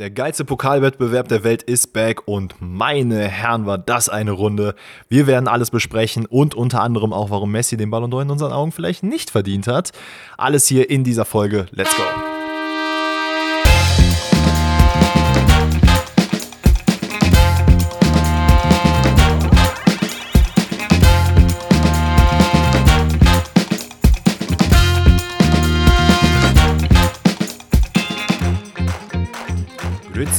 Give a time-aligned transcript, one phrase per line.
[0.00, 4.74] Der geilste Pokalwettbewerb der Welt ist back und meine Herren, war das eine Runde.
[5.10, 8.50] Wir werden alles besprechen und unter anderem auch, warum Messi den Ballon d'Or in unseren
[8.52, 9.92] Augen vielleicht nicht verdient hat.
[10.38, 11.66] Alles hier in dieser Folge.
[11.72, 12.39] Let's go!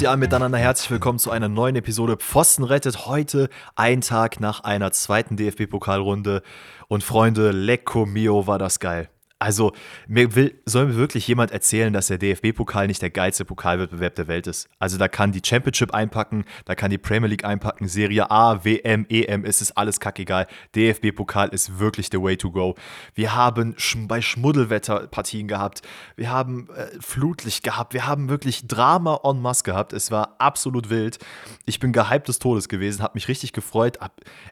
[0.02, 3.06] Grüezi alle miteinander, herzlich willkommen zu einer neuen Episode Pfosten rettet.
[3.06, 6.42] Heute ein Tag nach einer zweiten DFB-Pokalrunde.
[6.88, 9.10] Und Freunde, Lecco Mio war das geil.
[9.42, 9.74] Also,
[10.08, 14.28] mir will, soll mir wirklich jemand erzählen, dass der DFB-Pokal nicht der geilste Pokalwettbewerb der
[14.28, 14.70] Welt ist.
[14.78, 19.08] Also, da kann die Championship einpacken, da kann die Premier League einpacken, Serie A, WM,
[19.10, 20.46] EM, es ist alles kackegal.
[20.76, 22.76] DFB-Pokal ist wirklich the way to go.
[23.16, 23.76] Wir haben
[24.08, 25.82] bei Schmuddelwetter Partien gehabt,
[26.16, 29.92] wir haben äh, Flutlicht gehabt, wir haben wirklich Drama en masse gehabt.
[29.92, 31.18] Es war absolut wild.
[31.66, 33.98] Ich bin gehypt des Todes gewesen, habe mich richtig gefreut.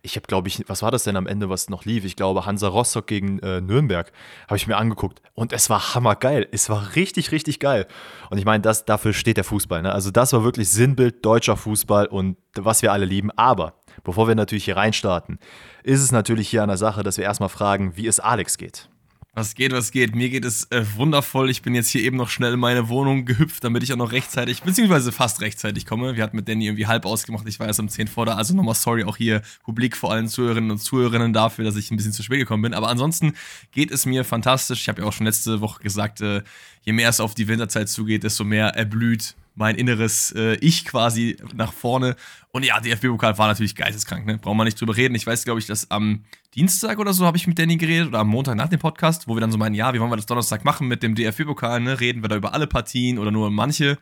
[0.01, 2.05] Ich habe, glaube ich, was war das denn am Ende, was noch lief?
[2.05, 4.11] Ich glaube, Hansa Rostock gegen äh, Nürnberg
[4.47, 6.47] habe ich mir angeguckt und es war hammergeil.
[6.51, 7.87] Es war richtig, richtig geil.
[8.29, 9.81] Und ich meine, das, dafür steht der Fußball.
[9.81, 9.91] Ne?
[9.91, 13.29] Also das war wirklich Sinnbild deutscher Fußball und was wir alle lieben.
[13.31, 15.39] Aber bevor wir natürlich hier reinstarten,
[15.83, 18.88] ist es natürlich hier an der Sache, dass wir erstmal fragen, wie es Alex geht.
[19.33, 20.15] Was geht, was geht?
[20.15, 21.51] Mir geht es äh, wundervoll.
[21.51, 24.11] Ich bin jetzt hier eben noch schnell in meine Wohnung gehüpft, damit ich auch noch
[24.11, 26.15] rechtzeitig, beziehungsweise fast rechtzeitig komme.
[26.15, 27.47] Wir hatten mit Danny irgendwie halb ausgemacht.
[27.47, 28.33] Ich war erst um 10 vor da.
[28.33, 31.97] Also nochmal sorry auch hier Publik vor allen Zuhörerinnen und Zuhörerinnen dafür, dass ich ein
[31.97, 32.73] bisschen zu spät gekommen bin.
[32.73, 33.33] Aber ansonsten
[33.71, 34.81] geht es mir fantastisch.
[34.81, 36.41] Ich habe ja auch schon letzte Woche gesagt, äh,
[36.81, 41.37] je mehr es auf die Winterzeit zugeht, desto mehr erblüht mein inneres äh, Ich quasi
[41.53, 42.15] nach vorne.
[42.51, 44.37] Und ja, DFB-Pokal war natürlich geisteskrank, ne?
[44.37, 45.13] Brauchen wir nicht drüber reden.
[45.15, 46.23] Ich weiß, glaube ich, dass am
[46.55, 49.35] Dienstag oder so habe ich mit Danny geredet oder am Montag nach dem Podcast, wo
[49.35, 51.99] wir dann so meinen, ja, wie wollen wir das Donnerstag machen mit dem DFB-Pokal, ne?
[51.99, 53.97] Reden wir da über alle Partien oder nur manche?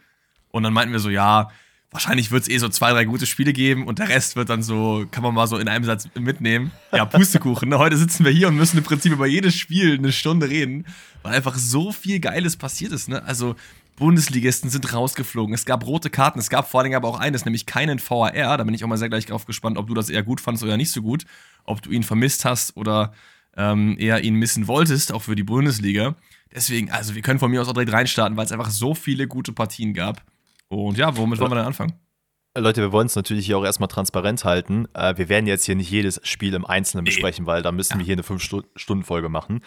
[0.50, 1.50] Und dann meinten wir so, ja,
[1.89, 4.61] wahrscheinlich wird es eh so zwei, drei gute Spiele geben und der Rest wird dann
[4.61, 6.72] so, kann man mal so in einem Satz mitnehmen.
[6.94, 7.69] Ja, Pustekuchen.
[7.69, 7.80] Ne?
[7.80, 10.85] Heute sitzen wir hier und müssen im Prinzip über jedes Spiel eine Stunde reden,
[11.24, 13.09] weil einfach so viel Geiles passiert ist.
[13.09, 13.24] Ne?
[13.24, 13.56] Also
[13.97, 15.53] Bundesligisten sind rausgeflogen.
[15.53, 16.40] Es gab rote Karten.
[16.40, 18.58] Es gab vor allem aber auch eines, nämlich keinen VAR.
[18.58, 20.63] Da bin ich auch mal sehr gleich drauf gespannt, ob du das eher gut fandest
[20.63, 21.25] oder nicht so gut.
[21.66, 23.12] Ob du ihn vermisst hast oder
[23.57, 26.16] ähm, eher ihn missen wolltest, auch für die Bundesliga.
[26.53, 29.28] Deswegen, also wir können von mir aus auch direkt reinstarten, weil es einfach so viele
[29.28, 30.24] gute Partien gab.
[30.69, 31.94] Und ja, womit wollen wir dann anfangen?
[32.59, 34.88] Leute, wir wollen es natürlich hier auch erstmal transparent halten.
[34.94, 38.06] Äh, wir werden jetzt hier nicht jedes Spiel im Einzelnen besprechen, weil da müssen wir
[38.06, 39.62] hier eine 5-Stunden-Folge machen.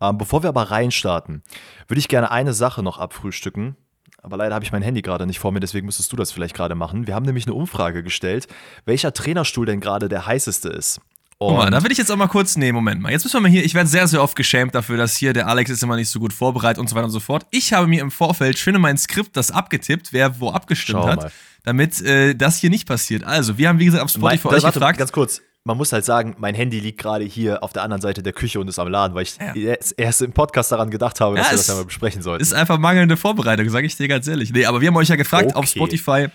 [0.00, 1.42] Ähm, bevor wir aber reinstarten,
[1.88, 3.76] würde ich gerne eine Sache noch abfrühstücken.
[4.22, 6.54] Aber leider habe ich mein Handy gerade nicht vor mir, deswegen müsstest du das vielleicht
[6.54, 7.06] gerade machen.
[7.06, 8.48] Wir haben nämlich eine Umfrage gestellt,
[8.86, 11.00] welcher Trainerstuhl denn gerade der heißeste ist.
[11.36, 13.12] Und Guck mal, da will ich jetzt auch mal kurz, nee, Moment mal.
[13.12, 15.48] Jetzt müssen wir mal hier, ich werde sehr, sehr oft geschämt dafür, dass hier der
[15.48, 17.44] Alex ist immer nicht so gut vorbereitet und so weiter und so fort.
[17.50, 21.08] Ich habe mir im Vorfeld schön in mein Skript das abgetippt, wer wo abgestimmt Schau
[21.08, 21.22] hat.
[21.22, 21.32] Mal
[21.64, 23.24] damit äh, das hier nicht passiert.
[23.24, 24.98] Also, wir haben, wie gesagt, auf Spotify mein, euch warte, gefragt.
[24.98, 28.22] Ganz kurz, man muss halt sagen, mein Handy liegt gerade hier auf der anderen Seite
[28.22, 29.74] der Küche und ist am Laden, weil ich ja.
[29.96, 32.42] erst im Podcast daran gedacht habe, dass ja, wir das ja mal besprechen sollten.
[32.42, 34.52] Ist einfach mangelnde Vorbereitung, sage ich dir ganz ehrlich.
[34.52, 35.54] Nee, aber wir haben euch ja gefragt okay.
[35.54, 36.28] auf Spotify,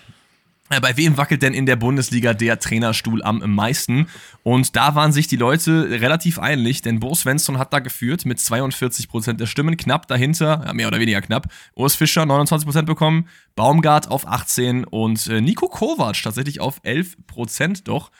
[0.78, 4.06] bei wem wackelt denn in der Bundesliga der Trainerstuhl am meisten?
[4.44, 8.38] Und da waren sich die Leute relativ einig, denn Bo Svensson hat da geführt mit
[8.38, 13.26] 42% der Stimmen, knapp dahinter, mehr oder weniger knapp, Urs Fischer 29% bekommen,
[13.56, 18.12] Baumgart auf 18 und äh, Nico Kovac tatsächlich auf 11% doch.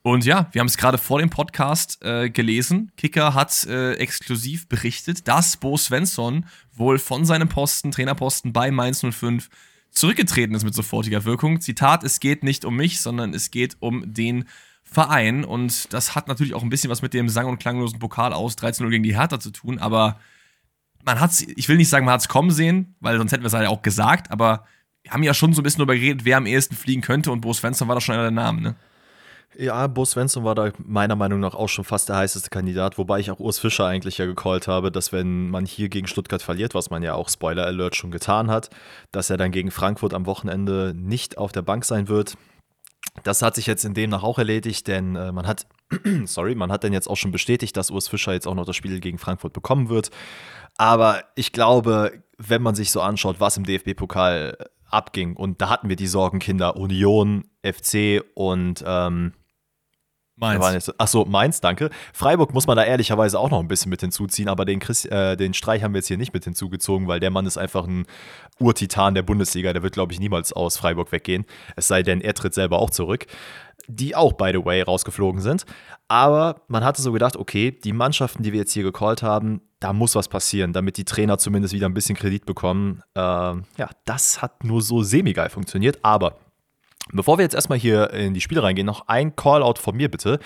[0.00, 2.90] Und ja, wir haben es gerade vor dem Podcast äh, gelesen.
[2.96, 9.04] Kicker hat äh, exklusiv berichtet, dass Bo Svensson wohl von seinem Posten, Trainerposten bei Mainz
[9.04, 9.50] 05
[9.90, 11.60] zurückgetreten ist mit sofortiger Wirkung.
[11.60, 14.44] Zitat, es geht nicht um mich, sondern es geht um den
[14.82, 15.44] Verein.
[15.44, 18.56] Und das hat natürlich auch ein bisschen was mit dem sang- und klanglosen Pokal aus
[18.56, 19.78] 13-0 gegen die Hertha zu tun.
[19.78, 20.18] Aber
[21.04, 23.48] man hat ich will nicht sagen, man hat es kommen sehen, weil sonst hätten wir
[23.48, 24.30] es halt auch gesagt.
[24.30, 24.64] Aber
[25.02, 27.30] wir haben ja schon so ein bisschen darüber geredet, wer am ehesten fliegen könnte.
[27.30, 28.76] Und Bo Svensson war da schon einer der Namen, ne?
[29.56, 33.18] Ja, Bo Svensson war da meiner Meinung nach auch schon fast der heißeste Kandidat, wobei
[33.18, 36.74] ich auch Urs Fischer eigentlich ja gecallt habe, dass wenn man hier gegen Stuttgart verliert,
[36.74, 38.68] was man ja auch Spoiler Alert schon getan hat,
[39.10, 42.36] dass er dann gegen Frankfurt am Wochenende nicht auf der Bank sein wird.
[43.24, 45.66] Das hat sich jetzt in demnach auch erledigt, denn äh, man hat,
[46.24, 48.76] sorry, man hat dann jetzt auch schon bestätigt, dass Urs Fischer jetzt auch noch das
[48.76, 50.10] Spiel gegen Frankfurt bekommen wird.
[50.76, 54.58] Aber ich glaube, wenn man sich so anschaut, was im DFB-Pokal
[54.90, 59.32] abging, und da hatten wir die Sorgenkinder Union, FC und ähm,
[60.38, 60.92] Mainz.
[60.98, 61.90] Achso, Mainz, danke.
[62.12, 65.36] Freiburg muss man da ehrlicherweise auch noch ein bisschen mit hinzuziehen, aber den, Chris, äh,
[65.36, 68.06] den Streich haben wir jetzt hier nicht mit hinzugezogen, weil der Mann ist einfach ein
[68.60, 69.72] Urtitan der Bundesliga.
[69.72, 71.44] Der wird, glaube ich, niemals aus Freiburg weggehen.
[71.76, 73.26] Es sei denn, er tritt selber auch zurück.
[73.88, 75.64] die auch, by the way, rausgeflogen sind.
[76.08, 79.92] Aber man hatte so gedacht, okay, die Mannschaften, die wir jetzt hier gecallt haben, da
[79.92, 83.02] muss was passieren, damit die Trainer zumindest wieder ein bisschen Kredit bekommen.
[83.14, 86.34] Ähm, ja, das hat nur so semi-geil funktioniert, aber
[87.12, 90.38] Bevor wir jetzt erstmal hier in die Spiele reingehen, noch ein Callout von mir bitte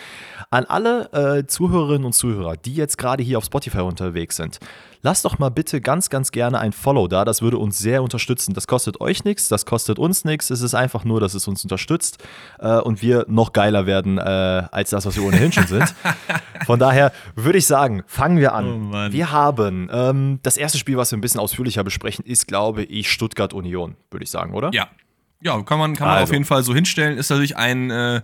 [0.50, 4.60] an alle äh, Zuhörerinnen und Zuhörer, die jetzt gerade hier auf Spotify unterwegs sind.
[5.04, 7.24] Lasst doch mal bitte ganz, ganz gerne ein Follow da.
[7.24, 8.54] Das würde uns sehr unterstützen.
[8.54, 10.50] Das kostet euch nichts, das kostet uns nichts.
[10.50, 12.22] Es ist einfach nur, dass es uns unterstützt
[12.60, 15.92] äh, und wir noch geiler werden äh, als das, was wir ohnehin schon sind.
[16.66, 18.92] Von daher würde ich sagen, fangen wir an.
[18.92, 22.84] Oh wir haben ähm, das erste Spiel, was wir ein bisschen ausführlicher besprechen, ist, glaube
[22.84, 24.70] ich, Stuttgart Union, würde ich sagen, oder?
[24.72, 24.88] Ja,
[25.42, 26.30] ja, kann man, kann man also.
[26.30, 27.18] auf jeden Fall so hinstellen.
[27.18, 28.22] Ist natürlich ein äh,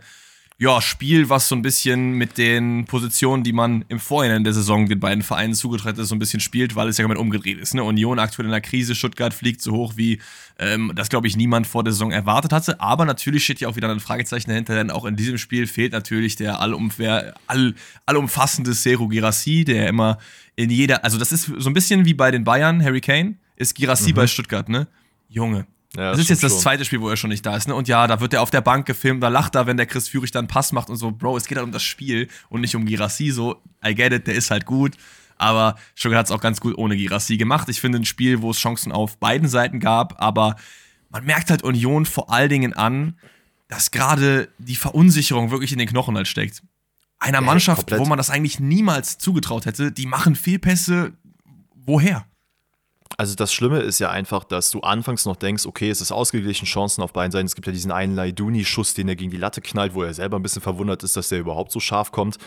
[0.61, 4.89] ja, Spiel, was so ein bisschen mit den Positionen, die man im Vorhinein der Saison
[4.89, 7.75] den beiden Vereinen zugetraut ist, so ein bisschen spielt, weil es ja komplett umgedreht ist.
[7.75, 7.85] Ne?
[7.85, 10.21] Union aktuell in der Krise, Stuttgart fliegt so hoch, wie
[10.59, 12.81] ähm, das, glaube ich, niemand vor der Saison erwartet hatte.
[12.81, 15.93] Aber natürlich steht ja auch wieder ein Fragezeichen dahinter, denn auch in diesem Spiel fehlt
[15.93, 17.77] natürlich der allumfair, all,
[18.07, 20.19] allumfassende Seru Girassi, der immer
[20.57, 23.77] in jeder, also das ist so ein bisschen wie bei den Bayern, Harry Kane, ist
[23.77, 24.17] Girassi mhm.
[24.17, 24.89] bei Stuttgart, ne?
[25.29, 25.67] Junge,
[25.97, 26.61] ja, das ist jetzt das schon.
[26.61, 27.67] zweite Spiel, wo er schon nicht da ist.
[27.67, 27.75] Ne?
[27.75, 30.09] Und ja, da wird er auf der Bank gefilmt, da lacht er, wenn der Chris
[30.09, 32.77] Führig dann Pass macht und so, Bro, es geht halt um das Spiel und nicht
[32.77, 33.31] um Girassi.
[33.31, 34.97] So, I get it, der ist halt gut.
[35.37, 37.69] Aber Sugar hat es auch ganz gut ohne Girassi gemacht.
[37.69, 40.57] Ich finde ein Spiel, wo es Chancen auf beiden Seiten gab, aber
[41.11, 43.19] man merkt halt Union vor allen Dingen an,
[43.69, 46.63] dass gerade die Verunsicherung wirklich in den Knochen halt steckt.
[47.19, 48.01] Einer ja, Mannschaft, komplett.
[48.01, 51.13] wo man das eigentlich niemals zugetraut hätte, die machen Fehlpässe.
[51.75, 52.27] Woher?
[53.19, 56.67] Also das Schlimme ist ja einfach, dass du anfangs noch denkst, okay, es ist ausgeglichen,
[56.67, 57.47] Chancen auf beiden Seiten.
[57.47, 60.39] Es gibt ja diesen einen Laiduni-Schuss, den er gegen die Latte knallt, wo er selber
[60.39, 62.39] ein bisschen verwundert ist, dass der überhaupt so scharf kommt.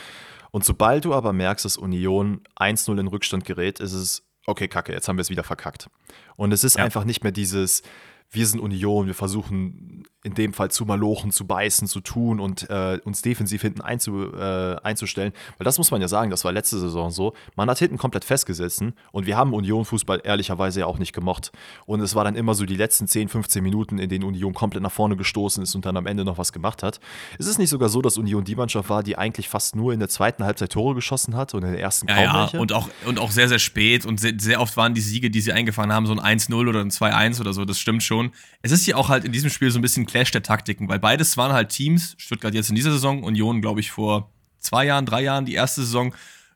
[0.51, 4.93] Und sobald du aber merkst, dass Union 1-0 in Rückstand gerät, ist es, okay, kacke,
[4.93, 5.89] jetzt haben wir es wieder verkackt.
[6.37, 6.85] Und es ist ja.
[6.85, 7.83] einfach nicht mehr dieses,
[8.29, 12.69] wir sind Union, wir versuchen in dem Fall zu malochen, zu beißen, zu tun und
[12.69, 15.33] äh, uns defensiv hinten einzu, äh, einzustellen.
[15.57, 17.33] Weil das muss man ja sagen, das war letzte Saison so.
[17.55, 21.51] Man hat hinten komplett festgesetzt und wir haben Union Fußball ehrlicherweise ja auch nicht gemocht.
[21.85, 24.83] Und es war dann immer so die letzten 10, 15 Minuten, in denen Union komplett
[24.83, 26.99] nach vorne gestoßen ist und dann am Ende noch was gemacht hat.
[27.37, 29.99] Ist es nicht sogar so, dass Union die Mannschaft war, die eigentlich fast nur in
[29.99, 32.59] der zweiten Halbzeit Tore geschossen hat und in der ersten kaum ja, ja.
[32.59, 35.41] Und, auch, und auch sehr, sehr spät und sehr, sehr oft waren die Siege, die
[35.41, 38.31] sie eingefahren haben, so ein 1-0 oder ein 2-1 oder so, das stimmt schon.
[38.61, 40.99] Es ist ja auch halt in diesem Spiel so ein bisschen Clash der Taktiken, weil
[40.99, 44.29] beides waren halt Teams, Stuttgart jetzt in dieser Saison, Union, glaube ich, vor
[44.59, 46.13] zwei Jahren, drei Jahren, die erste Saison,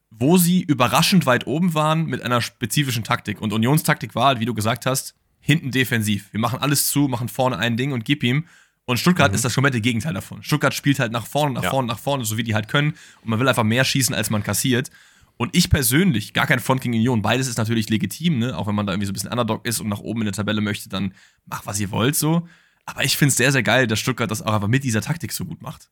[0.10, 3.42] wo sie überraschend weit oben waren mit einer spezifischen Taktik.
[3.42, 6.34] Und Unionstaktik war halt, wie du gesagt hast, hinten defensiv.
[6.34, 8.46] Wir machen alles zu, machen vorne ein Ding und gib ihm.
[8.86, 9.36] Und Stuttgart mhm.
[9.36, 10.44] ist das komplette Gegenteil davon.
[10.44, 11.70] Stuttgart spielt halt nach vorne, nach ja.
[11.70, 12.92] vorne, nach vorne, so wie die halt können.
[13.22, 14.92] Und man will einfach mehr schießen, als man kassiert.
[15.38, 18.58] Und ich persönlich, gar kein Front gegen Union, beides ist natürlich legitim, ne?
[18.58, 20.34] Auch wenn man da irgendwie so ein bisschen Underdog ist und nach oben in der
[20.34, 21.14] Tabelle möchte, dann
[21.46, 22.48] macht, was ihr wollt, so.
[22.86, 25.32] Aber ich finde es sehr, sehr geil, dass Stuttgart das auch einfach mit dieser Taktik
[25.32, 25.90] so gut macht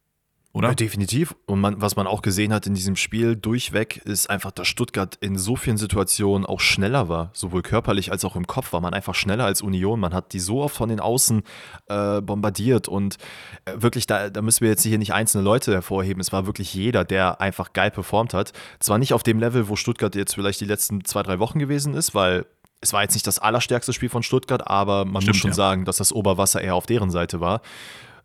[0.53, 0.69] oder?
[0.69, 1.35] Ja, definitiv.
[1.47, 5.17] Und man, was man auch gesehen hat in diesem Spiel durchweg, ist einfach, dass Stuttgart
[5.19, 8.93] in so vielen Situationen auch schneller war, sowohl körperlich als auch im Kopf war man
[8.93, 9.99] einfach schneller als Union.
[9.99, 11.41] Man hat die so oft von den Außen
[11.87, 13.17] äh, bombardiert und
[13.65, 16.21] äh, wirklich, da, da müssen wir jetzt hier nicht einzelne Leute hervorheben.
[16.21, 18.53] Es war wirklich jeder, der einfach geil performt hat.
[18.79, 21.95] Zwar nicht auf dem Level, wo Stuttgart jetzt vielleicht die letzten zwei, drei Wochen gewesen
[21.95, 22.45] ist, weil
[22.83, 25.55] es war jetzt nicht das allerstärkste Spiel von Stuttgart, aber man Stimmt, muss schon ja.
[25.55, 27.61] sagen, dass das Oberwasser eher auf deren Seite war.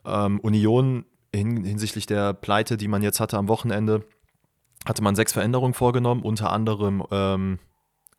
[0.04, 4.04] Ähm, Union hin, hinsichtlich der Pleite, die man jetzt hatte am Wochenende,
[4.84, 7.58] hatte man sechs Veränderungen vorgenommen, unter anderem, ähm,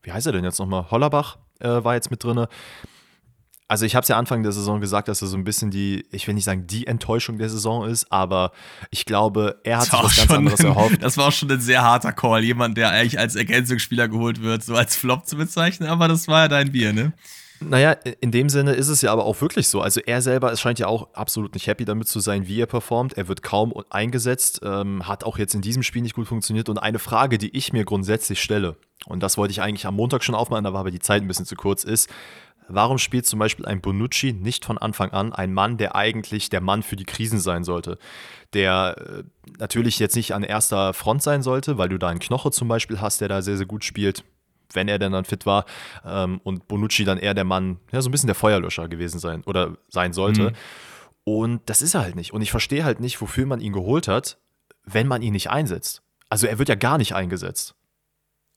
[0.02, 0.90] wie heißt er denn jetzt nochmal?
[0.90, 2.48] Hollerbach äh, war jetzt mit drin.
[3.70, 6.04] Also ich habe es ja Anfang der Saison gesagt, dass er so ein bisschen die,
[6.12, 8.52] ich will nicht sagen die Enttäuschung der Saison ist, aber
[8.90, 11.04] ich glaube, er hat sich was ganz anderes ein, erhofft.
[11.04, 14.64] Das war auch schon ein sehr harter Call, jemand, der eigentlich als Ergänzungsspieler geholt wird,
[14.64, 17.14] so als Flop zu bezeichnen, aber das war ja dein Bier, ne?
[17.62, 17.92] Naja,
[18.22, 19.82] in dem Sinne ist es ja aber auch wirklich so.
[19.82, 22.68] Also er selber es scheint ja auch absolut nicht happy damit zu sein, wie er
[22.68, 23.18] performt.
[23.18, 26.70] Er wird kaum eingesetzt, ähm, hat auch jetzt in diesem Spiel nicht gut funktioniert.
[26.70, 30.24] Und eine Frage, die ich mir grundsätzlich stelle, und das wollte ich eigentlich am Montag
[30.24, 32.10] schon aufmachen, da war aber die Zeit ein bisschen zu kurz, ist,
[32.70, 36.62] warum spielt zum Beispiel ein Bonucci nicht von Anfang an ein Mann, der eigentlich der
[36.62, 37.98] Mann für die Krisen sein sollte?
[38.54, 39.24] Der äh,
[39.58, 43.02] natürlich jetzt nicht an erster Front sein sollte, weil du da einen Knoche zum Beispiel
[43.02, 44.24] hast, der da sehr, sehr gut spielt
[44.74, 45.66] wenn er denn dann fit war.
[46.06, 49.44] Ähm, und Bonucci dann eher der Mann, ja, so ein bisschen der Feuerlöscher gewesen sein
[49.46, 50.52] oder sein sollte.
[50.52, 50.56] Mhm.
[51.24, 52.34] Und das ist er halt nicht.
[52.34, 54.38] Und ich verstehe halt nicht, wofür man ihn geholt hat,
[54.84, 56.02] wenn man ihn nicht einsetzt.
[56.30, 57.76] Also er wird ja gar nicht eingesetzt.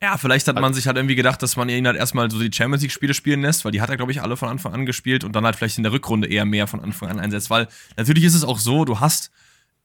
[0.02, 2.50] Ja, vielleicht hat man sich halt irgendwie gedacht, dass man ihn halt erstmal so die
[2.52, 5.22] Champions League-Spiele spielen lässt, weil die hat er, glaube ich, alle von Anfang an gespielt
[5.22, 7.50] und dann halt vielleicht in der Rückrunde eher mehr von Anfang an einsetzt.
[7.50, 9.30] Weil natürlich ist es auch so, du hast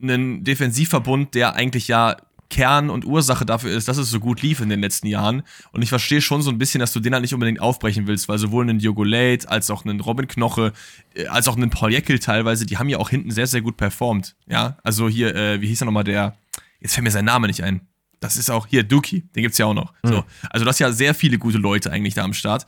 [0.01, 2.17] einen Defensivverbund, der eigentlich ja
[2.49, 5.43] Kern und Ursache dafür ist, dass es so gut lief in den letzten Jahren.
[5.71, 8.27] Und ich verstehe schon so ein bisschen, dass du den halt nicht unbedingt aufbrechen willst,
[8.27, 10.73] weil sowohl einen Diogo Late als auch einen Robin Knoche,
[11.13, 13.77] äh, als auch einen Paul Jekyll teilweise, die haben ja auch hinten sehr, sehr gut
[13.77, 14.35] performt.
[14.47, 16.35] Ja, also hier, äh, wie hieß er nochmal der,
[16.79, 17.81] jetzt fällt mir sein Name nicht ein.
[18.19, 19.93] Das ist auch hier Duki, den gibt's ja auch noch.
[20.03, 20.09] Mhm.
[20.09, 22.65] So, also das ja sehr viele gute Leute eigentlich da am Start.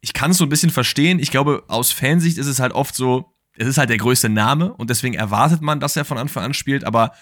[0.00, 1.18] Ich kann es so ein bisschen verstehen.
[1.18, 4.72] Ich glaube, aus Fansicht ist es halt oft so, es ist halt der größte Name
[4.72, 7.12] und deswegen erwartet man, dass er von Anfang an spielt, aber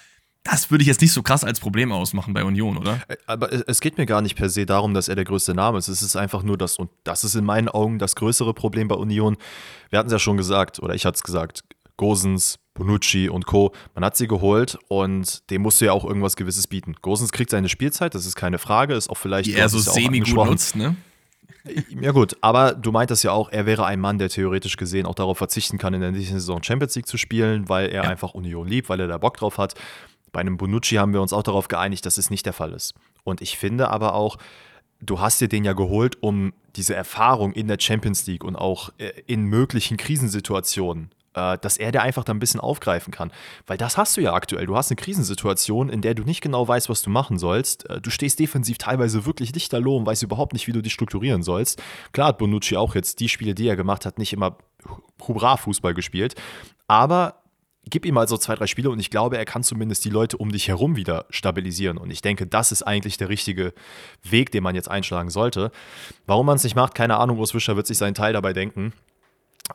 [0.47, 3.01] das würde ich jetzt nicht so krass als Problem ausmachen bei Union, oder?
[3.09, 5.79] Äh, aber es geht mir gar nicht per se darum, dass er der größte Name
[5.79, 5.89] ist.
[5.89, 8.95] Es ist einfach nur das, und das ist in meinen Augen das größere Problem bei
[8.95, 9.37] Union.
[9.91, 11.65] Wir hatten es ja schon gesagt, oder ich hatte es gesagt,
[11.97, 13.73] Gosens, Bonucci und Co.
[13.95, 16.95] Man hat sie geholt und dem musst du ja auch irgendwas Gewisses bieten.
[17.03, 19.47] Gosens kriegt seine Spielzeit, das ist keine Frage, ist auch vielleicht.
[19.47, 20.97] Die er so semi-gut nutzt, ne?
[22.01, 25.17] Ja, gut, aber du meintest ja auch, er wäre ein Mann, der theoretisch gesehen auch
[25.17, 28.11] darauf verzichten kann, in der nächsten Saison Champions League zu spielen, weil er ja.
[28.11, 29.75] einfach Union liebt, weil er da Bock drauf hat.
[30.33, 32.95] Bei einem Bonucci haben wir uns auch darauf geeinigt, dass es nicht der Fall ist.
[33.25, 34.37] Und ich finde aber auch,
[35.01, 38.91] du hast dir den ja geholt, um diese Erfahrung in der Champions League und auch
[38.99, 43.31] äh, in möglichen Krisensituationen äh, dass er dir einfach da ein bisschen aufgreifen kann.
[43.67, 44.67] Weil das hast du ja aktuell.
[44.67, 47.89] Du hast eine Krisensituation, in der du nicht genau weißt, was du machen sollst.
[47.91, 51.43] Äh, du stehst defensiv teilweise wirklich lichterloh und weißt überhaupt nicht, wie du dich strukturieren
[51.43, 51.83] sollst.
[52.13, 54.57] Klar hat Bonucci auch jetzt die Spiele, die er gemacht hat, nicht immer
[55.21, 56.35] Hurra-Fußball gespielt.
[56.89, 57.43] Aber
[57.89, 60.37] gib ihm mal so zwei, drei Spiele und ich glaube, er kann zumindest die Leute
[60.37, 61.99] um dich herum wieder stabilisieren.
[61.99, 63.75] Und ich denke, das ist eigentlich der richtige
[64.23, 65.71] Weg, den man jetzt einschlagen sollte.
[66.27, 67.39] Warum man es nicht macht, keine Ahnung.
[67.39, 68.93] Urs Wischer wird sich seinen Teil dabei denken.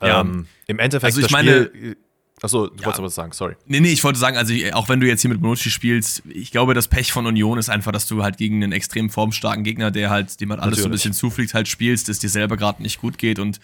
[0.01, 0.21] Ja.
[0.21, 1.97] Ähm, Im Endeffekt, also ich das meine, Spiel,
[2.41, 2.85] Achso, du ja.
[2.85, 3.55] wolltest was sagen, sorry.
[3.67, 6.51] Nee, nee, ich wollte sagen, also auch wenn du jetzt hier mit Bonucci spielst, ich
[6.51, 9.91] glaube, das Pech von Union ist einfach, dass du halt gegen einen extrem formstarken Gegner,
[9.91, 10.83] der halt, dem halt alles Natürlich.
[10.83, 13.59] so ein bisschen zufliegt, halt spielst, dass dir selber gerade nicht gut geht und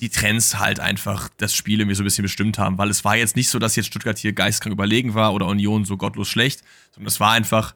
[0.00, 3.16] die Trends halt einfach das Spiel irgendwie so ein bisschen bestimmt haben, weil es war
[3.16, 6.62] jetzt nicht so, dass jetzt Stuttgart hier geistkrank überlegen war oder Union so gottlos schlecht,
[6.92, 7.74] sondern es war einfach,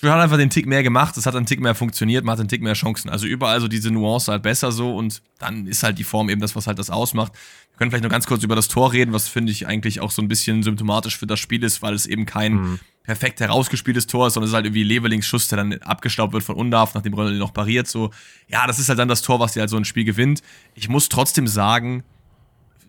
[0.00, 2.40] Stuttgart hat einfach den Tick mehr gemacht, es hat einen Tick mehr funktioniert, man hat
[2.40, 3.10] einen Tick mehr Chancen.
[3.10, 6.40] Also überall so diese Nuance halt besser so und dann ist halt die Form eben
[6.40, 7.34] das, was halt das ausmacht.
[7.34, 10.10] Wir können vielleicht noch ganz kurz über das Tor reden, was finde ich eigentlich auch
[10.10, 12.80] so ein bisschen symptomatisch für das Spiel ist, weil es eben kein mhm.
[13.02, 16.44] perfekt herausgespieltes Tor ist, sondern es ist halt irgendwie Levelings Schuss, der dann abgestaubt wird
[16.44, 17.86] von Undarf, nachdem Ronaldo noch pariert.
[17.86, 18.10] So,
[18.48, 20.42] ja, das ist halt dann das Tor, was dir halt so ein Spiel gewinnt.
[20.74, 22.04] Ich muss trotzdem sagen,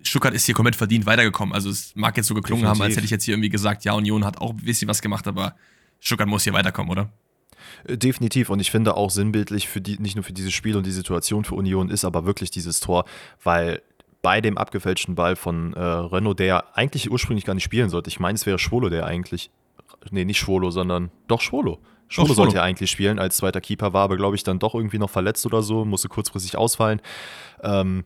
[0.02, 1.54] Stuttgart ist hier komplett verdient weitergekommen.
[1.54, 2.80] Also es mag jetzt so geklungen Definitiv.
[2.80, 5.02] haben, als hätte ich jetzt hier irgendwie gesagt, ja, Union hat auch ein bisschen was
[5.02, 5.56] gemacht, aber
[6.02, 7.10] Stuttgart muss hier weiterkommen, oder?
[7.86, 8.50] Äh, definitiv.
[8.50, 11.46] Und ich finde auch sinnbildlich für die, nicht nur für dieses Spiel und die Situation
[11.46, 13.06] für Union ist aber wirklich dieses Tor,
[13.42, 13.82] weil
[14.22, 18.10] bei dem abgefälschten Ball von äh, Renault, der eigentlich ursprünglich gar nicht spielen sollte.
[18.10, 19.50] Ich meine, es wäre Schwolo, der eigentlich.
[20.10, 21.80] Nee, nicht Schwolo, sondern doch Schwolo.
[22.08, 24.98] Schwolo sollte ja eigentlich spielen als zweiter Keeper, war aber, glaube ich, dann doch irgendwie
[24.98, 27.02] noch verletzt oder so, musste kurzfristig ausfallen.
[27.64, 28.04] Ähm,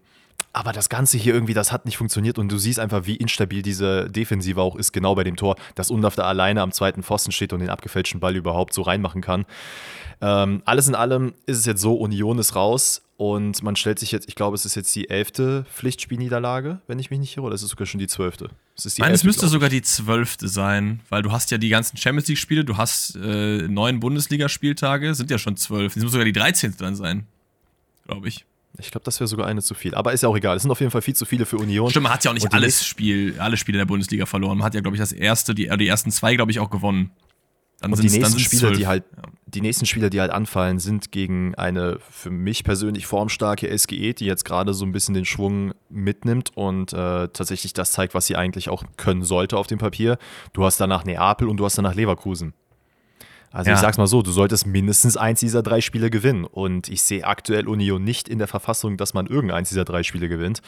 [0.56, 3.62] aber das Ganze hier irgendwie, das hat nicht funktioniert und du siehst einfach, wie instabil
[3.62, 7.34] diese Defensive auch ist, genau bei dem Tor, dass Undaf da alleine am zweiten Pfosten
[7.34, 9.46] steht und den abgefälschten Ball überhaupt so reinmachen kann.
[10.22, 14.14] Ähm, alles in allem ist es jetzt so, Union ist raus und man stellt sich
[14.14, 17.56] jetzt, ich glaube, es ist jetzt die elfte Pflichtspielniederlage, wenn ich mich nicht irre, oder
[17.56, 18.50] ist es sogar schon die zwölfte?
[18.78, 22.30] Es Nein, es müsste sogar die zwölfte sein, weil du hast ja die ganzen Champions
[22.30, 25.98] League-Spiele, du hast äh, neun Bundesligaspieltage, sind ja schon zwölf.
[25.98, 27.28] Es muss sogar die dreizehnte dann sein,
[28.06, 28.46] glaube ich.
[28.80, 29.96] Ich glaube, das wäre sogar eine zu viel.
[29.96, 30.56] Aber ist ja auch egal.
[30.56, 31.90] Es sind auf jeden Fall viel zu viele für Union.
[31.90, 34.58] Stimmt, man hat ja auch nicht alles Spiel, alle Spiele der Bundesliga verloren.
[34.58, 36.70] Man hat ja, glaube ich, das erste, die, äh, die ersten zwei, glaube ich, auch
[36.70, 37.12] gewonnen.
[37.82, 39.04] Dann und die nächsten Spieler, die halt,
[39.46, 44.26] die nächsten Spieler, die halt anfallen, sind gegen eine für mich persönlich formstarke SGE, die
[44.26, 48.38] jetzt gerade so ein bisschen den Schwung mitnimmt und äh, tatsächlich das zeigt, was sie
[48.38, 50.18] eigentlich auch können sollte auf dem Papier.
[50.54, 52.54] Du hast danach Neapel und du hast danach Leverkusen.
[53.56, 53.76] Also ja.
[53.76, 56.44] ich sag's mal so, du solltest mindestens eins dieser drei Spiele gewinnen.
[56.44, 60.28] Und ich sehe aktuell Union nicht in der Verfassung, dass man irgendeins dieser drei Spiele
[60.28, 60.62] gewinnt.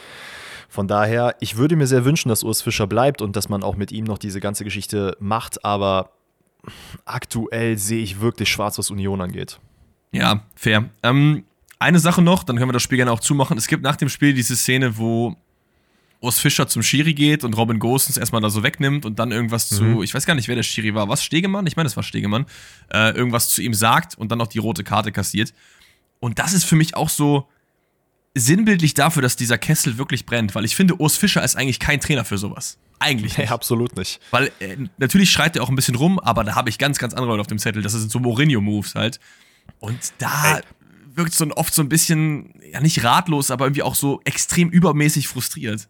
[0.70, 3.75] Von daher, ich würde mir sehr wünschen, dass Urs Fischer bleibt und dass man auch
[3.75, 6.12] mit ihm noch diese ganze Geschichte macht, aber
[7.03, 9.60] aktuell sehe ich wirklich schwarz, was Union angeht.
[10.13, 10.86] Ja, fair.
[11.03, 11.44] Ähm,
[11.79, 13.58] eine Sache noch, dann können wir das Spiel gerne auch zumachen.
[13.58, 15.36] Es gibt nach dem Spiel diese Szene, wo
[16.20, 19.70] Urs Fischer zum Schiri geht und Robin Gosens erstmal da so wegnimmt und dann irgendwas
[19.72, 19.76] mhm.
[19.76, 21.68] zu, ich weiß gar nicht, wer der Schiri war, was Stegemann?
[21.68, 22.46] Ich meine, das war Stegemann,
[22.92, 25.54] äh, irgendwas zu ihm sagt und dann noch die rote Karte kassiert.
[26.20, 27.48] Und das ist für mich auch so
[28.34, 32.00] sinnbildlich dafür, dass dieser Kessel wirklich brennt, weil ich finde, Urs Fischer ist eigentlich kein
[32.00, 32.78] Trainer für sowas.
[33.00, 33.50] Eigentlich nicht.
[33.50, 34.20] Nee, absolut nicht.
[34.32, 37.14] Weil äh, natürlich schreit er auch ein bisschen rum, aber da habe ich ganz, ganz
[37.14, 37.84] andere Leute auf dem Zettel.
[37.84, 39.20] Das sind so Mourinho-Moves halt.
[39.80, 40.62] Und da Ey.
[41.14, 44.70] wirkt es so oft so ein bisschen, ja nicht ratlos, aber irgendwie auch so extrem
[44.70, 45.88] übermäßig frustriert.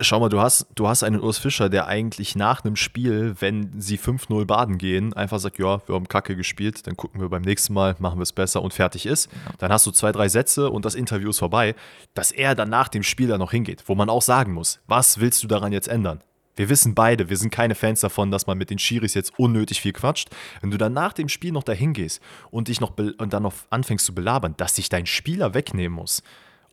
[0.00, 3.80] Schau mal, du hast, du hast einen Urs Fischer, der eigentlich nach einem Spiel, wenn
[3.80, 7.42] sie 5-0 baden gehen, einfach sagt, ja, wir haben Kacke gespielt, dann gucken wir beim
[7.42, 9.30] nächsten Mal, machen wir es besser und fertig ist.
[9.58, 11.76] Dann hast du zwei, drei Sätze und das Interview ist vorbei,
[12.12, 15.20] dass er dann nach dem Spiel da noch hingeht, wo man auch sagen muss, was
[15.20, 16.20] willst du daran jetzt ändern?
[16.56, 19.80] Wir wissen beide, wir sind keine Fans davon, dass man mit den Schiris jetzt unnötig
[19.80, 20.28] viel quatscht.
[20.60, 22.20] Wenn du dann nach dem Spiel noch dahin gehst
[22.50, 26.22] und dich noch und dann noch anfängst zu belabern, dass sich dein Spieler wegnehmen muss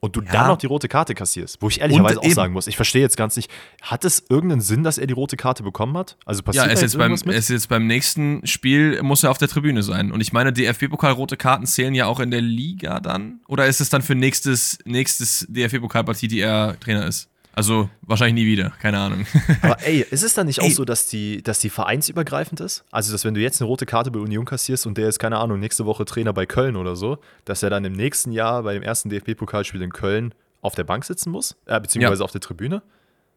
[0.02, 0.32] und du Ja.
[0.34, 3.02] dann noch die rote Karte kassierst, wo ich ehrlicherweise auch eben- sagen muss, ich verstehe
[3.02, 3.50] jetzt ganz nicht,
[3.84, 6.18] hat es irgendeinen Sinn, dass er die rote Karte bekommen hat?
[6.26, 7.36] Also passiert Ja, er ist jetzt, beim, irgendwas mit?
[7.36, 10.12] er ist jetzt beim nächsten Spiel, muss er auf der Tribüne sein.
[10.12, 13.40] Und ich meine, DFB-Pokal rote Karten zählen ja auch in der Liga dann?
[13.48, 17.30] Oder ist es dann für nächstes, nächstes DFB-Pokalpartie, die er Trainer ist?
[17.54, 19.26] Also wahrscheinlich nie wieder, keine Ahnung.
[19.62, 20.72] Aber ey, ist es dann nicht auch Ey.
[20.72, 22.86] so, dass die, dass die vereinsübergreifend ist?
[22.92, 25.38] Also, dass wenn du jetzt eine rote Karte bei Union kassierst und der ist, keine
[25.38, 28.74] Ahnung, nächste Woche Trainer bei Köln oder so, dass er dann im nächsten Jahr bei
[28.74, 31.58] dem ersten DFB-Pokalspiel in Köln auf der Bank sitzen muss?
[31.66, 32.82] Äh, beziehungsweise auf der Tribüne?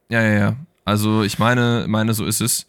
[0.08, 0.56] Ja, ja, ja.
[0.84, 2.66] Also ich meine, meine, so ist es.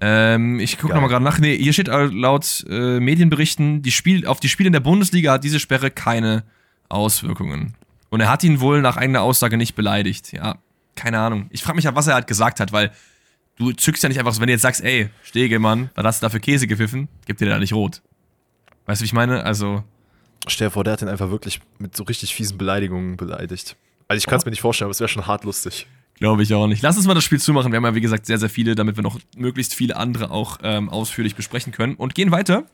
[0.00, 1.38] Ähm, ich gucke nochmal gerade nach.
[1.38, 5.44] Nee, hier steht laut äh, Medienberichten, die Spiel, auf die Spiele in der Bundesliga hat
[5.44, 6.44] diese Sperre keine
[6.88, 7.74] Auswirkungen.
[8.10, 10.32] Und er hat ihn wohl nach eigener Aussage nicht beleidigt.
[10.32, 10.56] Ja,
[10.98, 11.46] keine Ahnung.
[11.50, 12.92] Ich frage mich ja, was er halt gesagt hat, weil
[13.56, 16.22] du zückst ja nicht einfach so, wenn du jetzt sagst, ey, Stege, Mann, was hast
[16.22, 17.08] du da für Käse gepfiffen?
[17.26, 18.02] Gib dir da nicht rot.
[18.86, 19.44] Weißt du, wie ich meine?
[19.44, 19.84] Also,
[20.46, 23.76] Stell dir vor, der hat ihn einfach wirklich mit so richtig fiesen Beleidigungen beleidigt.
[24.06, 25.86] Also, ich kann es mir nicht vorstellen, aber es wäre schon hart lustig.
[26.14, 26.82] Glaube ich auch nicht.
[26.82, 27.70] Lass uns mal das Spiel zumachen.
[27.70, 30.58] Wir haben ja, wie gesagt, sehr, sehr viele, damit wir noch möglichst viele andere auch
[30.62, 31.94] ähm, ausführlich besprechen können.
[31.94, 32.64] Und gehen weiter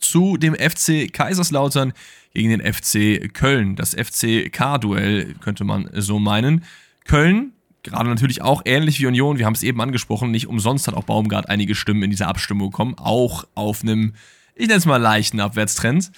[0.00, 1.92] zu dem FC Kaiserslautern
[2.34, 3.76] gegen den FC Köln.
[3.76, 6.64] Das FCK-Duell könnte man so meinen.
[7.04, 10.94] Köln, gerade natürlich auch ähnlich wie Union, wir haben es eben angesprochen, nicht umsonst hat
[10.94, 14.14] auch Baumgart einige Stimmen in dieser Abstimmung bekommen, auch auf einem,
[14.54, 16.12] ich nenne es mal leichten Abwärtstrend.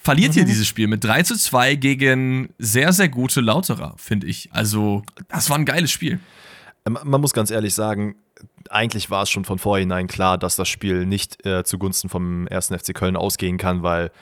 [0.00, 4.48] Verliert hier dieses Spiel mit 3 zu 2 gegen sehr, sehr gute Lauterer, finde ich.
[4.52, 6.20] Also, das war ein geiles Spiel.
[6.86, 8.14] Ähm, Man muss ganz ehrlich sagen,
[8.70, 12.68] eigentlich war es schon von vornherein klar, dass das Spiel nicht äh, zugunsten vom 1.
[12.68, 14.12] FC Köln ausgehen kann, weil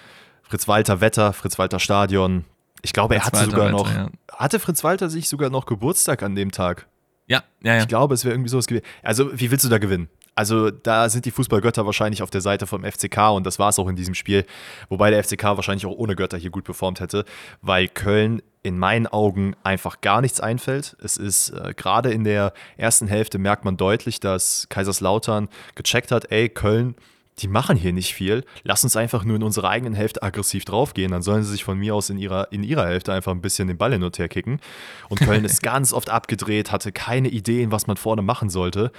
[0.43, 2.45] Fritz Walter Wetter, Fritz Walter Stadion,
[2.87, 3.91] ich glaube, er hatte Walter sogar noch,
[4.33, 6.87] hatte Fritz Walter sich sogar noch Geburtstag an dem Tag?
[7.27, 7.81] Ja, ja, ja.
[7.81, 8.85] Ich glaube, es wäre irgendwie sowas gewesen.
[9.03, 10.09] Also, wie willst du da gewinnen?
[10.37, 13.79] Also, da sind die Fußballgötter wahrscheinlich auf der Seite vom FCK und das war es
[13.81, 14.47] auch in diesem Spiel.
[14.89, 17.25] Wobei der FCK wahrscheinlich auch ohne Götter hier gut performt hätte,
[17.61, 20.97] weil Köln in meinen Augen einfach gar nichts einfällt.
[21.03, 26.31] Es ist äh, gerade in der ersten Hälfte merkt man deutlich, dass Kaiserslautern gecheckt hat,
[26.31, 26.95] ey, Köln,
[27.39, 28.45] die machen hier nicht viel.
[28.63, 31.13] Lass uns einfach nur in unserer eigenen Hälfte aggressiv draufgehen.
[31.13, 33.69] Dann sollen sie sich von mir aus in ihrer, in ihrer Hälfte einfach ein bisschen
[33.69, 34.61] den Ball hin und her kicken.
[35.09, 38.91] Und Köln ist ganz oft abgedreht, hatte keine Ideen, was man vorne machen sollte.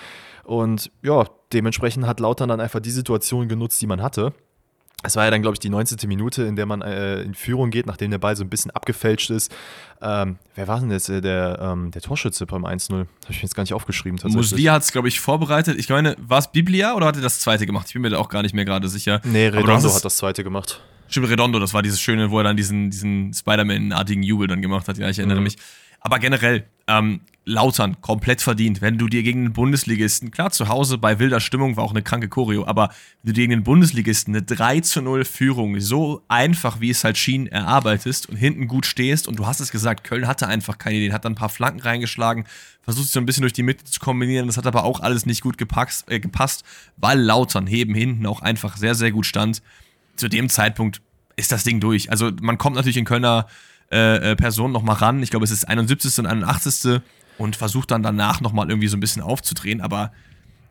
[0.44, 4.34] Und ja, dementsprechend hat Lautern dann einfach die Situation genutzt, die man hatte.
[5.04, 6.00] Es war ja dann, glaube ich, die 19.
[6.08, 9.30] Minute, in der man äh, in Führung geht, nachdem der Ball so ein bisschen abgefälscht
[9.30, 9.56] ist.
[10.02, 12.92] Ähm, wer war denn jetzt äh, der, ähm, der Torschütze beim 1-0?
[12.94, 14.20] Habe ich mir jetzt gar nicht aufgeschrieben.
[14.34, 15.78] Muslia hat es, glaube ich, vorbereitet.
[15.78, 17.86] Ich meine, war es Biblia oder hat er das zweite gemacht?
[17.88, 19.22] Ich bin mir da auch gar nicht mehr gerade sicher.
[19.24, 20.82] Nee, Redondo hat das zweite gemacht.
[21.10, 24.88] Stimmt, Redondo, das war dieses Schöne, wo er dann diesen, diesen Spider-Man-artigen Jubel dann gemacht
[24.88, 24.98] hat.
[24.98, 25.44] Ja, ich erinnere Mhm.
[25.44, 25.56] mich.
[26.08, 28.80] Aber generell, ähm, Lautern, komplett verdient.
[28.80, 32.02] Wenn du dir gegen den Bundesligisten, klar, zu Hause bei wilder Stimmung war auch eine
[32.02, 32.92] kranke Choreo, aber
[33.24, 37.04] wenn du dir gegen den Bundesligisten eine 3 zu 0 Führung so einfach, wie es
[37.04, 40.78] halt schien, erarbeitest und hinten gut stehst und du hast es gesagt, Köln hatte einfach
[40.78, 42.46] keine Ideen, hat dann ein paar Flanken reingeschlagen,
[42.84, 45.26] versucht sich so ein bisschen durch die Mitte zu kombinieren, das hat aber auch alles
[45.26, 46.64] nicht gut gepackt, äh, gepasst,
[46.96, 49.62] weil Lautern heben hinten auch einfach sehr, sehr gut stand
[50.16, 51.02] zu dem Zeitpunkt
[51.36, 52.10] ist das Ding durch.
[52.12, 53.48] Also man kommt natürlich in Kölner
[53.92, 55.22] äh, äh, Person noch mal ran.
[55.24, 56.20] Ich glaube, es ist 71.
[56.20, 57.02] und 81.
[57.38, 60.12] und versucht dann danach noch mal irgendwie so ein bisschen aufzudrehen, aber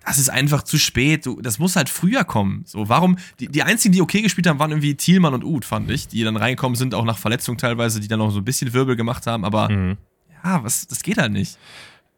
[0.05, 1.29] das ist einfach zu spät.
[1.41, 2.63] Das muss halt früher kommen.
[2.65, 3.17] So, warum?
[3.41, 6.23] Die, die einzigen, die okay gespielt haben, waren irgendwie Thielmann und Uth, fand ich, die
[6.23, 9.27] dann reingekommen sind, auch nach Verletzung teilweise, die dann noch so ein bisschen Wirbel gemacht
[9.27, 9.69] haben, aber
[10.45, 11.59] ja, was, das geht halt nicht.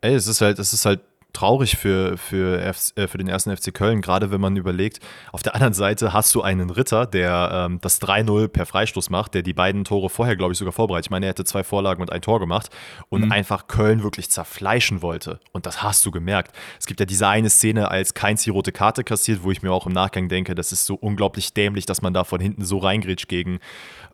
[0.00, 1.00] Ey, es ist halt, es ist halt
[1.32, 5.00] traurig für, für, F, äh, für den ersten FC Köln, gerade wenn man überlegt,
[5.32, 9.34] auf der anderen Seite hast du einen Ritter, der ähm, das 3-0 per Freistoß macht,
[9.34, 11.06] der die beiden Tore vorher, glaube ich, sogar vorbereitet.
[11.06, 12.70] Ich meine, er hätte zwei Vorlagen und ein Tor gemacht
[13.08, 15.40] und einfach Köln wirklich zerfleischen wollte.
[15.52, 16.56] Und das hast du gemerkt.
[16.78, 19.72] Es gibt ja diese eine Szene, als Keins die rote Karte kassiert, wo ich mir
[19.72, 22.78] auch im Nachgang denke, das ist so unglaublich dämlich, dass man da von hinten so
[22.78, 23.58] reingrätscht gegen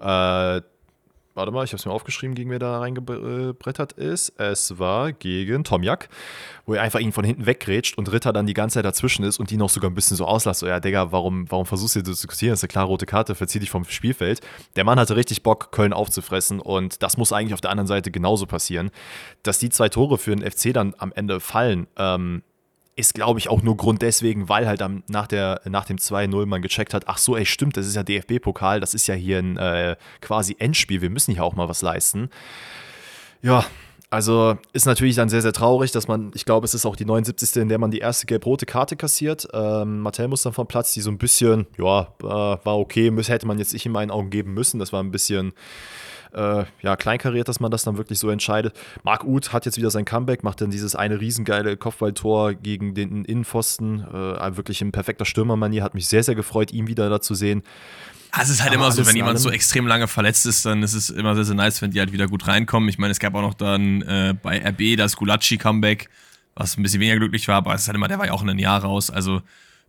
[0.00, 0.60] äh,
[1.36, 4.38] Warte mal, ich habe es mir aufgeschrieben, gegen wer da reingebrettert ist.
[4.38, 6.08] Es war gegen Tomjak,
[6.64, 9.40] wo er einfach ihn von hinten weggrätscht und Ritter dann die ganze Zeit dazwischen ist
[9.40, 10.60] und die noch sogar ein bisschen so auslässt.
[10.60, 12.52] So, ja, Digga, warum, warum versuchst du hier zu diskutieren?
[12.52, 14.42] Das ist eine klare rote Karte, verzieh dich vom Spielfeld.
[14.76, 18.12] Der Mann hatte richtig Bock, Köln aufzufressen und das muss eigentlich auf der anderen Seite
[18.12, 18.92] genauso passieren.
[19.42, 22.42] Dass die zwei Tore für den FC dann am Ende fallen, ähm,
[22.96, 26.46] ist, glaube ich, auch nur Grund deswegen, weil halt am, nach, der, nach dem 2-0
[26.46, 29.38] man gecheckt hat, ach so, ey, stimmt, das ist ja DFB-Pokal, das ist ja hier
[29.38, 32.30] ein äh, quasi Endspiel, wir müssen hier auch mal was leisten.
[33.42, 33.64] Ja,
[34.10, 37.04] also ist natürlich dann sehr, sehr traurig, dass man, ich glaube, es ist auch die
[37.04, 37.56] 79.
[37.56, 39.48] in der man die erste gelb-rote Karte kassiert.
[39.52, 43.46] Ähm, Martell muss dann vom Platz, die so ein bisschen, ja, äh, war okay, hätte
[43.48, 44.78] man jetzt nicht in meinen Augen geben müssen.
[44.78, 45.52] Das war ein bisschen
[46.34, 48.74] äh, ja, kleinkariert, dass man das dann wirklich so entscheidet.
[49.02, 53.24] Marc Uth hat jetzt wieder sein Comeback, macht dann dieses eine riesengeile Kopfballtor gegen den
[53.24, 54.00] Innenpfosten.
[54.02, 55.82] Äh, wirklich in perfekter Stürmermanier.
[55.82, 57.62] Hat mich sehr, sehr gefreut, ihn wieder da zu sehen.
[58.36, 60.82] Also es ist halt Aber immer so, wenn jemand so extrem lange verletzt ist, dann
[60.82, 62.88] ist es immer sehr, sehr nice, wenn die halt wieder gut reinkommen.
[62.88, 66.08] Ich meine, es gab auch noch dann äh, bei RB das Gulacsi-Comeback,
[66.56, 68.42] was ein bisschen weniger glücklich war, aber es ist halt immer, der war ja auch
[68.42, 69.10] in einem Jahr raus.
[69.10, 69.42] Also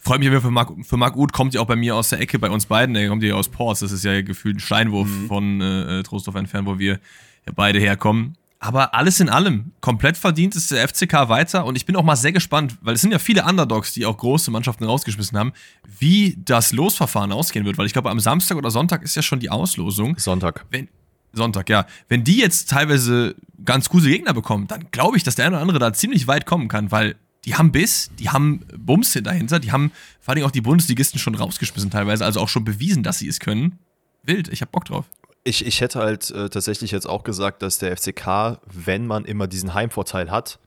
[0.05, 2.39] freue mich für Marc, für Marc Uth, kommt ja auch bei mir aus der Ecke,
[2.39, 2.93] bei uns beiden.
[2.93, 3.81] Der kommt ja aus Ports.
[3.81, 5.27] Das ist ja gefühlt ein Steinwurf mhm.
[5.27, 6.99] von äh, Trostorf entfernt, wo wir
[7.45, 8.37] ja beide herkommen.
[8.59, 12.15] Aber alles in allem, komplett verdient ist der FCK weiter und ich bin auch mal
[12.15, 15.51] sehr gespannt, weil es sind ja viele Underdogs, die auch große Mannschaften rausgeschmissen haben,
[15.99, 19.39] wie das Losverfahren ausgehen wird, weil ich glaube, am Samstag oder Sonntag ist ja schon
[19.39, 20.17] die Auslosung.
[20.17, 20.65] Sonntag.
[20.71, 20.87] Wenn,
[21.33, 21.85] Sonntag, ja.
[22.07, 25.61] Wenn die jetzt teilweise ganz gute Gegner bekommen, dann glaube ich, dass der eine oder
[25.61, 29.71] andere da ziemlich weit kommen kann, weil die haben Biss, die haben Bums dahinter, die
[29.71, 33.27] haben vor allem auch die Bundesligisten schon rausgeschmissen teilweise, also auch schon bewiesen, dass sie
[33.27, 33.79] es können.
[34.23, 35.05] Wild, ich hab Bock drauf.
[35.43, 39.47] Ich, ich hätte halt äh, tatsächlich jetzt auch gesagt, dass der FCK, wenn man immer
[39.47, 40.57] diesen Heimvorteil hat,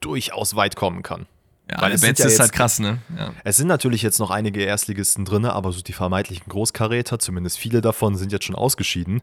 [0.00, 1.26] durchaus weit kommen kann.
[1.70, 2.98] Ja, Weil der Betz ja ist halt krass, ne?
[3.16, 3.32] Ja.
[3.44, 7.80] Es sind natürlich jetzt noch einige Erstligisten drin, aber so die vermeintlichen Großkaräter, zumindest viele
[7.80, 9.20] davon, sind jetzt schon ausgeschieden.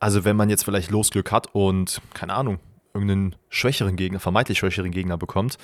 [0.00, 2.58] Also wenn man jetzt vielleicht Losglück hat und, keine Ahnung,
[2.96, 5.58] irgendeinen schwächeren Gegner, vermeintlich schwächeren Gegner bekommt,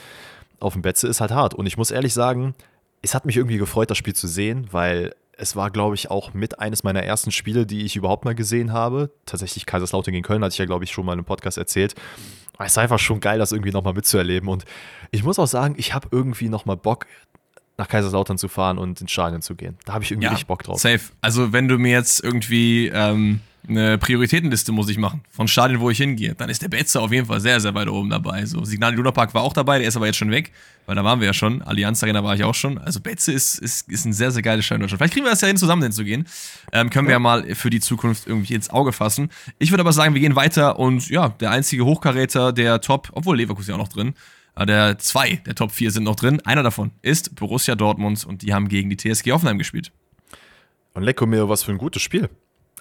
[0.61, 1.55] auf dem Betze ist halt hart.
[1.55, 2.55] Und ich muss ehrlich sagen,
[3.03, 6.35] es hat mich irgendwie gefreut, das Spiel zu sehen, weil es war, glaube ich, auch
[6.35, 9.11] mit eines meiner ersten Spiele, die ich überhaupt mal gesehen habe.
[9.27, 11.95] Tatsächlich Kaiserslautern gegen Köln, hatte ich ja, glaube ich, schon mal im Podcast erzählt.
[12.59, 14.49] Es ist einfach schon geil, das irgendwie nochmal mitzuerleben.
[14.49, 14.64] Und
[15.11, 17.07] ich muss auch sagen, ich habe irgendwie nochmal Bock,
[17.79, 19.77] nach Kaiserslautern zu fahren und ins Stadion zu gehen.
[19.85, 20.81] Da habe ich irgendwie ja, richtig Bock drauf.
[20.81, 21.01] Safe.
[21.21, 22.89] Also, wenn du mir jetzt irgendwie.
[22.89, 26.35] Ähm eine Prioritätenliste muss ich machen von Stadien, wo ich hingehe.
[26.35, 28.45] Dann ist der Betze auf jeden Fall sehr, sehr weit oben dabei.
[28.45, 30.51] So, Signal Luna Park war auch dabei, der ist aber jetzt schon weg,
[30.87, 31.63] weil da waren wir ja schon.
[31.63, 32.79] Allianz Arena war ich auch schon.
[32.79, 34.99] Also Betze ist, ist, ist ein sehr, sehr geiles Stadion in Deutschland.
[34.99, 36.27] Vielleicht kriegen wir das ja hin, zusammen hinzugehen.
[36.73, 39.31] Ähm, können wir ja mal für die Zukunft irgendwie ins Auge fassen.
[39.59, 43.37] Ich würde aber sagen, wir gehen weiter und ja, der einzige Hochkaräter der Top, obwohl
[43.37, 44.15] Leverkusen ja auch noch drin,
[44.59, 46.41] der zwei der Top 4 sind noch drin.
[46.45, 49.93] Einer davon ist Borussia Dortmund und die haben gegen die TSG Hoffenheim gespielt.
[50.95, 52.29] Und Lecco mir, was für ein gutes Spiel.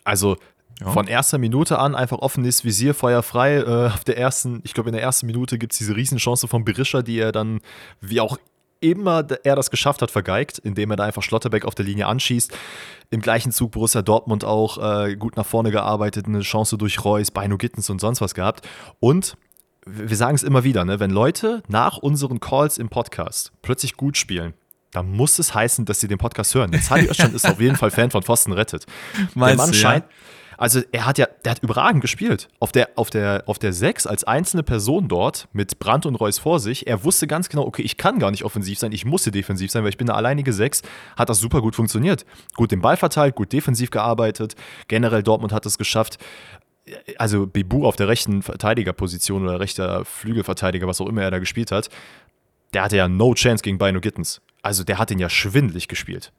[0.04, 0.38] Also
[0.82, 0.90] ja.
[0.92, 3.58] Von erster Minute an einfach offenes Visier, feuerfrei.
[3.58, 6.66] Äh, auf der ersten, ich glaube, in der ersten Minute gibt es diese Riesenchance von
[6.66, 7.62] Berischer, die er dann,
[8.00, 8.38] wie auch
[8.80, 12.52] immer er das geschafft hat, vergeigt, indem er da einfach Schlotterbeck auf der Linie anschießt.
[13.12, 17.30] Im gleichen Zug Borussia Dortmund auch äh, gut nach vorne gearbeitet, eine Chance durch Reus,
[17.30, 18.68] Beino Gittens und sonst was gehabt.
[19.00, 19.38] Und
[19.86, 24.18] wir sagen es immer wieder, ne, wenn Leute nach unseren Calls im Podcast plötzlich gut
[24.18, 24.54] spielen,
[24.92, 26.74] dann muss es heißen, dass sie den Podcast hören.
[26.74, 28.86] Jetzt Sadi Özcan ist auf jeden Fall Fan von Pfosten rettet.
[29.36, 30.12] Meinst der Mann du, scheint, ja?
[30.62, 32.48] Also er hat ja, der hat überragend gespielt.
[32.60, 36.38] Auf der, auf der, auf der 6 als einzelne Person dort mit Brandt und Reus
[36.38, 36.86] vor sich.
[36.86, 39.82] Er wusste ganz genau, okay, ich kann gar nicht offensiv sein, ich musste defensiv sein,
[39.82, 40.84] weil ich bin eine alleinige 6.
[41.16, 42.28] Hat das super gut funktioniert.
[42.54, 44.54] Gut den Ball verteilt, gut defensiv gearbeitet.
[44.88, 46.20] Generell Dortmund hat es geschafft,
[47.18, 51.72] also Bebu auf der rechten Verteidigerposition oder rechter Flügelverteidiger, was auch immer er da gespielt
[51.72, 51.90] hat,
[52.74, 54.42] der hatte ja no chance gegen Bino Gittens.
[54.62, 56.32] Also der hat den ja schwindlig gespielt.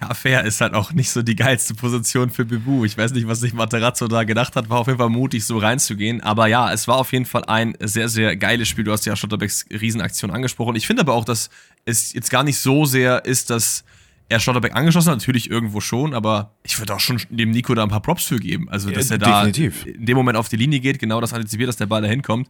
[0.00, 2.84] Ja, fair ist halt auch nicht so die geilste Position für Bibu.
[2.84, 4.68] Ich weiß nicht, was sich Materazzo da gedacht hat.
[4.68, 6.20] War auf jeden Fall mutig, so reinzugehen.
[6.20, 8.84] Aber ja, es war auf jeden Fall ein sehr, sehr geiles Spiel.
[8.84, 10.74] Du hast ja Schotterbecks Riesenaktion angesprochen.
[10.76, 11.48] Ich finde aber auch, dass
[11.84, 13.84] es jetzt gar nicht so sehr ist, dass
[14.28, 15.18] er Schotterbeck angeschossen hat.
[15.18, 18.38] Natürlich irgendwo schon, aber ich würde auch schon dem Nico da ein paar Props für
[18.38, 18.68] geben.
[18.68, 19.86] Also, dass ja, er da definitiv.
[19.86, 22.48] in dem Moment auf die Linie geht, genau das antizipiert, dass der Ball da hinkommt.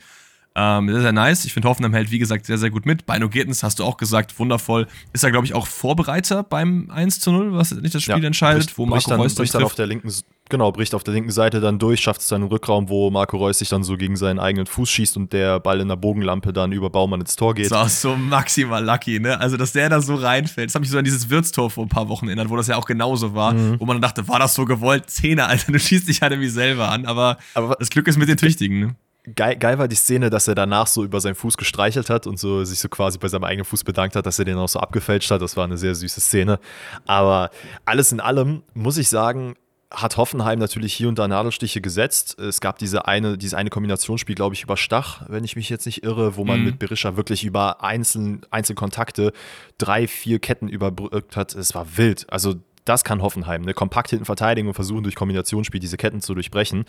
[0.56, 1.44] Ähm, sehr, sehr nice.
[1.44, 3.06] Ich finde, Hoffenheim hält, wie gesagt, sehr, sehr gut mit.
[3.06, 4.86] Beino Gittens, hast du auch gesagt, wundervoll.
[5.12, 8.26] Ist er, glaube ich, auch Vorbereiter beim 1 zu 0, was nicht das Spiel ja,
[8.26, 10.10] entscheidet, bricht, wo Marco dann, Reus dann, dann auf der linken
[10.50, 13.38] Genau, bricht auf der linken Seite dann durch, schafft es dann im Rückraum, wo Marco
[13.38, 16.52] Reus sich dann so gegen seinen eigenen Fuß schießt und der Ball in der Bogenlampe
[16.52, 17.70] dann über Baumann ins Tor geht.
[17.70, 19.40] Das ist auch so maximal lucky, ne?
[19.40, 20.68] Also, dass der da so reinfällt.
[20.68, 22.76] Das hat mich so an dieses Wirtstor vor ein paar Wochen erinnert, wo das ja
[22.76, 23.80] auch genauso war, mhm.
[23.80, 25.08] wo man dann dachte, war das so gewollt?
[25.08, 28.28] Zehner, Alter, du schießt dich halt irgendwie selber an, aber, aber das Glück ist mit
[28.28, 28.96] den Tüchtigen, ne?
[29.34, 32.38] Geil, geil, war die Szene, dass er danach so über seinen Fuß gestreichelt hat und
[32.38, 34.80] so sich so quasi bei seinem eigenen Fuß bedankt hat, dass er den auch so
[34.80, 35.40] abgefälscht hat.
[35.40, 36.60] Das war eine sehr süße Szene.
[37.06, 37.50] Aber
[37.86, 39.54] alles in allem muss ich sagen,
[39.90, 42.38] hat Hoffenheim natürlich hier und da Nadelstiche gesetzt.
[42.38, 45.86] Es gab diese eine, dieses eine Kombinationsspiel, glaube ich, über Stach, wenn ich mich jetzt
[45.86, 46.66] nicht irre, wo man mhm.
[46.66, 49.32] mit Berisha wirklich über einzelne Einzelkontakte
[49.78, 51.54] drei, vier Ketten überbrückt hat.
[51.54, 52.26] Es war wild.
[52.30, 53.62] Also das kann Hoffenheim.
[53.62, 56.84] Eine kompakt hinten verteidigen und versuchen durch Kombinationsspiel diese Ketten zu durchbrechen.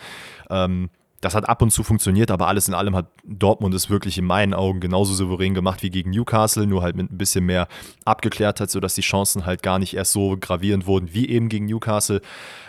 [0.50, 0.90] Ähm,
[1.20, 4.26] das hat ab und zu funktioniert, aber alles in allem hat Dortmund es wirklich in
[4.26, 7.68] meinen Augen genauso souverän gemacht wie gegen Newcastle, nur halt mit ein bisschen mehr
[8.04, 12.20] Abgeklärtheit, sodass die Chancen halt gar nicht erst so gravierend wurden wie eben gegen Newcastle.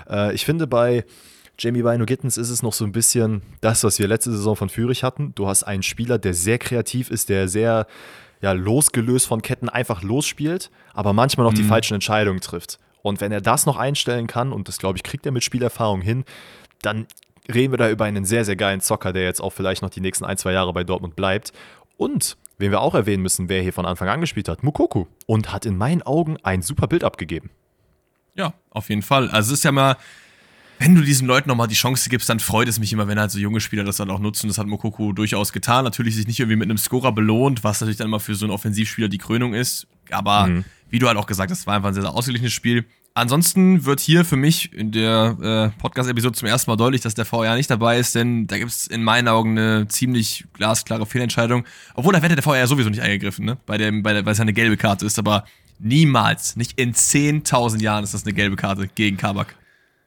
[0.09, 1.03] Äh, ich finde bei
[1.59, 4.69] Jamie Bino Gittens ist es noch so ein bisschen das, was wir letzte Saison von
[4.69, 5.33] Fürich hatten.
[5.35, 7.87] Du hast einen Spieler, der sehr kreativ ist, der sehr
[8.41, 11.57] ja, losgelöst von Ketten einfach losspielt, aber manchmal noch mhm.
[11.57, 12.79] die falschen Entscheidungen trifft.
[13.01, 16.01] Und wenn er das noch einstellen kann, und das glaube ich, kriegt er mit Spielerfahrung
[16.01, 16.25] hin,
[16.81, 17.07] dann
[17.53, 20.01] reden wir da über einen sehr, sehr geilen Zocker, der jetzt auch vielleicht noch die
[20.01, 21.53] nächsten ein, zwei Jahre bei Dortmund bleibt.
[21.97, 25.05] Und wen wir auch erwähnen müssen, wer hier von Anfang an gespielt hat, Mukoku.
[25.25, 27.49] Und hat in meinen Augen ein super Bild abgegeben.
[28.35, 29.29] Ja, auf jeden Fall.
[29.31, 29.97] Also es ist ja mal,
[30.79, 33.31] wenn du diesen Leuten nochmal die Chance gibst, dann freut es mich immer, wenn halt
[33.31, 34.47] so junge Spieler das dann auch nutzen.
[34.47, 35.83] Das hat Mokoku durchaus getan.
[35.83, 38.53] Natürlich sich nicht irgendwie mit einem Scorer belohnt, was natürlich dann immer für so einen
[38.53, 39.87] Offensivspieler die Krönung ist.
[40.11, 40.65] Aber mhm.
[40.89, 42.85] wie du halt auch gesagt hast, war einfach ein sehr, sehr ausgeglichenes Spiel.
[43.17, 47.25] Ansonsten wird hier für mich in der äh, Podcast-Episode zum ersten Mal deutlich, dass der
[47.25, 51.65] VR nicht dabei ist, denn da gibt es in meinen Augen eine ziemlich glasklare Fehlentscheidung.
[51.95, 53.57] Obwohl, da hätte der VR sowieso nicht eingegriffen, ne?
[53.65, 55.45] Bei dem, bei der, weil es eine gelbe Karte ist, aber
[55.79, 59.55] niemals, nicht in 10.000 Jahren ist das eine gelbe Karte gegen Kabak.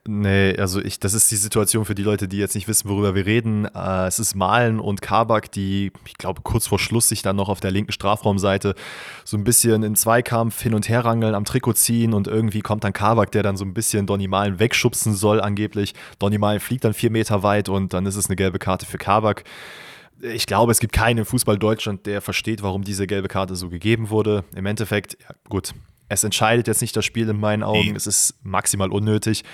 [0.09, 3.15] Nee, also ich, das ist die Situation für die Leute, die jetzt nicht wissen, worüber
[3.15, 3.67] wir reden.
[3.67, 7.51] Äh, es ist Malen und Kabak, die, ich glaube, kurz vor Schluss sich dann noch
[7.51, 8.75] auf der linken Strafraumseite
[9.27, 12.83] so ein bisschen in Zweikampf hin und her rangeln, am Trikot ziehen und irgendwie kommt
[12.85, 15.93] dann Kabak, der dann so ein bisschen Donny Malen wegschubsen soll, angeblich.
[16.19, 18.99] Donny Malen fliegt dann vier Meter weit und dann ist es eine gelbe Karte für
[18.99, 19.45] Kabak.
[20.23, 23.69] Ich glaube, es gibt keinen im Fußball Deutschland, der versteht, warum diese gelbe Karte so
[23.69, 24.45] gegeben wurde.
[24.55, 25.75] Im Endeffekt, ja, gut,
[26.11, 27.93] es entscheidet jetzt nicht das Spiel in meinen Augen.
[27.93, 27.97] Nee.
[27.97, 29.45] Es ist maximal unnötig.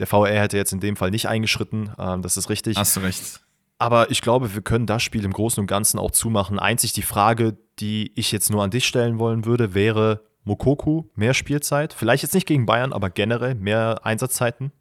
[0.00, 1.92] Der VR hätte jetzt in dem Fall nicht eingeschritten.
[1.98, 2.76] Ähm, das ist richtig.
[2.76, 3.40] Hast du recht.
[3.78, 6.58] Aber ich glaube, wir können das Spiel im Großen und Ganzen auch zumachen.
[6.58, 11.32] Einzig die Frage, die ich jetzt nur an dich stellen wollen würde, wäre Mokoku mehr
[11.32, 11.94] Spielzeit?
[11.94, 14.72] Vielleicht jetzt nicht gegen Bayern, aber generell mehr Einsatzzeiten?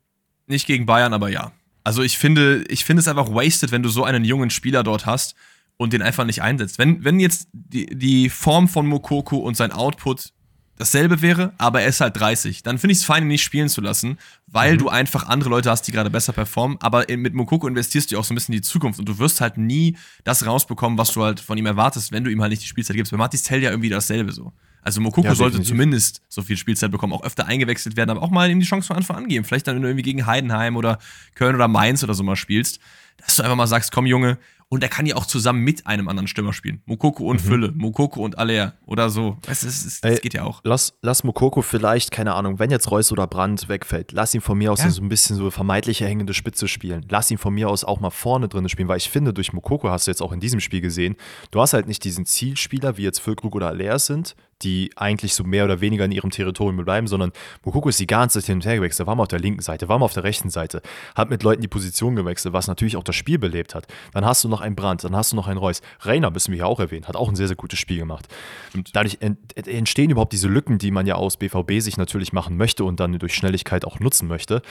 [0.47, 1.51] Nicht gegen Bayern, aber ja.
[1.83, 5.05] Also ich finde, ich finde es einfach wasted, wenn du so einen jungen Spieler dort
[5.05, 5.35] hast
[5.77, 6.79] und den einfach nicht einsetzt.
[6.79, 10.33] Wenn, wenn jetzt die, die Form von Mokoku und sein Output
[10.79, 12.63] dasselbe wäre, aber er ist halt 30.
[12.63, 14.77] Dann finde ich es fein, ihn nicht spielen zu lassen, weil mhm.
[14.79, 16.77] du einfach andere Leute hast, die gerade besser performen.
[16.79, 19.41] Aber mit Mokoko investierst du auch so ein bisschen in die Zukunft und du wirst
[19.41, 22.63] halt nie das rausbekommen, was du halt von ihm erwartest, wenn du ihm halt nicht
[22.63, 23.11] die Spielzeit gibst.
[23.11, 24.53] Bei Matis Tell ja irgendwie dasselbe so.
[24.81, 28.29] Also Mokoko ja, sollte zumindest so viel Spielzeit bekommen, auch öfter eingewechselt werden, aber auch
[28.29, 29.43] mal ihm die Chance von Anfang an geben.
[29.43, 30.99] Vielleicht dann, wenn du irgendwie gegen Heidenheim oder
[31.35, 32.79] Köln oder Mainz oder so mal spielst,
[33.17, 34.37] dass du einfach mal sagst, komm Junge,
[34.69, 36.81] und er kann ja auch zusammen mit einem anderen Stürmer spielen.
[36.85, 37.47] Mokoko und mhm.
[37.47, 39.37] Fülle, Mokoko und Aller oder so.
[39.41, 40.61] Das, das, das Ey, geht ja auch.
[40.63, 44.57] Lass, lass Mokoko vielleicht, keine Ahnung, wenn jetzt Reus oder Brandt wegfällt, lass ihn von
[44.57, 44.89] mir aus ja.
[44.91, 47.05] so ein bisschen so vermeintliche hängende Spitze spielen.
[47.09, 49.89] Lass ihn von mir aus auch mal vorne drin spielen, weil ich finde, durch Mokoko
[49.89, 51.15] hast du jetzt auch in diesem Spiel gesehen,
[51.51, 55.43] du hast halt nicht diesen Zielspieler, wie jetzt Füllkrug oder Aller sind, die eigentlich so
[55.43, 57.31] mehr oder weniger in ihrem Territorium bleiben, sondern
[57.63, 59.87] Mokoko ist die ganze Zeit hin und her gewechselt, war mal auf der linken Seite,
[59.87, 60.81] war mal auf der rechten Seite,
[61.15, 63.87] hat mit Leuten die Position gewechselt, was natürlich auch das Spiel belebt hat.
[64.13, 65.81] Dann hast du noch einen Brandt, dann hast du noch einen Reus.
[66.01, 68.27] Reiner müssen wir hier auch erwähnen, hat auch ein sehr, sehr gutes Spiel gemacht.
[68.73, 72.83] Und dadurch entstehen überhaupt diese Lücken, die man ja aus BVB sich natürlich machen möchte
[72.83, 74.61] und dann durch Schnelligkeit auch nutzen möchte.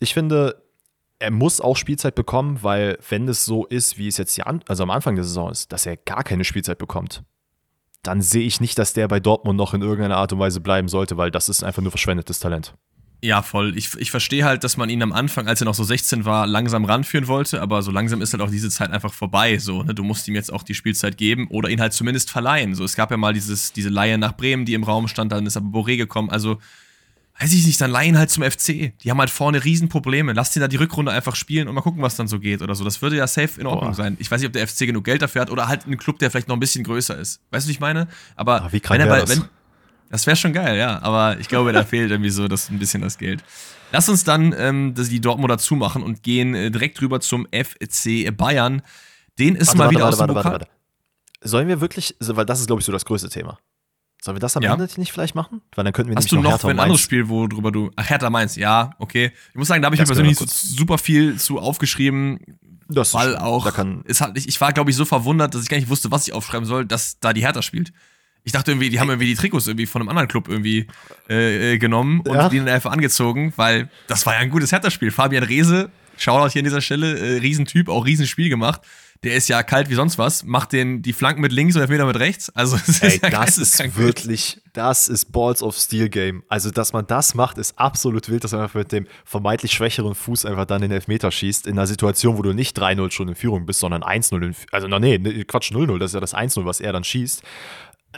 [0.00, 0.62] Ich finde,
[1.18, 4.62] er muss auch Spielzeit bekommen, weil wenn es so ist, wie es jetzt hier an,
[4.68, 7.24] also am Anfang der Saison ist, dass er gar keine Spielzeit bekommt,
[8.02, 10.88] dann sehe ich nicht, dass der bei Dortmund noch in irgendeiner Art und Weise bleiben
[10.88, 12.74] sollte, weil das ist einfach nur verschwendetes Talent.
[13.20, 13.76] Ja, voll.
[13.76, 16.46] Ich, ich verstehe halt, dass man ihn am Anfang, als er noch so 16 war,
[16.46, 19.58] langsam ranführen wollte, aber so langsam ist halt auch diese Zeit einfach vorbei.
[19.58, 19.92] So, ne?
[19.92, 22.76] Du musst ihm jetzt auch die Spielzeit geben oder ihn halt zumindest verleihen.
[22.76, 25.46] So, es gab ja mal dieses, diese Leihe nach Bremen, die im Raum stand, dann
[25.46, 26.30] ist aber Boré gekommen.
[26.30, 26.58] Also
[27.40, 28.92] weiß ich nicht, dann leihen halt zum FC.
[29.02, 30.32] Die haben halt vorne Riesenprobleme.
[30.32, 32.74] Lass die da die Rückrunde einfach spielen und mal gucken, was dann so geht oder
[32.74, 32.84] so.
[32.84, 33.94] Das würde ja safe in Ordnung Boah.
[33.94, 34.16] sein.
[34.18, 36.30] Ich weiß nicht, ob der FC genug Geld dafür hat oder halt ein Club, der
[36.30, 37.40] vielleicht noch ein bisschen größer ist.
[37.50, 38.08] Weißt du, wie ich meine?
[38.34, 39.30] Aber Ach, wie wenn er bei, das?
[39.30, 39.44] Wenn,
[40.10, 41.00] das wäre schon geil, ja.
[41.02, 43.44] Aber ich glaube, da fehlt irgendwie so das, ein bisschen das Geld.
[43.92, 48.82] Lass uns dann ähm, die Dortmunder zumachen und gehen äh, direkt rüber zum FC Bayern.
[49.38, 50.68] Den ist warte, mal wieder warte, aus dem warte, warte, warte.
[51.40, 53.58] Sollen wir wirklich, weil das ist, glaube ich, so das größte Thema.
[54.20, 54.72] Sollen wir das am ja.
[54.72, 55.62] Ende nicht vielleicht machen?
[55.74, 57.90] Weil dann könnten wir Hast du noch, noch ein anderes Spiel, worüber du.
[57.94, 59.32] Ach, Hertha Mainz, ja, okay.
[59.50, 62.40] Ich muss sagen, da habe ich mir persönlich nicht so super viel zu aufgeschrieben.
[62.88, 63.64] Das weil auch.
[63.64, 65.88] Da kann ist halt, ich, ich war, glaube ich, so verwundert, dass ich gar nicht
[65.88, 67.92] wusste, was ich aufschreiben soll, dass da die Hertha spielt.
[68.42, 70.86] Ich dachte irgendwie, die haben irgendwie die Trikots irgendwie von einem anderen Club irgendwie
[71.28, 72.48] äh, äh, genommen und ja.
[72.48, 75.10] die dann einfach angezogen, weil das war ja ein gutes Hertha-Spiel.
[75.10, 78.80] Fabian Reese, Shoutout hier an dieser Stelle, äh, Riesentyp, auch Riesenspiel gemacht
[79.24, 82.06] der ist ja kalt wie sonst was, macht den die Flanken mit links und Elfmeter
[82.06, 82.50] mit rechts.
[82.50, 86.44] Also das Ey, ist, ja das ist wirklich, das ist Balls of Steel Game.
[86.48, 90.14] Also, dass man das macht, ist absolut wild, dass man einfach mit dem vermeintlich schwächeren
[90.14, 93.34] Fuß einfach dann den Elfmeter schießt, in einer Situation, wo du nicht 3-0 schon in
[93.34, 96.80] Führung bist, sondern 1-0 Also, na, nee, Quatsch, 0-0, das ist ja das 1-0, was
[96.80, 97.42] er dann schießt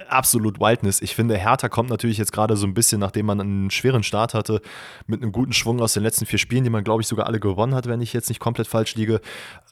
[0.08, 1.02] absolut Wildness.
[1.02, 4.34] Ich finde, Hertha kommt natürlich jetzt gerade so ein bisschen, nachdem man einen schweren Start
[4.34, 4.62] hatte,
[5.06, 7.40] mit einem guten Schwung aus den letzten vier Spielen, die man, glaube ich, sogar alle
[7.40, 9.20] gewonnen hat, wenn ich jetzt nicht komplett falsch liege.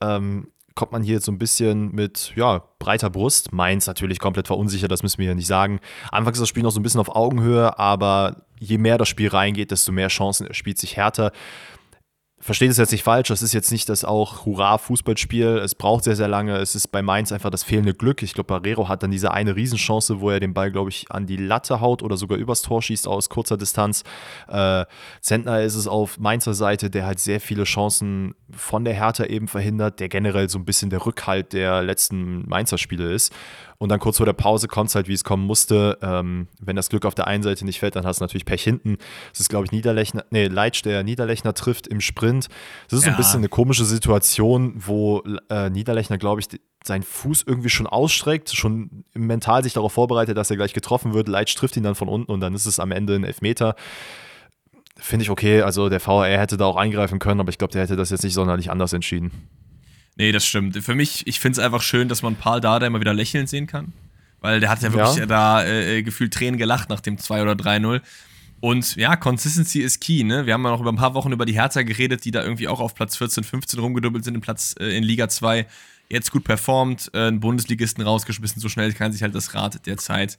[0.00, 3.52] Ähm, kommt man hier jetzt so ein bisschen mit ja, breiter Brust.
[3.52, 5.80] Mainz natürlich komplett verunsichert, das müssen wir ja nicht sagen.
[6.12, 9.28] Anfangs ist das Spiel noch so ein bisschen auf Augenhöhe, aber je mehr das Spiel
[9.28, 11.32] reingeht, desto mehr Chancen spielt sich härter.
[12.40, 15.58] Versteht es jetzt nicht falsch, das ist jetzt nicht das auch Hurra-Fußballspiel.
[15.58, 16.56] Es braucht sehr, sehr lange.
[16.56, 18.22] Es ist bei Mainz einfach das fehlende Glück.
[18.22, 21.26] Ich glaube, Barrero hat dann diese eine Riesenchance, wo er den Ball, glaube ich, an
[21.26, 24.04] die Latte haut oder sogar übers Tor schießt aus kurzer Distanz.
[24.46, 24.84] Äh,
[25.20, 29.48] Zentner ist es auf Mainzer Seite, der halt sehr viele Chancen von der Hertha eben
[29.48, 33.32] verhindert, der generell so ein bisschen der Rückhalt der letzten Mainzer Spiele ist.
[33.80, 35.98] Und dann kurz vor der Pause kommt es halt, wie es kommen musste.
[36.02, 38.62] Ähm, wenn das Glück auf der einen Seite nicht fällt, dann hast du natürlich Pech
[38.62, 38.98] hinten.
[39.32, 42.48] Es ist, glaube ich, Niederlechner, nee, Leitsch, der Niederlechner trifft im Sprint.
[42.88, 43.12] Das ist ja.
[43.12, 46.48] so ein bisschen eine komische Situation, wo äh, Niederlechner, glaube ich,
[46.84, 51.28] seinen Fuß irgendwie schon ausstreckt, schon mental sich darauf vorbereitet, dass er gleich getroffen wird.
[51.28, 53.76] Leitsch trifft ihn dann von unten und dann ist es am Ende ein Elfmeter.
[54.96, 55.62] Finde ich okay.
[55.62, 58.24] Also der VR hätte da auch eingreifen können, aber ich glaube, der hätte das jetzt
[58.24, 59.30] nicht sonderlich anders entschieden.
[60.18, 60.76] Nee, das stimmt.
[60.82, 63.66] Für mich, ich finde es einfach schön, dass man Paul Dada immer wieder lächeln sehen
[63.66, 63.92] kann.
[64.40, 65.26] Weil der hat ja wirklich ja.
[65.26, 68.00] da äh, äh gefühlt Tränen gelacht nach dem 2 oder 3-0.
[68.60, 70.46] Und ja, Consistency ist key, ne?
[70.46, 72.66] Wir haben ja noch über ein paar Wochen über die Hertha geredet, die da irgendwie
[72.66, 75.66] auch auf Platz 14, 15 rumgedubbelt sind in Platz äh, in Liga 2.
[76.08, 79.98] Jetzt gut performt, äh, einen Bundesligisten rausgeschmissen, so schnell kann sich halt das Rad der
[79.98, 80.38] Zeit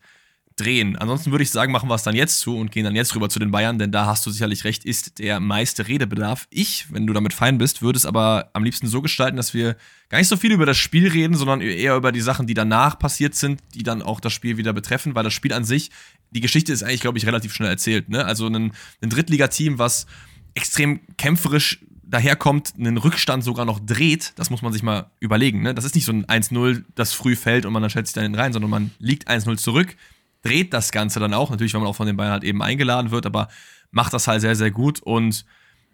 [0.60, 0.96] drehen.
[0.98, 3.30] Ansonsten würde ich sagen, machen wir es dann jetzt zu und gehen dann jetzt rüber
[3.30, 6.48] zu den Bayern, denn da hast du sicherlich recht, ist der meiste Redebedarf.
[6.50, 9.76] Ich, wenn du damit fein bist, würde es aber am liebsten so gestalten, dass wir
[10.10, 13.00] gar nicht so viel über das Spiel reden, sondern eher über die Sachen, die danach
[13.00, 15.92] passiert sind, die dann auch das Spiel wieder betreffen, weil das Spiel an sich,
[16.32, 18.10] die Geschichte ist eigentlich, glaube ich, relativ schnell erzählt.
[18.10, 18.26] Ne?
[18.26, 20.06] Also ein, ein Drittligateam, was
[20.54, 25.62] extrem kämpferisch daherkommt, einen Rückstand sogar noch dreht, das muss man sich mal überlegen.
[25.62, 25.76] Ne?
[25.76, 28.36] Das ist nicht so ein 1-0, das früh fällt und man dann stellt sich dann
[28.36, 29.96] rein, sondern man liegt 1-0 zurück,
[30.42, 33.12] dreht das Ganze dann auch, natürlich, weil man auch von den Bayern halt eben eingeladen
[33.12, 33.50] wird, aber
[33.92, 35.46] macht das halt sehr, sehr gut und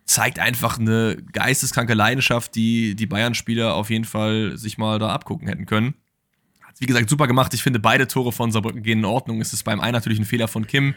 [0.05, 5.47] zeigt einfach eine geisteskranke Leidenschaft, die die Bayern-Spieler auf jeden Fall sich mal da abgucken
[5.47, 5.95] hätten können.
[6.61, 7.53] Hat, wie gesagt, super gemacht.
[7.53, 9.41] Ich finde, beide Tore von Saarbrücken gehen in Ordnung.
[9.41, 10.93] Es ist beim einen natürlich ein Fehler von Kim,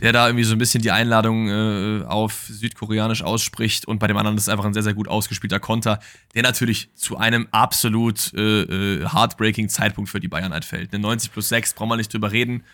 [0.00, 4.16] der da irgendwie so ein bisschen die Einladung äh, auf Südkoreanisch ausspricht und bei dem
[4.16, 5.98] anderen ist es einfach ein sehr, sehr gut ausgespielter Konter,
[6.34, 10.92] der natürlich zu einem absolut äh, äh, heartbreaking Zeitpunkt für die Bayern halt fällt.
[10.92, 12.64] Eine 90 plus 6, brauchen wir nicht drüber reden.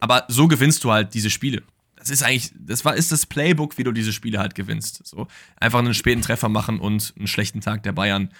[0.00, 1.62] Aber so gewinnst du halt diese Spiele.
[1.94, 5.06] Das ist eigentlich, das war, ist das Playbook, wie du diese Spiele halt gewinnst.
[5.06, 5.28] So,
[5.60, 8.30] einfach einen späten Treffer machen und einen schlechten Tag der Bayern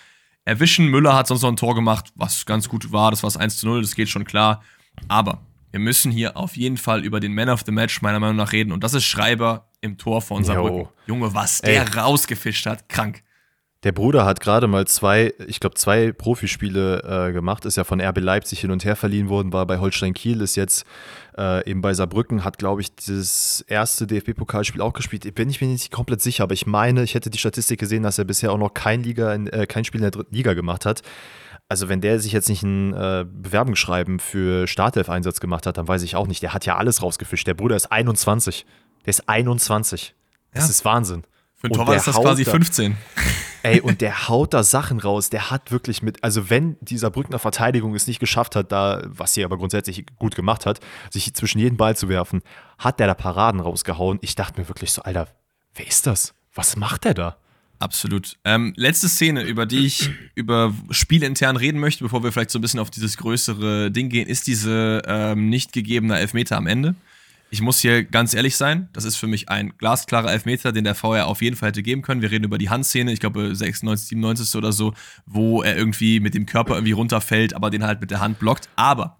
[0.44, 0.88] erwischen.
[0.88, 3.12] Müller hat sonst noch ein Tor gemacht, was ganz gut war.
[3.12, 4.64] Das war das 1 zu 0, das geht schon klar.
[5.06, 5.40] Aber
[5.72, 8.52] wir müssen hier auf jeden Fall über den Man of the Match meiner Meinung nach
[8.52, 8.72] reden.
[8.72, 10.88] Und das ist Schreiber im Tor von Saarbrücken.
[11.06, 11.98] Junge, was der Ey.
[11.98, 13.22] rausgefischt hat, krank.
[13.82, 18.00] Der Bruder hat gerade mal zwei, ich glaube, zwei Profispiele äh, gemacht, ist ja von
[18.00, 20.84] RB Leipzig hin und her verliehen worden, war bei Holstein Kiel, ist jetzt
[21.36, 25.34] äh, eben bei Saarbrücken, hat, glaube ich, das erste DFB-Pokalspiel auch gespielt.
[25.34, 28.18] Bin ich mir nicht komplett sicher, aber ich meine, ich hätte die Statistik gesehen, dass
[28.18, 30.86] er bisher auch noch kein, Liga in, äh, kein Spiel in der dritten Liga gemacht
[30.86, 31.02] hat.
[31.72, 36.02] Also, wenn der sich jetzt nicht ein äh, Bewerbungsschreiben für Startelf-Einsatz gemacht hat, dann weiß
[36.02, 36.42] ich auch nicht.
[36.42, 37.46] Der hat ja alles rausgefischt.
[37.46, 38.66] Der Bruder ist 21.
[39.06, 40.14] Der ist 21.
[40.52, 40.68] Das ja.
[40.68, 41.22] ist Wahnsinn.
[41.54, 42.98] Für einen Torwart ist das quasi 15.
[43.62, 45.30] Ey, und der haut da Sachen raus.
[45.30, 49.32] Der hat wirklich mit, also wenn dieser Brückner Verteidigung es nicht geschafft hat, da, was
[49.32, 52.42] sie aber grundsätzlich gut gemacht hat, sich zwischen jeden Ball zu werfen,
[52.76, 54.18] hat der da Paraden rausgehauen.
[54.20, 55.26] Ich dachte mir wirklich so, Alter,
[55.74, 56.34] wer ist das?
[56.54, 57.36] Was macht der da?
[57.82, 58.36] Absolut.
[58.44, 62.62] Ähm, letzte Szene, über die ich über spielintern reden möchte, bevor wir vielleicht so ein
[62.62, 66.94] bisschen auf dieses größere Ding gehen, ist diese ähm, nicht gegebene Elfmeter am Ende
[67.52, 70.94] ich muss hier ganz ehrlich sein, das ist für mich ein glasklarer Elfmeter, den der
[70.94, 72.22] VR auf jeden Fall hätte geben können.
[72.22, 74.94] Wir reden über die Handszene, ich glaube 96, 97 oder so,
[75.26, 78.70] wo er irgendwie mit dem Körper irgendwie runterfällt, aber den halt mit der Hand blockt.
[78.74, 79.18] Aber,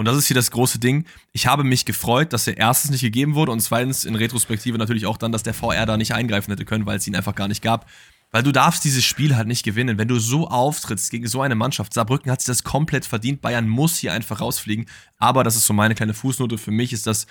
[0.00, 3.02] und das ist hier das große Ding, ich habe mich gefreut, dass er erstens nicht
[3.02, 6.50] gegeben wurde und zweitens in Retrospektive natürlich auch dann, dass der VR da nicht eingreifen
[6.50, 7.86] hätte können, weil es ihn einfach gar nicht gab.
[8.30, 9.98] Weil du darfst dieses Spiel halt nicht gewinnen.
[9.98, 13.42] Wenn du so auftrittst gegen so eine Mannschaft, Saarbrücken hat sich das komplett verdient.
[13.42, 14.86] Bayern muss hier einfach rausfliegen.
[15.18, 16.56] Aber das ist so meine kleine Fußnote.
[16.56, 17.26] Für mich ist das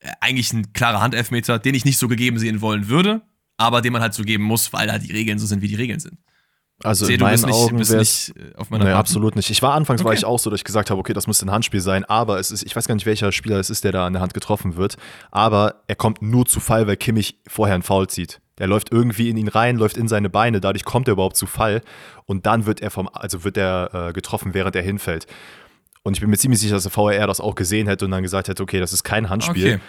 [0.00, 3.22] äh, eigentlich ein klarer Handelfmeter, den ich nicht so gegeben sehen wollen würde,
[3.58, 5.76] aber den man halt so geben muss, weil da die Regeln so sind, wie die
[5.76, 6.18] Regeln sind.
[6.84, 9.50] Also Sehe, in meinen nicht, Augen bist nicht äh, auf meiner nee, absolut nicht.
[9.50, 10.08] Ich war anfangs okay.
[10.08, 12.38] war ich auch so, dass ich gesagt habe, okay, das muss ein Handspiel sein, aber
[12.38, 14.32] es ist, ich weiß gar nicht, welcher Spieler es ist, der da an der Hand
[14.32, 14.96] getroffen wird,
[15.32, 18.40] aber er kommt nur zu Fall, weil Kimmich vorher einen Foul zieht.
[18.58, 21.46] Der läuft irgendwie in ihn rein, läuft in seine Beine, dadurch kommt er überhaupt zu
[21.46, 21.82] Fall
[22.26, 25.26] und dann wird er vom, also wird er äh, getroffen, während er hinfällt.
[26.02, 28.22] Und ich bin mir ziemlich sicher, dass der VR das auch gesehen hätte und dann
[28.22, 29.74] gesagt hätte, okay, das ist kein Handspiel.
[29.74, 29.80] Okay.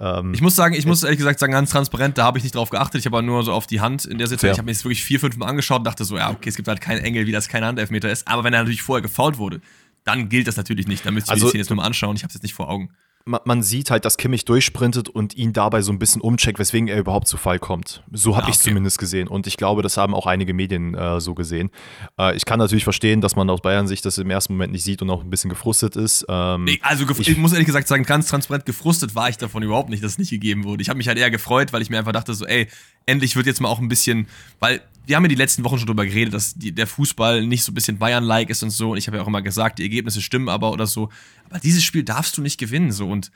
[0.00, 2.54] Ähm, ich muss sagen, ich muss ehrlich gesagt sagen, ganz transparent, da habe ich nicht
[2.54, 3.00] drauf geachtet.
[3.00, 4.48] Ich habe nur so auf die Hand in der Situation.
[4.48, 4.52] Ja.
[4.52, 6.56] Ich habe mir das wirklich vier, fünf Mal angeschaut und dachte so, ja, okay, es
[6.56, 8.26] gibt halt keinen Engel, wie das kein Handelfmeter ist.
[8.26, 9.60] Aber wenn er natürlich vorher gefault wurde,
[10.04, 11.06] dann gilt das natürlich nicht.
[11.06, 12.16] Dann müsst ihr also, die Szene jetzt nur mal anschauen.
[12.16, 12.90] Ich habe es jetzt nicht vor Augen.
[13.26, 16.98] Man sieht halt, dass Kimmich durchsprintet und ihn dabei so ein bisschen umcheckt, weswegen er
[16.98, 18.02] überhaupt zu Fall kommt.
[18.12, 18.68] So habe ah, ich okay.
[18.68, 19.28] zumindest gesehen.
[19.28, 21.70] Und ich glaube, das haben auch einige Medien äh, so gesehen.
[22.18, 24.84] Äh, ich kann natürlich verstehen, dass man aus Bayern sich das im ersten Moment nicht
[24.84, 26.26] sieht und auch ein bisschen gefrustet ist.
[26.28, 29.62] Ähm, nee, also ich, ich, muss ehrlich gesagt sagen, ganz transparent gefrustet war ich davon
[29.62, 30.82] überhaupt nicht, dass es nicht gegeben wurde.
[30.82, 32.68] Ich habe mich halt eher gefreut, weil ich mir einfach dachte, so, ey,
[33.06, 34.26] endlich wird jetzt mal auch ein bisschen,
[34.60, 37.62] weil wir haben ja die letzten Wochen schon drüber geredet, dass die, der Fußball nicht
[37.62, 38.92] so ein bisschen Bayern-like ist und so.
[38.92, 41.10] Und ich habe ja auch immer gesagt, die Ergebnisse stimmen aber oder so.
[41.48, 42.92] Aber dieses Spiel darfst du nicht gewinnen.
[42.92, 43.08] So.
[43.08, 43.30] Und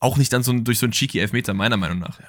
[0.00, 2.20] auch nicht dann so durch so einen cheeky Elfmeter, meiner Meinung nach.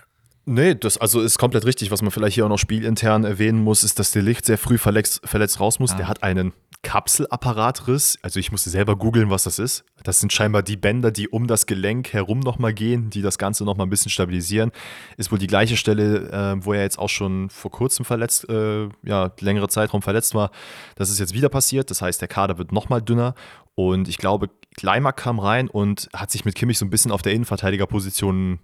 [0.46, 1.89] Nee, das also ist komplett richtig.
[1.89, 4.78] Was man vielleicht hier auch noch spielintern erwähnen muss, ist, dass der Licht sehr früh
[4.78, 5.91] verletzt, verletzt raus muss.
[5.91, 5.98] Ja.
[5.98, 8.20] Der hat einen Kapselappaраtriss.
[8.22, 9.86] Also ich musste selber googeln, was das ist.
[10.04, 13.66] Das sind scheinbar die Bänder, die um das Gelenk herum nochmal gehen, die das Ganze
[13.66, 14.72] nochmal ein bisschen stabilisieren.
[15.18, 18.88] Ist wohl die gleiche Stelle, äh, wo er jetzt auch schon vor kurzem verletzt, äh,
[19.02, 20.52] ja, längere Zeitraum verletzt war.
[20.96, 21.89] Das ist jetzt wieder passiert.
[21.89, 23.34] Das heißt, der Kader wird nochmal dünner.
[23.74, 27.24] Und ich glaube, Kleimer kam rein und hat sich mit Kimmich so ein bisschen auf
[27.24, 28.60] der Innenverteidigerposition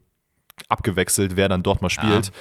[0.69, 2.27] abgewechselt, wer dann dort mal spielt.
[2.27, 2.33] Ja.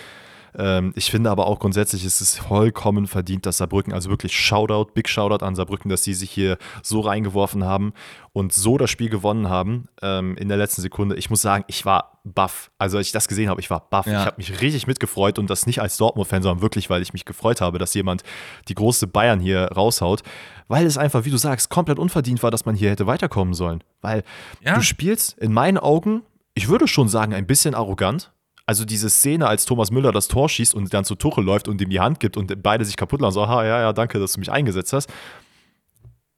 [0.59, 4.93] Ähm, ich finde aber auch grundsätzlich ist es vollkommen verdient, dass Saarbrücken, also wirklich Shoutout,
[4.95, 7.93] Big Shoutout an Saarbrücken, dass sie sich hier so reingeworfen haben
[8.33, 11.17] und so das Spiel gewonnen haben ähm, in der letzten Sekunde.
[11.17, 12.71] Ich muss sagen, ich war baff.
[12.79, 14.07] Also als ich das gesehen habe, ich war baff.
[14.07, 14.21] Ja.
[14.21, 17.25] Ich habe mich richtig mitgefreut und das nicht als Dortmund-Fan, sondern wirklich, weil ich mich
[17.25, 18.23] gefreut habe, dass jemand
[18.69, 20.23] die große Bayern hier raushaut.
[20.69, 23.83] Weil es einfach, wie du sagst, komplett unverdient war, dass man hier hätte weiterkommen sollen.
[24.01, 24.23] Weil
[24.61, 24.75] ja.
[24.75, 26.23] du spielst in meinen Augen,
[26.61, 28.33] ich würde schon sagen, ein bisschen arrogant
[28.71, 31.81] also diese Szene, als Thomas Müller das Tor schießt und dann zu Tuchel läuft und
[31.81, 34.35] ihm die Hand gibt und beide sich kaputt lassen, so, aha, ja, ja, danke, dass
[34.35, 35.11] du mich eingesetzt hast.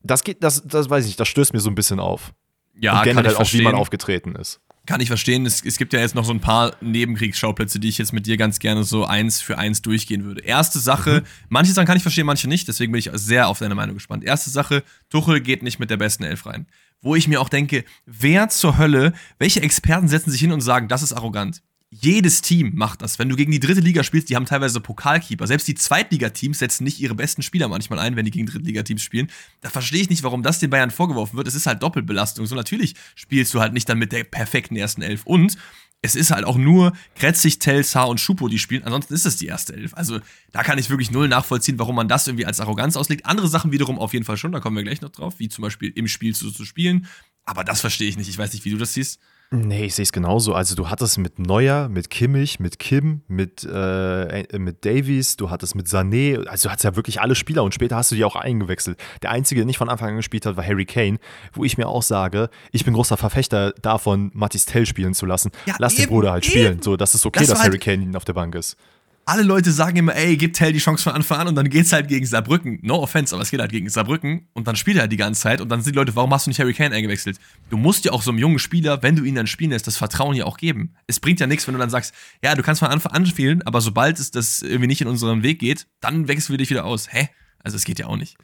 [0.02, 2.32] Das geht, das, das weiß ich nicht, das stößt mir so ein bisschen auf.
[2.80, 4.62] Ja, und generell auch, wie man aufgetreten ist.
[4.86, 5.44] Kann ich verstehen.
[5.44, 8.38] Es, es, gibt ja jetzt noch so ein paar Nebenkriegsschauplätze, die ich jetzt mit dir
[8.38, 10.40] ganz gerne so eins für eins durchgehen würde.
[10.40, 11.26] Erste Sache, mhm.
[11.50, 14.24] manche Sachen kann ich verstehen, manche nicht, deswegen bin ich sehr auf deine Meinung gespannt.
[14.24, 16.66] Erste Sache, Tuchel geht nicht mit der besten Elf rein.
[17.03, 20.88] Wo ich mir auch denke, wer zur Hölle, welche Experten setzen sich hin und sagen,
[20.88, 21.62] das ist arrogant?
[21.94, 23.18] jedes Team macht das.
[23.18, 25.46] Wenn du gegen die dritte Liga spielst, die haben teilweise Pokalkeeper.
[25.46, 29.30] Selbst die Zweitligateams setzen nicht ihre besten Spieler manchmal ein, wenn die gegen Drittligateams spielen.
[29.61, 31.46] Da verstehe ich nicht, warum das den Bayern vorgeworfen wird.
[31.46, 32.46] Es ist halt Doppelbelastung.
[32.46, 35.26] So natürlich spielst du halt nicht dann mit der perfekten ersten Elf.
[35.26, 35.59] Und
[36.03, 38.82] es ist halt auch nur Kretzig, Tell, Saar und Schupo, die spielen.
[38.82, 39.94] Ansonsten ist es die erste Elf.
[39.94, 40.18] Also
[40.50, 43.24] da kann ich wirklich null nachvollziehen, warum man das irgendwie als Arroganz auslegt.
[43.24, 45.62] Andere Sachen wiederum auf jeden Fall schon, da kommen wir gleich noch drauf, wie zum
[45.62, 47.07] Beispiel im Spiel zu, zu spielen.
[47.44, 48.28] Aber das verstehe ich nicht.
[48.28, 49.20] Ich weiß nicht, wie du das siehst.
[49.55, 50.55] Nee, ich sehe es genauso.
[50.55, 55.74] Also du hattest mit Neuer, mit Kimmich, mit Kim, mit, äh, mit Davies, du hattest
[55.74, 58.34] mit Sané, also du hattest ja wirklich alle Spieler und später hast du die auch
[58.34, 58.98] eingewechselt.
[59.20, 61.18] Der Einzige, der nicht von Anfang an gespielt hat, war Harry Kane,
[61.53, 65.50] wo ich mir auch sage, ich bin großer Verfechter davon, Matis Tell spielen zu lassen.
[65.66, 66.50] Ja, Lass eben, den Bruder halt eben.
[66.50, 66.82] spielen.
[66.82, 68.78] So, das ist okay, das dass Harry halt Kane auf der Bank ist
[69.24, 71.92] alle Leute sagen immer, ey, gib Tell die Chance von Anfang an und dann geht's
[71.92, 72.80] halt gegen Saarbrücken.
[72.82, 75.42] No offense, aber es geht halt gegen Saarbrücken und dann spielt er halt die ganze
[75.42, 77.38] Zeit und dann sind die Leute, warum hast du nicht Harry Kane eingewechselt?
[77.70, 79.96] Du musst ja auch so einem jungen Spieler, wenn du ihn dann spielen lässt, das
[79.96, 80.94] Vertrauen ja auch geben.
[81.06, 83.62] Es bringt ja nichts, wenn du dann sagst, ja, du kannst von Anfang an spielen,
[83.62, 86.84] aber sobald es das irgendwie nicht in unseren Weg geht, dann wechseln wir dich wieder
[86.84, 87.12] aus.
[87.12, 87.28] Hä?
[87.62, 88.36] Also es geht ja auch nicht.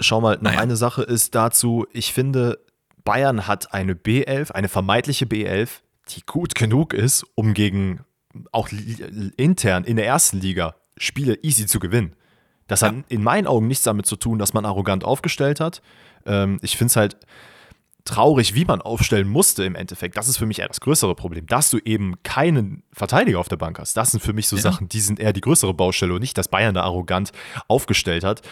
[0.00, 0.60] Schau mal, noch naja.
[0.60, 2.58] eine Sache ist dazu, ich finde,
[3.02, 5.68] Bayern hat eine B11, eine vermeintliche B11,
[6.10, 8.00] die gut genug ist, um gegen
[8.52, 8.68] auch
[9.36, 12.14] intern in der ersten Liga Spiele easy zu gewinnen.
[12.66, 12.88] Das ja.
[12.88, 15.80] hat in meinen Augen nichts damit zu tun, dass man arrogant aufgestellt hat.
[16.26, 17.16] Ähm, ich finde es halt
[18.04, 20.16] traurig, wie man aufstellen musste im Endeffekt.
[20.16, 23.56] Das ist für mich eher das größere Problem, dass du eben keinen Verteidiger auf der
[23.56, 23.96] Bank hast.
[23.96, 24.62] Das sind für mich so ja.
[24.62, 27.32] Sachen, die sind eher die größere Baustelle und nicht, dass Bayern da arrogant
[27.66, 28.42] aufgestellt hat.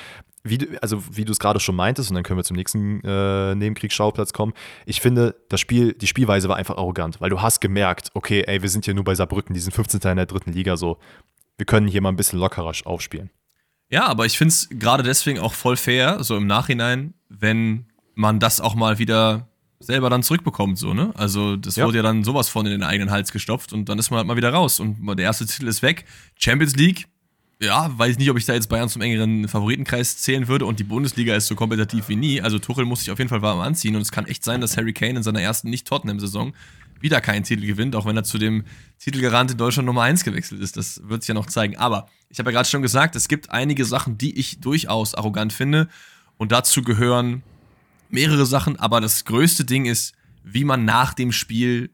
[0.45, 3.01] Wie du, also wie du es gerade schon meintest, und dann können wir zum nächsten
[3.03, 4.53] äh, Nebenkriegsschauplatz kommen.
[4.85, 8.63] Ich finde, das Spiel, die Spielweise war einfach arrogant, weil du hast gemerkt, okay, ey,
[8.63, 10.01] wir sind hier nur bei Saarbrücken, die sind 15.
[10.03, 10.99] in der dritten Liga so
[11.57, 13.31] wir können hier mal ein bisschen lockerer aufspielen.
[13.89, 17.87] Ja, aber ich finde es gerade deswegen auch voll fair, so im Nachhinein, wenn
[18.17, 19.47] man das auch mal wieder
[19.79, 21.13] selber dann zurückbekommt, so, ne?
[21.15, 21.85] Also, das ja.
[21.87, 24.27] wurde ja dann sowas von in den eigenen Hals gestopft und dann ist man halt
[24.27, 26.07] mal wieder raus und der erste Titel ist weg.
[26.35, 27.07] Champions League,
[27.61, 30.79] ja, weiß ich nicht, ob ich da jetzt Bayern zum engeren Favoritenkreis zählen würde und
[30.79, 32.41] die Bundesliga ist so kompetitiv wie nie.
[32.41, 34.77] Also, Tuchel muss sich auf jeden Fall warm anziehen und es kann echt sein, dass
[34.77, 36.55] Harry Kane in seiner ersten Nicht-Tottenham-Saison
[37.01, 38.65] wieder keinen Titel gewinnt, auch wenn er zu dem
[38.99, 40.79] Titelgarant in Deutschland Nummer 1 gewechselt ist.
[40.79, 41.77] Das wird sich ja noch zeigen.
[41.77, 45.53] Aber ich habe ja gerade schon gesagt, es gibt einige Sachen, die ich durchaus arrogant
[45.53, 45.89] finde.
[46.39, 47.43] Und dazu gehören
[48.11, 48.79] mehrere Sachen.
[48.79, 51.91] Aber das größte Ding ist, wie man nach dem Spiel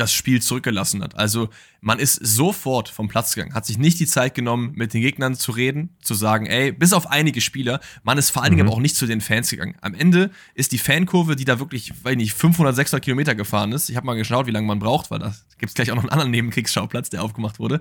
[0.00, 1.16] das Spiel zurückgelassen hat.
[1.18, 1.50] Also
[1.80, 5.34] man ist sofort vom Platz gegangen, hat sich nicht die Zeit genommen, mit den Gegnern
[5.34, 8.68] zu reden, zu sagen, ey, bis auf einige Spieler, man ist vor allen Dingen mhm.
[8.68, 9.76] aber auch nicht zu den Fans gegangen.
[9.82, 13.90] Am Ende ist die Fankurve, die da wirklich, weiß nicht, 500, 600 Kilometer gefahren ist,
[13.90, 16.04] ich habe mal geschaut, wie lange man braucht, weil da gibt es gleich auch noch
[16.04, 17.80] einen anderen Nebenkriegsschauplatz, der aufgemacht wurde,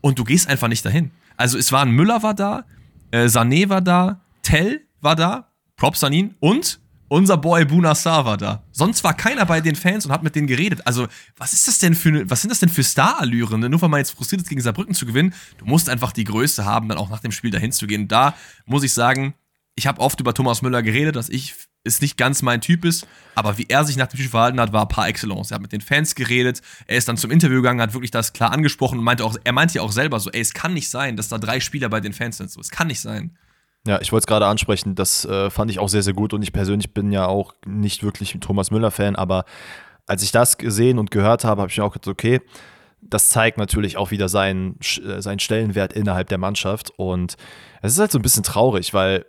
[0.00, 1.12] und du gehst einfach nicht dahin.
[1.36, 2.64] Also es waren Müller war da,
[3.10, 6.80] äh, Sané war da, Tell war da, Props an ihn und
[7.14, 8.64] unser Boy Bunassar war da.
[8.72, 10.86] Sonst war keiner bei den Fans und hat mit denen geredet.
[10.86, 11.06] Also,
[11.36, 13.60] was ist das denn für was sind das denn für Star-Allüren?
[13.60, 16.64] Nur weil man jetzt frustriert ist, gegen Saarbrücken zu gewinnen, du musst einfach die Größe
[16.64, 18.08] haben, dann auch nach dem Spiel dahin zu gehen.
[18.08, 18.34] Da
[18.66, 19.34] muss ich sagen,
[19.76, 21.54] ich habe oft über Thomas Müller geredet, dass ich
[21.84, 24.72] es nicht ganz mein Typ ist, aber wie er sich nach dem Spiel verhalten hat,
[24.72, 25.50] war par excellence.
[25.50, 28.32] Er hat mit den Fans geredet, er ist dann zum Interview gegangen, hat wirklich das
[28.32, 30.88] klar angesprochen und meinte auch, er meinte ja auch selber so, ey, es kann nicht
[30.88, 32.50] sein, dass da drei Spieler bei den Fans sind.
[32.50, 33.36] So, es kann nicht sein.
[33.86, 36.42] Ja, ich wollte es gerade ansprechen, das äh, fand ich auch sehr, sehr gut und
[36.42, 39.44] ich persönlich bin ja auch nicht wirklich ein Thomas Müller-Fan, aber
[40.06, 42.40] als ich das gesehen und gehört habe, habe ich mir auch gedacht, okay,
[43.02, 47.36] das zeigt natürlich auch wieder seinen, äh, seinen Stellenwert innerhalb der Mannschaft und
[47.82, 49.26] es ist halt so ein bisschen traurig, weil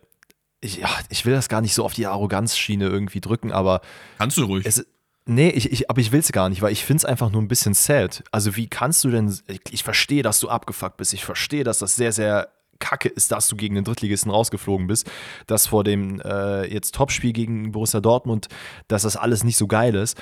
[0.61, 3.81] ich, ja, ich will das gar nicht so auf die Arroganzschiene irgendwie drücken, aber.
[4.17, 4.65] Kannst du ruhig.
[4.65, 4.85] Es,
[5.25, 7.41] nee, ich, ich, aber ich will es gar nicht, weil ich finde es einfach nur
[7.41, 8.23] ein bisschen sad.
[8.31, 9.37] Also, wie kannst du denn.
[9.47, 11.13] Ich, ich verstehe, dass du abgefuckt bist.
[11.13, 12.49] Ich verstehe, dass das sehr, sehr
[12.79, 15.09] kacke ist, dass du gegen den Drittligisten rausgeflogen bist,
[15.47, 18.47] dass vor dem äh, jetzt Topspiel gegen Borussia Dortmund,
[18.87, 20.17] dass das alles nicht so geil ist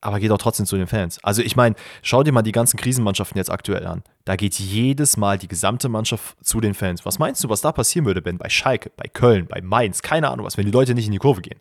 [0.00, 1.22] aber geht auch trotzdem zu den Fans.
[1.24, 4.02] Also ich meine, schau dir mal die ganzen Krisenmannschaften jetzt aktuell an.
[4.24, 7.04] Da geht jedes Mal die gesamte Mannschaft zu den Fans.
[7.04, 10.30] Was meinst du, was da passieren würde, wenn bei Schalke, bei Köln, bei Mainz, keine
[10.30, 11.58] Ahnung was, wenn die Leute nicht in die Kurve gehen?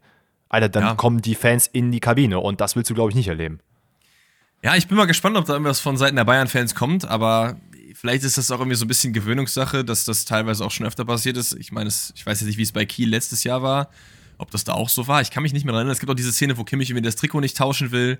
[0.49, 0.95] Alter, dann ja.
[0.95, 3.59] kommen die Fans in die Kabine und das willst du, glaube ich, nicht erleben.
[4.63, 7.57] Ja, ich bin mal gespannt, ob da irgendwas von Seiten der Bayern-Fans kommt, aber
[7.99, 11.05] vielleicht ist das auch irgendwie so ein bisschen Gewöhnungssache, dass das teilweise auch schon öfter
[11.05, 11.55] passiert ist.
[11.55, 13.89] Ich meine, ich weiß jetzt nicht, wie es bei Kiel letztes Jahr war
[14.37, 15.21] ob das da auch so war.
[15.21, 15.91] Ich kann mich nicht mehr erinnern.
[15.91, 18.19] Es gibt auch diese Szene, wo Kimmich irgendwie das Trikot nicht tauschen will.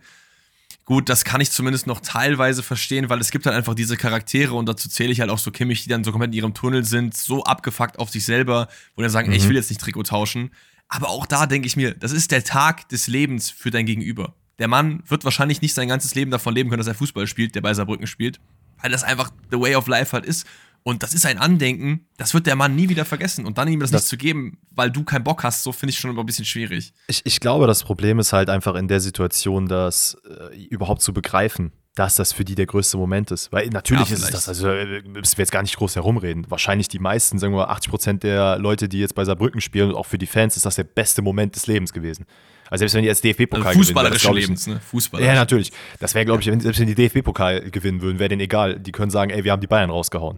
[0.85, 4.53] Gut, das kann ich zumindest noch teilweise verstehen, weil es gibt halt einfach diese Charaktere
[4.53, 6.85] und dazu zähle ich halt auch so Kimmich, die dann so komplett in ihrem Tunnel
[6.85, 9.33] sind, so abgefuckt auf sich selber, wo dann sagen, mhm.
[9.33, 9.49] ey, ich mhm.
[9.49, 10.51] will jetzt nicht Trikot tauschen.
[10.89, 14.33] Aber auch da denke ich mir, das ist der Tag des Lebens für dein Gegenüber.
[14.59, 17.53] Der Mann wird wahrscheinlich nicht sein ganzes Leben davon leben können, dass er Fußball spielt,
[17.55, 18.39] der bei Saarbrücken spielt,
[18.81, 20.45] weil das einfach the way of life halt ist.
[20.83, 23.45] Und das ist ein Andenken, das wird der Mann nie wieder vergessen.
[23.45, 25.91] Und dann ihm das, das nicht zu geben, weil du keinen Bock hast, so finde
[25.91, 26.93] ich schon immer ein bisschen schwierig.
[27.07, 31.11] Ich, ich glaube, das Problem ist halt einfach in der Situation, das äh, überhaupt zu
[31.11, 33.51] begreifen, dass das für die der größte Moment ist.
[33.51, 36.45] Weil natürlich ja, ist es das, also äh, müssen wir jetzt gar nicht groß herumreden.
[36.47, 39.89] Wahrscheinlich die meisten, sagen wir mal 80 Prozent der Leute, die jetzt bei Saarbrücken spielen
[39.89, 42.27] und auch für die Fans, ist das der beste Moment des Lebens gewesen.
[42.69, 44.79] Also selbst wenn die jetzt DFB-Pokal also Fußballerische gewinnen, Lebens, ne?
[44.79, 45.27] Fußballerisch.
[45.27, 45.71] Ja, natürlich.
[45.99, 48.79] Das wäre, glaube ich, wenn, selbst wenn die DFB-Pokal gewinnen würden, wäre denen egal.
[48.79, 50.37] Die können sagen, ey, wir haben die Bayern rausgehauen.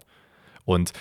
[0.63, 0.93] Und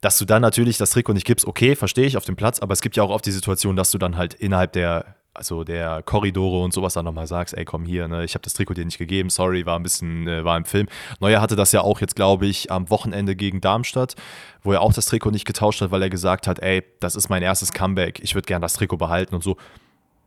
[0.00, 2.72] dass du dann natürlich das Trikot nicht gibst, okay, verstehe ich auf dem Platz, aber
[2.72, 6.02] es gibt ja auch oft die Situation, dass du dann halt innerhalb der, also der
[6.02, 8.84] Korridore und sowas dann nochmal sagst, ey, komm hier, ne, ich habe das Trikot dir
[8.84, 10.88] nicht gegeben, sorry, war ein bisschen, äh, war im Film.
[11.20, 14.14] Neuer hatte das ja auch jetzt, glaube ich, am Wochenende gegen Darmstadt,
[14.62, 17.28] wo er auch das Trikot nicht getauscht hat, weil er gesagt hat, ey, das ist
[17.28, 19.56] mein erstes Comeback, ich würde gerne das Trikot behalten und so.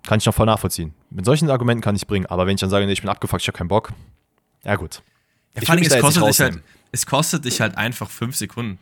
[0.03, 0.93] Kann ich noch voll nachvollziehen.
[1.09, 3.41] Mit solchen Argumenten kann ich bringen, aber wenn ich dann sage, nee, ich bin abgefuckt,
[3.41, 3.91] ich habe keinen Bock,
[4.63, 5.01] ja gut.
[5.55, 8.79] Ja, vor allem, es kostet, dich halt, es kostet dich halt einfach fünf Sekunden.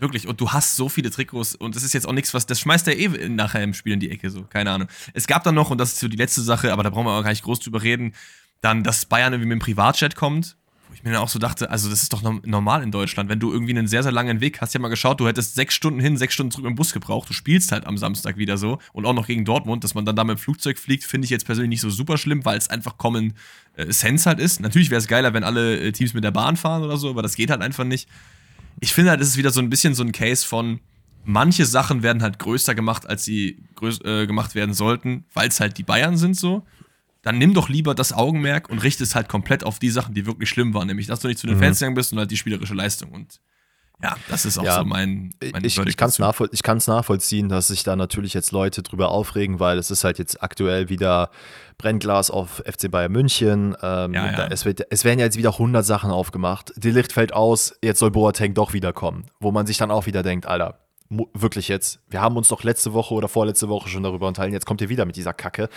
[0.00, 0.26] Wirklich.
[0.26, 2.88] Und du hast so viele Trikots und das ist jetzt auch nichts, was, das schmeißt
[2.88, 4.44] er eh nachher im Spiel in die Ecke, so.
[4.44, 4.88] Keine Ahnung.
[5.12, 7.12] Es gab dann noch, und das ist so die letzte Sache, aber da brauchen wir
[7.12, 8.14] auch gar nicht groß drüber reden,
[8.62, 10.56] dann, dass Bayern irgendwie mit dem Privatjet kommt,
[10.88, 13.38] wo ich mir dann auch so dachte, also das ist doch normal in Deutschland, wenn
[13.38, 14.72] du irgendwie einen sehr, sehr langen Weg hast.
[14.74, 17.28] Ja mal geschaut, du hättest sechs Stunden hin, sechs Stunden zurück im Bus gebraucht.
[17.28, 20.16] Du spielst halt am Samstag wieder so und auch noch gegen Dortmund, dass man dann
[20.16, 22.70] da mit dem Flugzeug fliegt, finde ich jetzt persönlich nicht so super schlimm, weil es
[22.70, 23.34] einfach Common
[23.76, 24.60] äh, Sense halt ist.
[24.60, 27.22] Natürlich wäre es geiler, wenn alle äh, Teams mit der Bahn fahren oder so, aber
[27.22, 28.08] das geht halt einfach nicht
[28.80, 30.80] ich finde halt, es ist wieder so ein bisschen so ein Case von,
[31.24, 35.60] manche Sachen werden halt größer gemacht, als sie größ, äh, gemacht werden sollten, weil es
[35.60, 36.64] halt die Bayern sind so.
[37.22, 40.24] Dann nimm doch lieber das Augenmerk und richte es halt komplett auf die Sachen, die
[40.24, 41.60] wirklich schlimm waren, nämlich dass du nicht zu den mhm.
[41.60, 43.12] Fans gegangen bist und halt die spielerische Leistung.
[43.12, 43.40] Und
[44.02, 46.48] ja, das ist auch ja, so mein, mein Ich, ich kann es nachvoll
[46.86, 50.88] nachvollziehen, dass sich da natürlich jetzt Leute drüber aufregen, weil es ist halt jetzt aktuell
[50.88, 51.30] wieder
[51.76, 53.76] Brennglas auf FC Bayern München.
[53.82, 54.46] Ähm, ja, ja.
[54.50, 56.72] es, wird, es werden ja jetzt wieder 100 Sachen aufgemacht.
[56.76, 59.26] Die Licht fällt aus, jetzt soll Boateng doch wiederkommen.
[59.38, 60.78] Wo man sich dann auch wieder denkt, Alter,
[61.34, 64.66] wirklich jetzt, wir haben uns doch letzte Woche oder vorletzte Woche schon darüber unterhalten, jetzt
[64.66, 65.68] kommt ihr wieder mit dieser Kacke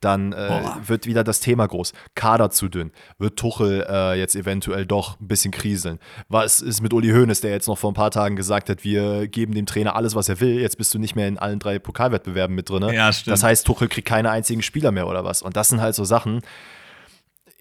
[0.00, 1.92] dann äh, wird wieder das Thema groß.
[2.14, 2.90] Kader zu dünn.
[3.18, 5.98] Wird Tuchel äh, jetzt eventuell doch ein bisschen kriseln.
[6.28, 9.28] Was ist mit Uli Hoeneß, der jetzt noch vor ein paar Tagen gesagt hat, wir
[9.28, 10.60] geben dem Trainer alles, was er will.
[10.60, 12.82] Jetzt bist du nicht mehr in allen drei Pokalwettbewerben mit drin.
[12.92, 13.32] Ja, stimmt.
[13.32, 15.42] Das heißt, Tuchel kriegt keine einzigen Spieler mehr oder was.
[15.42, 16.40] Und das sind halt so Sachen.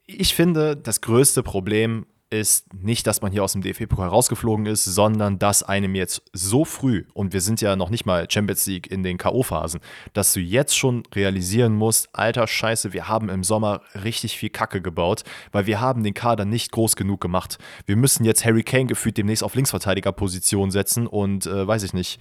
[0.05, 4.85] Ich finde, das größte Problem ist nicht, dass man hier aus dem DFB-Pokal rausgeflogen ist,
[4.85, 8.91] sondern dass einem jetzt so früh, und wir sind ja noch nicht mal Champions League
[8.91, 9.79] in den K.O.-Phasen,
[10.13, 14.81] dass du jetzt schon realisieren musst, alter Scheiße, wir haben im Sommer richtig viel Kacke
[14.81, 17.57] gebaut, weil wir haben den Kader nicht groß genug gemacht.
[17.85, 22.19] Wir müssen jetzt Harry Kane gefühlt demnächst auf Linksverteidigerposition setzen und äh, weiß ich nicht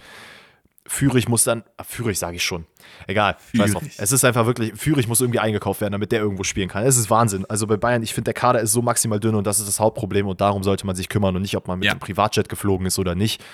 [0.88, 2.66] Führig muss dann, ah, Führig sage ich schon,
[3.06, 3.82] egal, scheiß drauf.
[3.98, 6.84] Es ist einfach wirklich, Führig muss irgendwie eingekauft werden, damit der irgendwo spielen kann.
[6.84, 7.44] Es ist Wahnsinn.
[7.48, 9.80] Also bei Bayern, ich finde, der Kader ist so maximal dünn und das ist das
[9.80, 11.94] Hauptproblem und darum sollte man sich kümmern und nicht, ob man mit ja.
[11.94, 13.44] dem Privatjet geflogen ist oder nicht.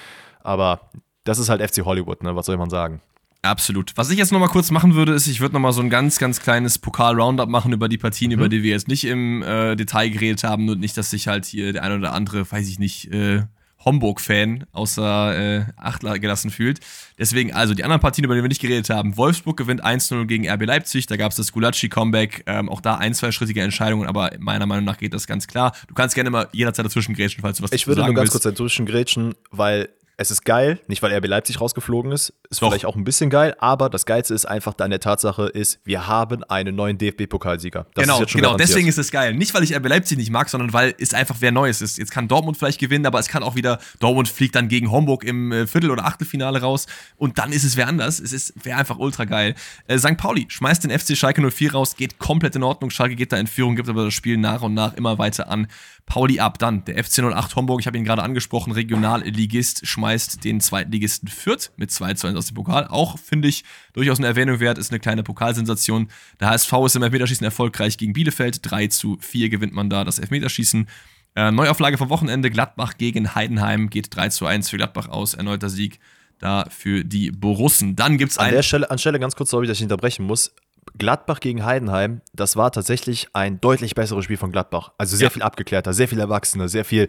[0.43, 0.91] Aber
[1.25, 2.37] das ist halt FC Hollywood, ne?
[2.37, 3.01] Was soll man sagen?
[3.43, 3.93] Absolut.
[3.97, 5.91] Was ich jetzt noch mal kurz machen würde, ist, ich würde noch mal so ein
[5.91, 8.39] ganz, ganz kleines Pokal-Roundup machen über die Partien, mhm.
[8.39, 11.45] über die wir jetzt nicht im äh, Detail geredet haben und nicht, dass sich halt
[11.45, 13.43] hier der eine oder andere, weiß ich nicht, äh,
[13.85, 16.81] Homburg-Fan außer äh, Acht gelassen fühlt.
[17.19, 19.17] Deswegen, also die anderen Partien, über die wir nicht geredet haben.
[19.17, 21.07] Wolfsburg gewinnt 1-0 gegen RB Leipzig.
[21.07, 22.45] Da gab es das Gulacsi-Comeback.
[22.47, 25.75] Ähm, auch da ein, zwei schrittige Entscheidungen, aber meiner Meinung nach geht das ganz klar.
[25.89, 28.33] Du kannst gerne mal jederzeit dazwischen grätschen, falls du was Ich würde nur ganz willst.
[28.33, 32.69] kurz dazwischen grätschen, weil es ist geil, nicht weil RB Leipzig rausgeflogen ist, ist Doch.
[32.69, 36.07] vielleicht auch ein bisschen geil, aber das Geilste ist einfach dann der Tatsache ist, wir
[36.07, 37.87] haben einen neuen DFB-Pokalsieger.
[37.95, 38.61] Genau, genau, garantiert.
[38.61, 39.35] deswegen ist es geil.
[39.35, 41.99] Nicht, weil ich RB Leipzig nicht mag, sondern weil es einfach wer Neues ist.
[41.99, 45.25] Jetzt kann Dortmund vielleicht gewinnen, aber es kann auch wieder, Dortmund fliegt dann gegen Homburg
[45.25, 46.87] im äh, Viertel- oder Achtelfinale raus
[47.17, 48.21] und dann ist es wer anders.
[48.21, 49.55] Es ist wäre einfach ultra geil.
[49.89, 50.17] Äh, St.
[50.17, 52.91] Pauli schmeißt den FC Schalke 04 raus, geht komplett in Ordnung.
[52.91, 55.67] Schalke geht da in Führung, gibt aber das Spiel nach und nach immer weiter an
[56.07, 56.59] Pauli ab.
[56.59, 61.73] Dann der FC 08 Homburg, ich habe ihn gerade angesprochen, Regionalligist, schmeißt den Zweitligisten Fürth
[61.77, 62.87] mit 2 zu 1 aus dem Pokal.
[62.89, 66.09] Auch finde ich durchaus eine Erwähnung wert, ist eine kleine Pokalsensation.
[66.41, 68.59] Der HSV ist im Elfmeterschießen erfolgreich gegen Bielefeld.
[68.63, 70.89] 3 zu 4 gewinnt man da das Elfmeterschießen.
[71.37, 75.69] Äh, Neuauflage vom Wochenende, Gladbach gegen Heidenheim, geht 3 zu 1 für Gladbach aus, erneuter
[75.69, 75.99] Sieg
[76.39, 77.97] da für die Borussen.
[77.97, 80.55] Dann gibt es An der Stelle, anstelle ganz kurz, sorry, dass ich unterbrechen muss.
[80.97, 84.93] Gladbach gegen Heidenheim, das war tatsächlich ein deutlich besseres Spiel von Gladbach.
[84.99, 85.31] Also sehr ja.
[85.31, 87.09] viel abgeklärter, sehr viel erwachsener, sehr viel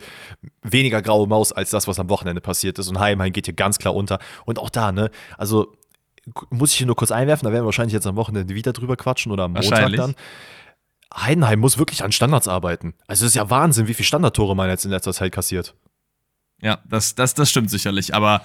[0.64, 2.88] weniger graue Maus als das, was am Wochenende passiert ist.
[2.88, 4.20] Und Heidenheim geht hier ganz klar unter.
[4.46, 5.76] Und auch da, ne, also
[6.50, 8.96] muss ich hier nur kurz einwerfen, da werden wir wahrscheinlich jetzt am Wochenende wieder drüber
[8.96, 10.16] quatschen oder am Montag dann.
[11.16, 12.94] Heidenheim muss wirklich an Standards arbeiten.
[13.08, 15.76] Also es ist ja Wahnsinn, wie viele Standardtore man jetzt in letzter Zeit kassiert.
[16.62, 18.14] Ja, das, das, das stimmt sicherlich.
[18.14, 18.42] Aber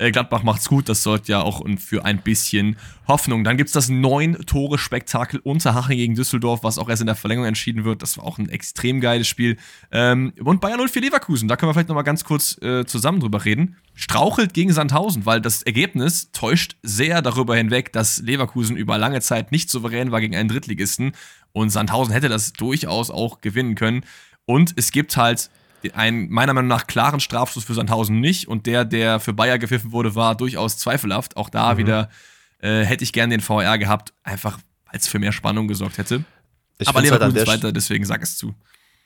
[0.00, 2.76] äh, Gladbach macht's gut, das sorgt ja auch für ein bisschen
[3.06, 3.44] Hoffnung.
[3.44, 8.00] Dann gibt's das neun-Tore-Spektakel Unterhaching gegen Düsseldorf, was auch erst in der Verlängerung entschieden wird.
[8.02, 9.58] Das war auch ein extrem geiles Spiel.
[9.92, 13.44] Ähm, und Bayern 04 Leverkusen, da können wir vielleicht nochmal ganz kurz äh, zusammen drüber
[13.44, 13.76] reden.
[13.94, 19.52] Strauchelt gegen Sandhausen, weil das Ergebnis täuscht sehr darüber hinweg, dass Leverkusen über lange Zeit
[19.52, 21.12] nicht souverän war gegen einen Drittligisten.
[21.52, 24.04] Und Sandhausen hätte das durchaus auch gewinnen können.
[24.46, 25.50] Und es gibt halt
[25.92, 29.92] einen meiner Meinung nach klaren Strafstoß für Sandhausen nicht und der, der für Bayer gepfiffen
[29.92, 31.36] wurde, war durchaus zweifelhaft.
[31.36, 31.78] Auch da mhm.
[31.78, 32.10] wieder
[32.58, 36.24] äh, hätte ich gern den VR gehabt, einfach weil es für mehr Spannung gesorgt hätte.
[36.78, 38.54] Ich Aber Leverkusen halt weiter, deswegen sag es zu.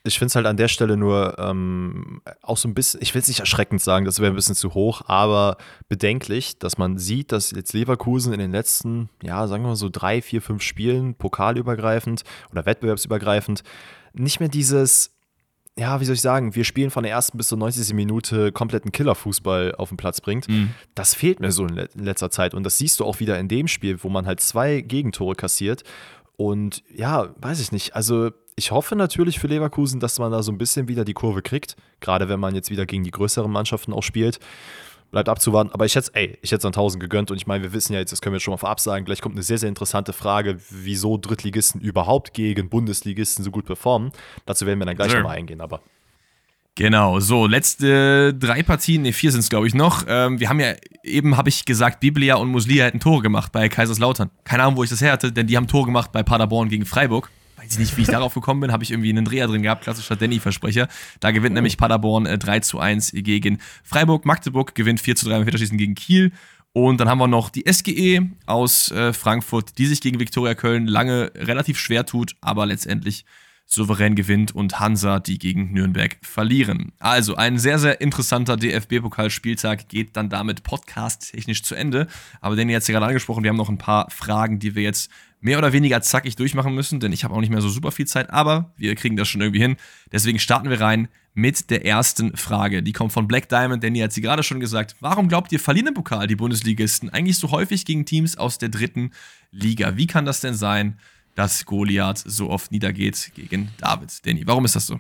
[0.07, 3.23] Ich finde es halt an der Stelle nur ähm, auch so ein bisschen, ich will
[3.23, 5.57] es nicht erschreckend sagen, das wäre ein bisschen zu hoch, aber
[5.89, 9.89] bedenklich, dass man sieht, dass jetzt Leverkusen in den letzten, ja, sagen wir mal so
[9.89, 12.23] drei, vier, fünf Spielen, pokalübergreifend
[12.53, 13.63] oder wettbewerbsübergreifend,
[14.13, 15.14] nicht mehr dieses
[15.77, 17.95] ja, wie soll ich sagen, wir spielen von der ersten bis zur 90.
[17.95, 20.49] Minute kompletten Killerfußball auf den Platz bringt.
[20.49, 20.71] Mhm.
[20.95, 22.55] Das fehlt mir so in, le in letzter Zeit.
[22.55, 25.83] Und das siehst du auch wieder in dem Spiel, wo man halt zwei Gegentore kassiert.
[26.37, 27.97] Und ja, weiß ich nicht.
[27.97, 31.43] Also ich hoffe natürlich für Leverkusen, dass man da so ein bisschen wieder die Kurve
[31.43, 31.75] kriegt.
[32.01, 34.39] Gerade wenn man jetzt wieder gegen die größeren Mannschaften auch spielt
[35.15, 35.71] bleibt abzuwarten.
[35.73, 37.95] Aber ich hätte ey, ich hätte es an 1000 gegönnt und ich meine, wir wissen
[37.95, 40.13] ja jetzt, das können wir schon mal vorab sagen, gleich kommt eine sehr, sehr interessante
[40.13, 44.11] Frage, wieso Drittligisten überhaupt gegen Bundesligisten so gut performen.
[44.45, 45.81] Dazu werden wir dann gleich nochmal eingehen, aber.
[46.77, 50.05] Genau, so, letzte drei Partien, ne, vier sind es, glaube ich, noch.
[50.09, 53.69] Ähm, wir haben ja, eben habe ich gesagt, Biblia und Muslia hätten Tore gemacht bei
[53.69, 54.31] Kaiserslautern.
[54.43, 56.85] Keine Ahnung, wo ich das her hatte, denn die haben Tore gemacht bei Paderborn gegen
[56.85, 57.31] Freiburg
[57.65, 59.83] weiß ich nicht, wie ich darauf gekommen bin, habe ich irgendwie einen Dreher drin gehabt,
[59.83, 60.89] klassischer Danny-Versprecher.
[61.21, 61.55] Da gewinnt oh.
[61.55, 64.25] nämlich Paderborn äh, 3 zu 1 gegen Freiburg.
[64.25, 66.33] Magdeburg gewinnt 4 zu 3 im Viertelschießen gegen Kiel.
[66.73, 70.87] Und dann haben wir noch die SGE aus äh, Frankfurt, die sich gegen Viktoria Köln
[70.87, 73.25] lange relativ schwer tut, aber letztendlich
[73.67, 76.93] souverän gewinnt und Hansa, die gegen Nürnberg verlieren.
[76.99, 82.07] Also ein sehr, sehr interessanter DFB-Pokalspieltag geht dann damit podcast-technisch zu Ende.
[82.41, 85.11] Aber es ja gerade angesprochen, wir haben noch ein paar Fragen, die wir jetzt
[85.45, 88.07] mehr oder weniger zackig durchmachen müssen, denn ich habe auch nicht mehr so super viel
[88.07, 89.77] Zeit, aber wir kriegen das schon irgendwie hin.
[90.11, 92.83] Deswegen starten wir rein mit der ersten Frage.
[92.83, 94.97] Die kommt von Black Diamond, Danny hat sie gerade schon gesagt.
[95.01, 98.71] Warum glaubt ihr, verlieren im Pokal die Bundesligisten eigentlich so häufig gegen Teams aus der
[98.71, 99.11] dritten
[99.51, 99.99] Liga?
[99.99, 100.99] Wie kann das denn sein,
[101.35, 104.25] dass Goliath so oft niedergeht gegen David?
[104.25, 104.99] Danny, warum ist das so?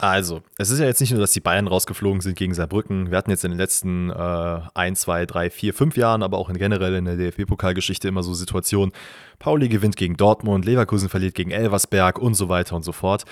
[0.00, 3.10] Also, es ist ja jetzt nicht nur, dass die Bayern rausgeflogen sind gegen Saarbrücken.
[3.10, 6.48] Wir hatten jetzt in den letzten äh, 1, 2, 3, 4, 5 Jahren, aber auch
[6.50, 8.92] in generell in der DFB-Pokalgeschichte immer so Situationen.
[9.38, 13.24] Pauli gewinnt gegen Dortmund, Leverkusen verliert gegen Elversberg und so weiter und so fort.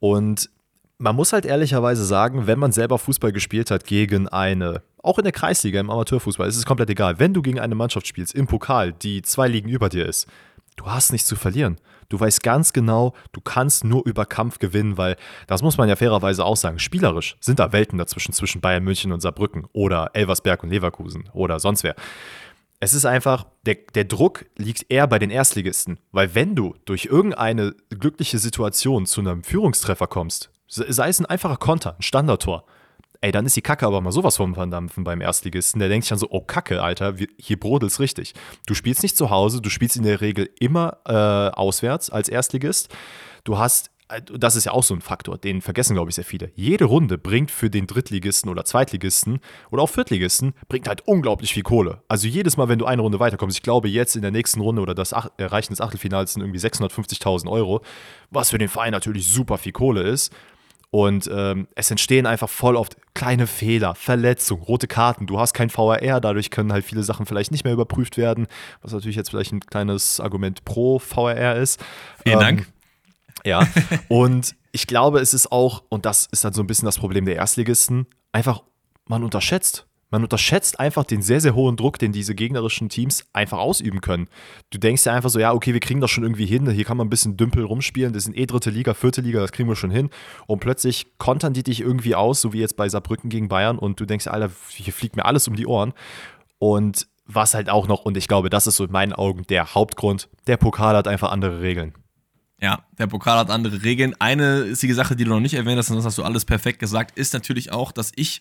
[0.00, 0.50] Und
[0.98, 5.24] man muss halt ehrlicherweise sagen, wenn man selber Fußball gespielt hat gegen eine, auch in
[5.24, 7.18] der Kreisliga, im Amateurfußball, ist es komplett egal.
[7.18, 10.28] Wenn du gegen eine Mannschaft spielst im Pokal, die zwei Ligen über dir ist,
[10.76, 11.78] du hast nichts zu verlieren.
[12.08, 15.96] Du weißt ganz genau, du kannst nur über Kampf gewinnen, weil, das muss man ja
[15.96, 20.62] fairerweise auch sagen, spielerisch sind da Welten dazwischen, zwischen Bayern München und Saarbrücken oder Elversberg
[20.62, 21.96] und Leverkusen oder sonst wer.
[22.84, 27.04] Es ist einfach, der, der Druck liegt eher bei den Erstligisten, weil wenn du durch
[27.04, 32.64] irgendeine glückliche Situation zu einem Führungstreffer kommst, sei es ein einfacher Konter, ein Standardtor,
[33.20, 35.78] ey, dann ist die Kacke aber mal sowas vom Verdampfen beim Erstligisten.
[35.78, 38.34] Der denkt sich dann so, oh Kacke, Alter, hier brodelt's richtig.
[38.66, 42.88] Du spielst nicht zu Hause, du spielst in der Regel immer äh, auswärts als Erstligist.
[43.44, 46.50] Du hast das ist ja auch so ein Faktor, den vergessen, glaube ich, sehr viele.
[46.54, 49.40] Jede Runde bringt für den Drittligisten oder Zweitligisten
[49.70, 52.02] oder auch Viertligisten, bringt halt unglaublich viel Kohle.
[52.08, 54.82] Also jedes Mal, wenn du eine Runde weiterkommst, ich glaube jetzt in der nächsten Runde
[54.82, 57.82] oder das Erreichen des Achtelfinals sind irgendwie 650.000 Euro,
[58.30, 60.32] was für den Verein natürlich super viel Kohle ist.
[60.90, 65.26] Und ähm, es entstehen einfach voll oft kleine Fehler, Verletzungen, rote Karten.
[65.26, 68.46] Du hast kein VRR, dadurch können halt viele Sachen vielleicht nicht mehr überprüft werden,
[68.82, 71.82] was natürlich jetzt vielleicht ein kleines Argument pro VRR ist.
[72.22, 72.72] Vielen ähm, Dank.
[73.44, 73.66] Ja,
[74.08, 77.24] und ich glaube, es ist auch, und das ist dann so ein bisschen das Problem
[77.24, 78.62] der Erstligisten, einfach,
[79.06, 79.86] man unterschätzt.
[80.10, 84.28] Man unterschätzt einfach den sehr, sehr hohen Druck, den diese gegnerischen Teams einfach ausüben können.
[84.68, 86.98] Du denkst ja einfach so, ja, okay, wir kriegen das schon irgendwie hin, hier kann
[86.98, 89.76] man ein bisschen Dümpel rumspielen, das sind eh dritte Liga, vierte Liga, das kriegen wir
[89.76, 90.10] schon hin.
[90.46, 94.00] Und plötzlich kontern die dich irgendwie aus, so wie jetzt bei Saarbrücken gegen Bayern, und
[94.00, 95.94] du denkst, Alter, hier fliegt mir alles um die Ohren.
[96.58, 99.74] Und was halt auch noch, und ich glaube, das ist so in meinen Augen der
[99.74, 101.94] Hauptgrund, der Pokal hat einfach andere Regeln.
[102.62, 104.14] Ja, der Pokal hat andere Regeln.
[104.20, 106.44] Eine ist die Sache, die du noch nicht erwähnt hast, und das hast du alles
[106.44, 108.40] perfekt gesagt, ist natürlich auch, dass ich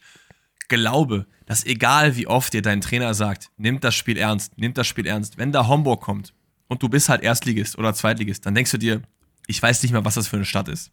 [0.68, 4.86] glaube, dass egal wie oft dir dein Trainer sagt, nimmt das Spiel ernst, nimmt das
[4.86, 6.36] Spiel ernst, wenn da Homburg kommt
[6.68, 9.02] und du bist halt Erstligist oder Zweitligist, dann denkst du dir,
[9.48, 10.92] ich weiß nicht mehr, was das für eine Stadt ist.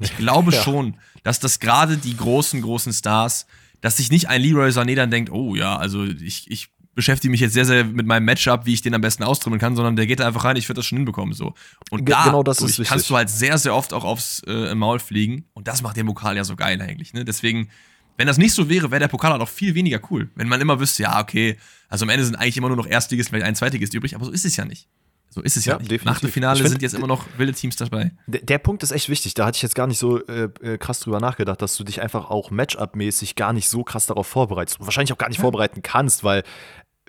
[0.00, 0.60] Ich glaube ja.
[0.60, 3.46] schon, dass das gerade die großen, großen Stars,
[3.80, 7.40] dass sich nicht ein Leroy Sané dann denkt, oh ja, also ich, ich beschäftige mich
[7.40, 10.08] jetzt sehr, sehr mit meinem Matchup, wie ich den am besten austrümmeln kann, sondern der
[10.08, 11.32] geht da einfach rein, ich würde das schon hinbekommen.
[11.32, 11.54] So.
[11.90, 14.74] Und Ge da genau das ist kannst du halt sehr, sehr oft auch aufs äh,
[14.74, 15.44] Maul fliegen.
[15.54, 17.14] Und das macht den Pokal ja so geil eigentlich.
[17.14, 17.24] Ne?
[17.24, 17.68] Deswegen
[18.16, 20.30] wenn das nicht so wäre, wäre der Pokal halt auch viel weniger cool.
[20.34, 23.28] Wenn man immer wüsste, ja, okay, also am Ende sind eigentlich immer nur noch Erstligist,
[23.28, 24.88] vielleicht ein Zweitligist übrig, aber so ist es ja nicht.
[25.28, 25.90] So ist es ja, ja nicht.
[25.90, 26.06] Definitiv.
[26.06, 28.12] Nach dem Finale find, sind jetzt immer noch wilde Teams dabei.
[28.26, 29.34] Der, der, Punkt ist echt wichtig.
[29.34, 32.00] Da hatte ich jetzt gar nicht so äh, äh, krass drüber nachgedacht, dass du dich
[32.00, 34.80] einfach auch Matchup-mäßig gar nicht so krass darauf vorbereitest.
[34.80, 35.42] Und wahrscheinlich auch gar nicht ja.
[35.42, 36.42] vorbereiten kannst, weil,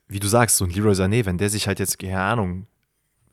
[0.08, 2.68] wie du sagst, so ein Leroy Sané, wenn der sich halt jetzt, keine Ahnung,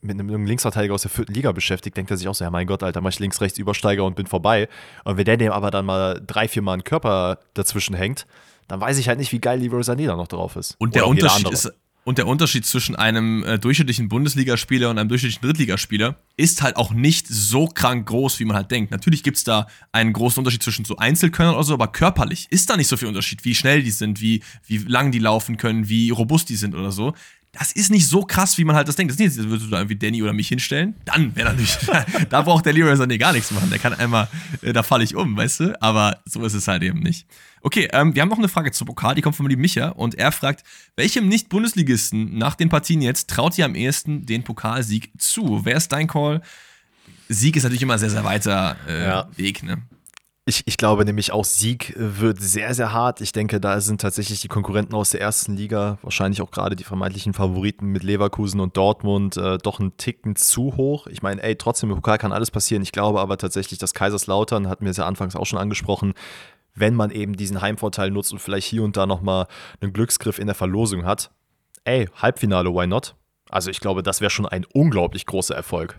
[0.00, 2.66] mit einem Linksverteidiger aus der vierten Liga beschäftigt, denkt er sich auch so, ja mein
[2.66, 4.68] Gott, Alter, mach ich links, rechts Übersteiger und bin vorbei.
[5.04, 8.26] Und wenn der dem aber dann mal drei, vier Mal einen Körper dazwischen hängt,
[8.68, 10.76] dann weiß ich halt nicht, wie geil Leroy Sané da noch drauf ist.
[10.78, 11.72] Und der Unterschied ist,
[12.04, 16.92] und der Unterschied zwischen einem äh, durchschnittlichen Bundesligaspieler und einem durchschnittlichen Drittligaspieler ist halt auch
[16.92, 18.90] nicht so krank groß, wie man halt denkt.
[18.90, 22.68] Natürlich gibt es da einen großen Unterschied zwischen so Einzelkönnern oder so, aber körperlich ist
[22.70, 25.88] da nicht so viel Unterschied, wie schnell die sind, wie, wie lang die laufen können,
[25.88, 27.14] wie robust die sind oder so
[27.58, 29.12] das ist nicht so krass, wie man halt das denkt.
[29.12, 30.94] Das ist nicht, würdest du da irgendwie Danny oder mich hinstellen.
[31.04, 31.76] Dann wäre natürlich,
[32.28, 33.70] da braucht der Leroy Sané gar nichts machen.
[33.70, 34.28] Der kann einmal,
[34.62, 35.82] äh, da falle ich um, weißt du?
[35.82, 37.26] Aber so ist es halt eben nicht.
[37.62, 40.16] Okay, ähm, wir haben noch eine Frage zu Pokal, die kommt von lieben Micha und
[40.16, 40.64] er fragt,
[40.96, 45.64] welchem Nicht-Bundesligisten nach den Partien jetzt traut ihr am ehesten den Pokalsieg zu?
[45.64, 46.42] Wer ist dein Call?
[47.28, 49.28] Sieg ist natürlich immer sehr, sehr weiter äh, ja.
[49.36, 49.82] Weg, ne?
[50.46, 53.22] Ich, ich glaube nämlich auch Sieg wird sehr, sehr hart.
[53.22, 56.84] Ich denke, da sind tatsächlich die Konkurrenten aus der ersten Liga, wahrscheinlich auch gerade die
[56.84, 61.06] vermeintlichen Favoriten mit Leverkusen und Dortmund, äh, doch einen Ticken zu hoch.
[61.06, 62.82] Ich meine, ey, trotzdem im Pokal kann alles passieren.
[62.82, 66.12] Ich glaube aber tatsächlich, dass Kaiserslautern, hatten wir es ja anfangs auch schon angesprochen,
[66.74, 69.46] wenn man eben diesen Heimvorteil nutzt und vielleicht hier und da nochmal
[69.80, 71.30] einen Glücksgriff in der Verlosung hat,
[71.84, 73.14] ey, Halbfinale, why not?
[73.48, 75.98] Also ich glaube, das wäre schon ein unglaublich großer Erfolg.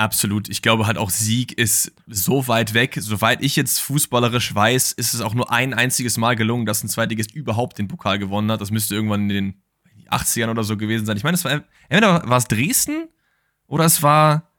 [0.00, 0.48] Absolut.
[0.48, 2.96] Ich glaube halt auch Sieg ist so weit weg.
[2.98, 6.88] Soweit ich jetzt fußballerisch weiß, ist es auch nur ein einziges Mal gelungen, dass ein
[6.88, 8.62] Zweitligist überhaupt den Pokal gewonnen hat.
[8.62, 9.62] Das müsste irgendwann in den
[10.08, 11.18] 80ern oder so gewesen sein.
[11.18, 11.52] Ich meine, es war
[11.90, 13.08] entweder war es Dresden
[13.66, 14.50] oder es war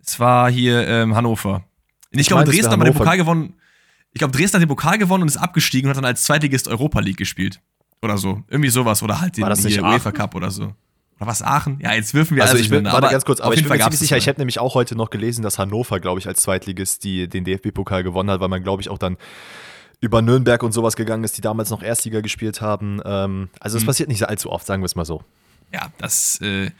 [0.00, 1.64] es war hier ähm, Hannover.
[2.10, 3.54] Ich, ich glaube, Dresden hat mal den Pokal gewonnen.
[4.12, 6.66] Ich glaube, Dresden hat den Pokal gewonnen und ist abgestiegen und hat dann als Zweitligist
[6.66, 7.60] Europa League gespielt.
[8.02, 8.42] Oder so.
[8.48, 9.04] Irgendwie sowas.
[9.04, 10.74] Oder halt den UEFA Cup oder so.
[11.26, 11.78] Was Aachen?
[11.80, 14.16] Ja, jetzt wirfen wir also ich bin, warte ganz kurz, aber ich bin mir sicher,
[14.16, 17.44] ich hätte nämlich auch heute noch gelesen, dass Hannover, glaube ich, als Zweitligist die, den
[17.44, 19.16] DFB-Pokal gewonnen hat, weil man, glaube ich, auch dann
[20.00, 23.00] über Nürnberg und sowas gegangen ist, die damals noch Erstliga gespielt haben.
[23.04, 23.86] Ähm, also es mhm.
[23.86, 25.22] passiert nicht allzu oft, sagen wir es mal so.
[25.72, 26.70] Ja, das, äh,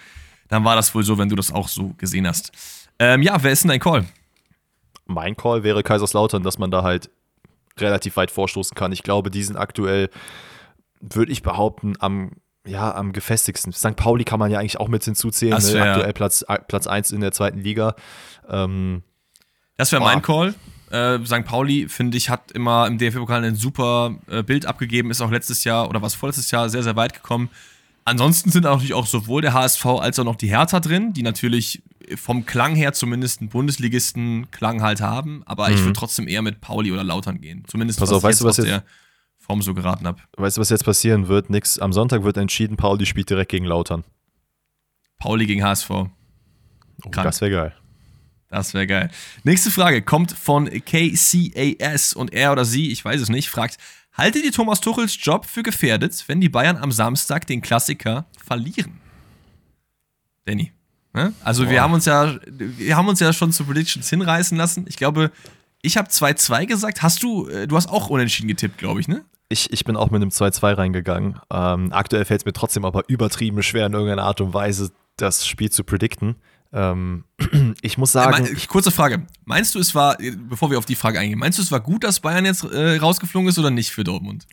[0.49, 2.51] dann war das wohl so, wenn du das auch so gesehen hast.
[2.99, 4.05] Ähm, ja, wer ist denn dein Call?
[5.07, 7.11] Mein Call wäre Kaiserslautern, dass man da halt
[7.79, 8.93] relativ weit vorstoßen kann.
[8.93, 10.11] Ich glaube, die sind aktuell,
[11.01, 12.33] würde ich behaupten, am
[12.67, 13.73] ja, am gefestigsten.
[13.73, 13.97] St.
[13.97, 15.61] Pauli kann man ja eigentlich auch mit hinzuzählen.
[15.61, 15.73] Ne?
[15.73, 17.95] Wär, Aktuell Platz, Platz 1 in der zweiten Liga.
[18.49, 19.03] Ähm,
[19.77, 20.55] das wäre mein Call.
[20.91, 21.45] Äh, St.
[21.45, 25.65] Pauli, finde ich, hat immer im DFB-Pokal ein super äh, Bild abgegeben, ist auch letztes
[25.65, 27.49] Jahr oder was vorletztes Jahr sehr, sehr weit gekommen.
[28.05, 31.83] Ansonsten sind natürlich auch sowohl der HSV als auch noch die Hertha drin, die natürlich
[32.17, 35.75] vom Klang her zumindest einen Bundesligisten-Klang halt haben, aber mhm.
[35.75, 37.65] ich würde trotzdem eher mit Pauli oder Lautern gehen.
[37.67, 38.83] Zumindest Pass auf, weißt du, was jetzt,
[39.43, 40.21] Form so geraten habe.
[40.37, 41.51] Weißt du, was jetzt passieren wird?
[41.51, 41.79] Nix.
[41.79, 44.05] Am Sonntag wird entschieden, Pauli spielt direkt gegen Lautern.
[45.19, 45.91] Pauli gegen HSV.
[45.91, 46.09] Oh,
[47.11, 47.75] das wäre geil.
[48.49, 49.11] Das wäre geil.
[49.45, 53.79] Nächste Frage kommt von KCAS und er oder sie, ich weiß es nicht, fragt,
[54.13, 59.01] haltet ihr Thomas Tuchels Job für gefährdet, wenn die Bayern am Samstag den Klassiker verlieren?
[60.45, 60.73] Danny.
[61.15, 61.33] Ne?
[61.43, 64.87] Also wir haben uns ja, wir haben uns ja schon zu Predictions hinreißen lassen.
[64.89, 65.33] Ich glaube,
[65.83, 67.03] ich habe 2-2 gesagt.
[67.03, 69.25] Hast du, äh, du hast auch unentschieden getippt, glaube ich, ne?
[69.53, 71.39] Ich, ich bin auch mit einem 2-2 reingegangen.
[71.53, 75.47] Ähm, aktuell fällt es mir trotzdem aber übertrieben schwer, in irgendeiner Art und Weise das
[75.47, 76.37] Spiel zu predikten.
[76.73, 77.25] Ähm,
[77.83, 78.47] ich muss sagen.
[78.47, 79.27] Äh, kurze Frage.
[79.45, 80.17] Meinst du, es war,
[80.49, 82.97] bevor wir auf die Frage eingehen, meinst du, es war gut, dass Bayern jetzt äh,
[82.97, 84.47] rausgeflogen ist oder nicht für Dortmund?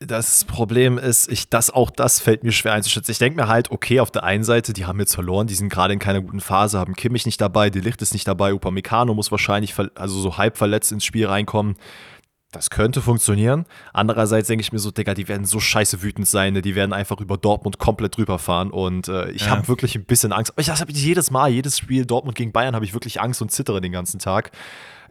[0.00, 3.10] Das Problem ist, ich, das, auch das fällt mir schwer einzuschätzen.
[3.10, 5.70] Ich denke mir halt, okay, auf der einen Seite, die haben jetzt verloren, die sind
[5.70, 9.12] gerade in keiner guten Phase, haben Kimmich nicht dabei, die Licht ist nicht dabei, Upamecano
[9.12, 11.76] muss wahrscheinlich also so halb verletzt ins Spiel reinkommen.
[12.50, 13.66] Das könnte funktionieren.
[13.92, 16.62] Andererseits denke ich mir so, Digga, die werden so scheiße wütend sein, ne?
[16.62, 19.50] die werden einfach über Dortmund komplett drüber fahren und äh, ich ja.
[19.50, 20.54] habe wirklich ein bisschen Angst.
[20.56, 23.82] Ich habe jedes Mal, jedes Spiel Dortmund gegen Bayern habe ich wirklich Angst und zittere
[23.82, 24.52] den ganzen Tag.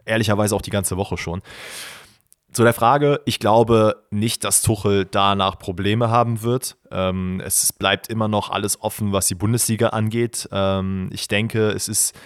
[0.04, 1.42] Ehrlicherweise auch die ganze Woche schon.
[2.50, 6.76] Zu der Frage, ich glaube nicht, dass Tuchel danach Probleme haben wird.
[6.90, 10.48] Ähm, es bleibt immer noch alles offen, was die Bundesliga angeht.
[10.50, 12.18] Ähm, ich denke, es ist,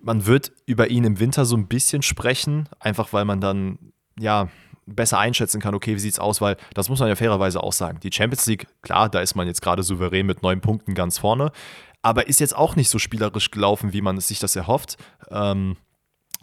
[0.00, 3.78] man wird über ihn im Winter so ein bisschen sprechen, einfach weil man dann,
[4.18, 4.48] ja,
[4.86, 7.72] besser einschätzen kann, okay, wie sieht es aus, weil das muss man ja fairerweise auch
[7.72, 8.00] sagen.
[8.00, 11.52] Die Champions League, klar, da ist man jetzt gerade souverän mit neun Punkten ganz vorne,
[12.00, 14.96] aber ist jetzt auch nicht so spielerisch gelaufen, wie man sich das erhofft.
[15.30, 15.76] Ähm,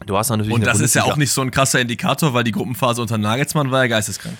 [0.04, 2.52] Du hast natürlich Und das ist ja auch nicht so ein krasser Indikator, weil die
[2.52, 4.36] Gruppenphase unter Nagelsmann war ja geisteskrank.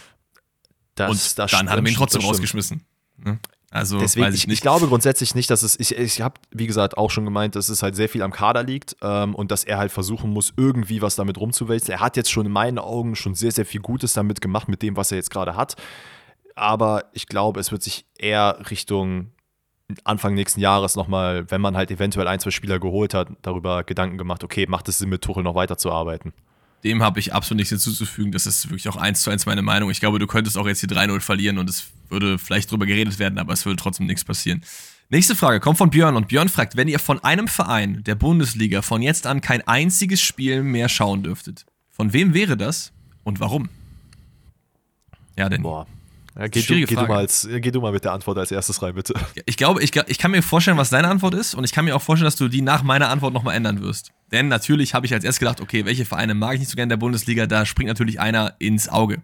[0.96, 2.82] Das, und das dann hat er ihn trotzdem rausgeschmissen.
[3.16, 3.38] Ne?
[3.70, 6.96] Also, Deswegen, ich, ich, ich, glaube grundsätzlich nicht, dass es, ich, ich habe, wie gesagt,
[6.96, 9.78] auch schon gemeint, dass es halt sehr viel am Kader liegt ähm, und dass er
[9.78, 11.92] halt versuchen muss, irgendwie was damit rumzuwälzen.
[11.92, 14.82] Er hat jetzt schon in meinen Augen schon sehr, sehr viel Gutes damit gemacht, mit
[14.82, 15.74] dem, was er jetzt gerade hat.
[16.54, 19.32] Aber ich glaube, es wird sich eher Richtung
[20.04, 24.18] Anfang nächsten Jahres nochmal, wenn man halt eventuell ein, zwei Spieler geholt hat, darüber Gedanken
[24.18, 26.32] gemacht, okay, macht es Sinn, mit Tuchel noch weiterzuarbeiten?
[26.84, 28.32] Dem habe ich absolut nichts hinzuzufügen.
[28.32, 29.90] Das ist wirklich auch eins zu eins meine Meinung.
[29.90, 33.18] Ich glaube, du könntest auch jetzt hier 3-0 verlieren und es würde vielleicht drüber geredet
[33.18, 34.62] werden, aber es würde trotzdem nichts passieren.
[35.08, 38.82] Nächste Frage kommt von Björn und Björn fragt, wenn ihr von einem Verein der Bundesliga
[38.82, 43.68] von jetzt an kein einziges Spiel mehr schauen dürftet, von wem wäre das und warum?
[45.36, 45.62] Ja, denn.
[45.62, 45.86] Boah.
[46.38, 48.82] Ja, geh, du, geh, du mal als, geh du mal mit der Antwort als erstes
[48.82, 49.14] rein, bitte.
[49.46, 51.96] Ich glaube, ich, ich kann mir vorstellen, was deine Antwort ist und ich kann mir
[51.96, 54.12] auch vorstellen, dass du die nach meiner Antwort nochmal ändern wirst.
[54.32, 56.84] Denn natürlich habe ich als erstes gedacht, okay, welche Vereine mag ich nicht so gerne
[56.84, 57.46] in der Bundesliga?
[57.46, 59.22] Da springt natürlich einer ins Auge.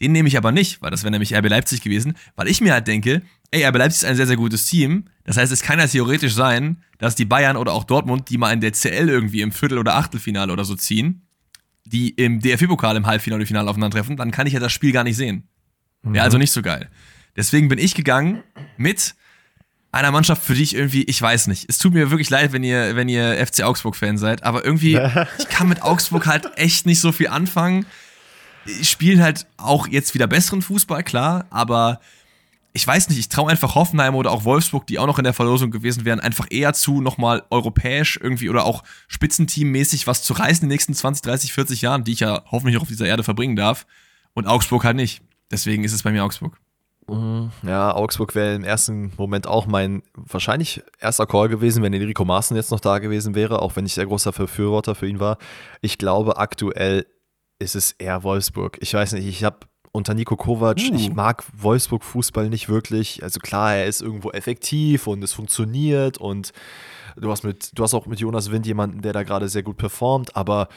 [0.00, 2.72] Den nehme ich aber nicht, weil das wäre nämlich RB Leipzig gewesen, weil ich mir
[2.72, 5.04] halt denke, ey, RB Leipzig ist ein sehr, sehr gutes Team.
[5.24, 8.52] Das heißt, es kann ja theoretisch sein, dass die Bayern oder auch Dortmund, die mal
[8.52, 11.22] in der CL irgendwie im Viertel- oder Achtelfinale oder so ziehen,
[11.84, 15.04] die im DFB-Pokal im Halbfinale oder Finale aufeinandertreffen, dann kann ich ja das Spiel gar
[15.04, 15.48] nicht sehen.
[16.02, 16.14] Mhm.
[16.14, 16.88] Ja, also nicht so geil.
[17.36, 18.42] Deswegen bin ich gegangen
[18.76, 19.14] mit
[19.90, 21.68] einer Mannschaft, für die ich irgendwie, ich weiß nicht.
[21.68, 24.96] Es tut mir wirklich leid, wenn ihr, wenn ihr FC Augsburg-Fan seid, aber irgendwie,
[25.38, 27.86] ich kann mit Augsburg halt echt nicht so viel anfangen.
[28.82, 32.00] Spielen halt auch jetzt wieder besseren Fußball, klar, aber
[32.74, 35.34] ich weiß nicht, ich traue einfach Hoffenheim oder auch Wolfsburg, die auch noch in der
[35.34, 40.62] Verlosung gewesen wären, einfach eher zu, nochmal europäisch irgendwie oder auch Spitzenteammäßig was zu reißen
[40.64, 43.24] in den nächsten 20, 30, 40 Jahren, die ich ja hoffentlich auch auf dieser Erde
[43.24, 43.86] verbringen darf.
[44.32, 45.20] Und Augsburg halt nicht.
[45.52, 46.58] Deswegen ist es bei mir Augsburg.
[47.08, 47.50] Mhm.
[47.62, 52.56] Ja, Augsburg wäre im ersten Moment auch mein wahrscheinlich erster Call gewesen, wenn Enrico Maaßen
[52.56, 55.38] jetzt noch da gewesen wäre, auch wenn ich sehr großer Befürworter für ihn war.
[55.80, 57.06] Ich glaube, aktuell
[57.58, 58.78] ist es eher Wolfsburg.
[58.80, 59.58] Ich weiß nicht, ich habe
[59.92, 60.94] unter Nico Kovac, uh.
[60.94, 63.22] ich mag Wolfsburg Fußball nicht wirklich.
[63.22, 66.52] Also klar, er ist irgendwo effektiv und es funktioniert und
[67.16, 69.76] du hast mit, du hast auch mit Jonas Wind jemanden, der da gerade sehr gut
[69.76, 70.68] performt, aber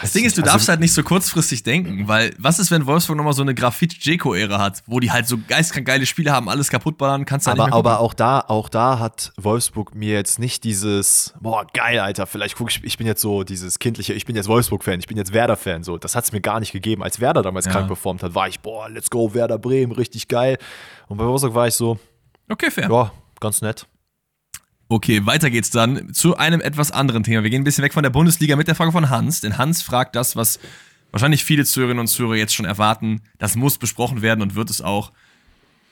[0.00, 2.86] das Ding ist, du also, darfst halt nicht so kurzfristig denken, weil was ist, wenn
[2.86, 6.70] Wolfsburg nochmal so eine Grafit-Jeko-Ära hat, wo die halt so geistkrank geile Spiele haben, alles
[6.70, 10.38] kaputt ballern, kannst du halt aber, aber auch da, auch da hat Wolfsburg mir jetzt
[10.38, 14.24] nicht dieses, boah, geil, Alter, vielleicht guck ich, ich bin jetzt so dieses kindliche, ich
[14.24, 17.02] bin jetzt Wolfsburg-Fan, ich bin jetzt Werder-Fan, so, das hat es mir gar nicht gegeben.
[17.02, 17.72] Als Werder damals ja.
[17.72, 20.56] krank performt hat, war ich, boah, let's go, Werder Bremen, richtig geil.
[21.08, 21.98] Und bei Wolfsburg war ich so,
[22.48, 22.88] okay, fair.
[22.90, 23.86] Ja, ganz nett.
[24.92, 27.44] Okay, weiter geht's dann zu einem etwas anderen Thema.
[27.44, 29.82] Wir gehen ein bisschen weg von der Bundesliga mit der Frage von Hans, denn Hans
[29.82, 30.58] fragt das, was
[31.12, 33.20] wahrscheinlich viele Zuhörerinnen und Zuhörer jetzt schon erwarten.
[33.38, 35.12] Das muss besprochen werden und wird es auch.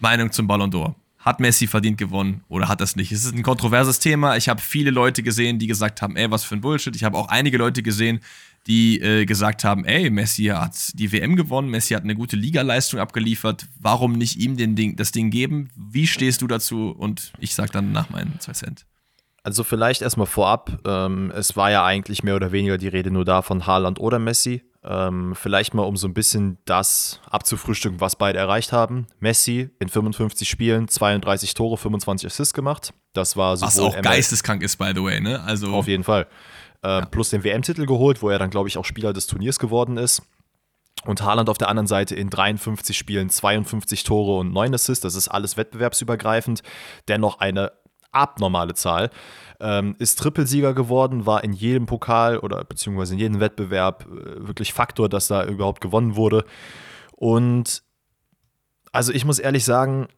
[0.01, 0.96] Meinung zum Ballon d'Or.
[1.20, 3.12] Hat Messi verdient gewonnen oder hat das nicht?
[3.12, 4.36] Es ist ein kontroverses Thema.
[4.36, 6.96] Ich habe viele Leute gesehen, die gesagt haben, ey, was für ein Bullshit.
[6.96, 8.18] Ich habe auch einige Leute gesehen,
[8.66, 12.99] die äh, gesagt haben, ey, Messi hat die WM gewonnen, Messi hat eine gute Ligaleistung
[12.99, 15.70] abgeliefert, warum nicht ihm den Ding, das Ding geben?
[15.76, 16.90] Wie stehst du dazu?
[16.90, 18.88] Und ich sage dann nach meinen zwei Cent.
[19.49, 23.24] Also vielleicht erstmal vorab, ähm, es war ja eigentlich mehr oder weniger die Rede nur
[23.24, 24.62] da von Haaland oder Messi.
[24.84, 29.07] Ähm, vielleicht mal, um so ein bisschen das abzufrühstücken, was beide erreicht haben.
[29.20, 32.92] Messi in 55 Spielen 32 Tore, 25 Assists gemacht.
[33.14, 33.64] Das war so.
[33.64, 35.42] Was auch geisteskrank ist, by the way, ne?
[35.42, 36.26] Also auf jeden Fall.
[36.82, 37.07] Äh, ja.
[37.07, 40.20] Plus den WM-Titel geholt, wo er dann, glaube ich, auch Spieler des Turniers geworden ist.
[41.07, 45.01] Und Haaland auf der anderen Seite in 53 Spielen 52 Tore und 9 Assists.
[45.01, 46.62] Das ist alles wettbewerbsübergreifend.
[47.09, 47.72] Dennoch eine
[48.12, 49.11] abnormale Zahl.
[49.61, 54.72] Ähm, ist Trippelsieger geworden, war in jedem Pokal oder beziehungsweise in jedem Wettbewerb äh, wirklich
[54.72, 56.44] Faktor, dass da überhaupt gewonnen wurde.
[57.16, 57.82] Und
[58.92, 60.09] also ich muss ehrlich sagen,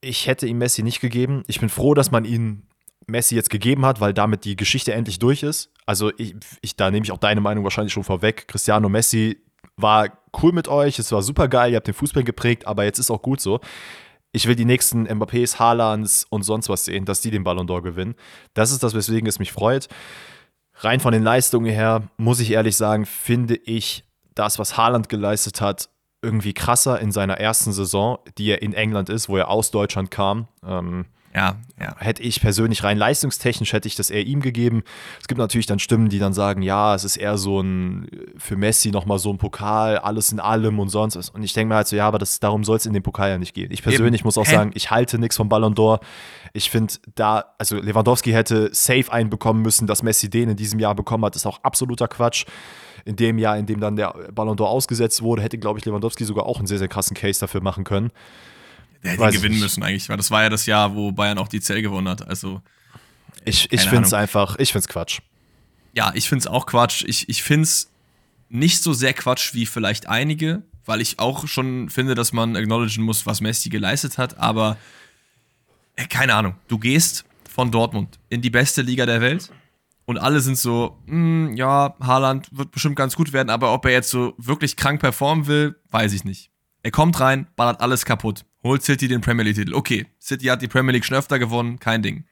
[0.00, 1.42] ich hätte ihm Messi nicht gegeben.
[1.46, 2.68] Ich bin froh, dass man ihn
[3.06, 5.72] Messi jetzt gegeben hat, weil damit die Geschichte endlich durch ist.
[5.86, 8.48] Also ich, ich da nehme ich auch deine Meinung wahrscheinlich schon vorweg.
[8.48, 9.38] Cristiano Messi
[9.76, 10.08] war
[10.42, 13.10] cool mit euch, es war super geil, ihr habt den Fußball geprägt, aber jetzt ist
[13.10, 13.60] auch gut so.
[14.34, 17.82] Ich will die nächsten Mbappés, Haalands und sonst was sehen, dass die den Ballon d'Or
[17.82, 18.16] gewinnen.
[18.52, 19.86] Das ist das, weswegen es mich freut.
[20.78, 24.02] Rein von den Leistungen her, muss ich ehrlich sagen, finde ich
[24.34, 25.88] das, was Haaland geleistet hat,
[26.20, 30.10] irgendwie krasser in seiner ersten Saison, die er in England ist, wo er aus Deutschland
[30.10, 30.48] kam.
[30.66, 31.04] Ähm,
[31.34, 31.96] ja, ja.
[31.98, 34.84] Hätte ich persönlich rein leistungstechnisch, hätte ich das eher ihm gegeben.
[35.20, 38.56] Es gibt natürlich dann Stimmen, die dann sagen, ja, es ist eher so ein, für
[38.56, 41.30] Messi nochmal so ein Pokal, alles in allem und sonst was.
[41.30, 43.30] Und ich denke mir halt so, ja, aber das, darum soll es in dem Pokal
[43.30, 43.72] ja nicht gehen.
[43.72, 44.28] Ich persönlich Eben.
[44.28, 44.52] muss auch Hä?
[44.52, 45.98] sagen, ich halte nichts vom Ballon d'Or.
[46.52, 50.94] Ich finde da, also Lewandowski hätte safe einbekommen müssen, dass Messi den in diesem Jahr
[50.94, 52.44] bekommen hat, ist auch absoluter Quatsch.
[53.04, 56.24] In dem Jahr, in dem dann der Ballon d'Or ausgesetzt wurde, hätte, glaube ich, Lewandowski
[56.24, 58.12] sogar auch einen sehr, sehr krassen Case dafür machen können.
[59.04, 61.60] Der hätte gewinnen müssen eigentlich, weil das war ja das Jahr, wo Bayern auch die
[61.60, 62.26] Zell gewonnen hat.
[62.26, 62.62] Also
[63.44, 65.20] ich, ich finde es einfach, ich finde es Quatsch.
[65.92, 67.04] Ja, ich finde es auch Quatsch.
[67.06, 67.90] Ich, ich finde es
[68.48, 73.04] nicht so sehr Quatsch wie vielleicht einige, weil ich auch schon finde, dass man acknowledgen
[73.04, 74.38] muss, was Messi geleistet hat.
[74.38, 74.78] Aber
[75.96, 79.50] äh, keine Ahnung, du gehst von Dortmund in die beste Liga der Welt
[80.06, 83.92] und alle sind so, hm, ja, Haaland wird bestimmt ganz gut werden, aber ob er
[83.92, 86.50] jetzt so wirklich krank performen will, weiß ich nicht.
[86.82, 89.74] Er kommt rein, ballert alles kaputt holt City den Premier League-Titel.
[89.74, 92.24] Okay, City hat die Premier League schon öfter gewonnen, kein Ding.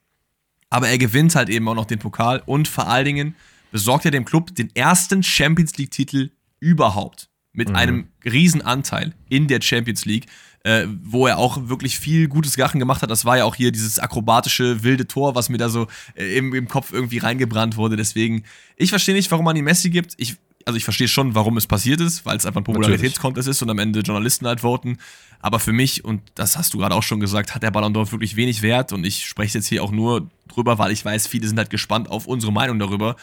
[0.70, 3.35] Aber er gewinnt halt eben auch noch den Pokal und vor allen Dingen
[3.70, 7.28] besorgt er dem Club den ersten Champions League-Titel überhaupt.
[7.53, 7.76] Mit mhm.
[7.76, 10.26] einem riesen Anteil in der Champions League,
[10.64, 13.11] äh, wo er auch wirklich viel gutes Sachen gemacht hat.
[13.11, 16.55] Das war ja auch hier dieses akrobatische, wilde Tor, was mir da so äh, im,
[16.55, 17.97] im Kopf irgendwie reingebrannt wurde.
[17.97, 18.45] Deswegen,
[18.76, 20.14] ich verstehe nicht, warum man ihm Messi gibt.
[20.16, 23.62] Ich, also ich verstehe schon, warum es passiert ist, weil es einfach ein Popularitätskontest ist
[23.62, 24.98] und am Ende Journalisten halt voten.
[25.40, 28.10] Aber für mich, und das hast du gerade auch schon gesagt, hat der Ballon d'Or
[28.12, 28.92] wirklich wenig Wert.
[28.92, 32.10] Und ich spreche jetzt hier auch nur drüber, weil ich weiß, viele sind halt gespannt
[32.10, 33.16] auf unsere Meinung darüber.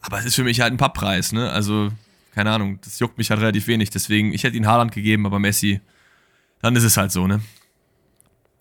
[0.00, 1.50] Aber es ist für mich halt ein Papppreis, ne?
[1.50, 1.90] Also,
[2.34, 3.88] keine Ahnung, das juckt mich halt relativ wenig.
[3.90, 5.80] Deswegen, ich hätte ihn Haaland gegeben, aber Messi,
[6.60, 7.40] dann ist es halt so, ne?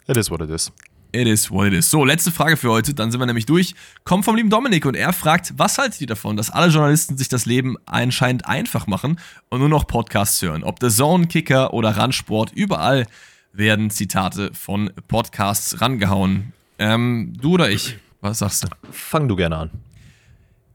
[0.08, 0.72] It is what it is.
[1.16, 1.92] It is what it is.
[1.92, 3.76] So, letzte Frage für heute, dann sind wir nämlich durch.
[4.04, 7.30] Kommt vom lieben Dominik und er fragt, was haltet ihr davon, dass alle Journalisten sich
[7.30, 10.64] das Leben anscheinend einfach machen und nur noch Podcasts hören?
[10.64, 13.06] Ob The Zone, Kicker oder Randsport, überall
[13.52, 16.52] werden Zitate von Podcasts rangehauen.
[16.80, 18.00] Ähm, du oder ich?
[18.22, 18.70] Was sagst du?
[18.92, 19.70] Fang du gerne an.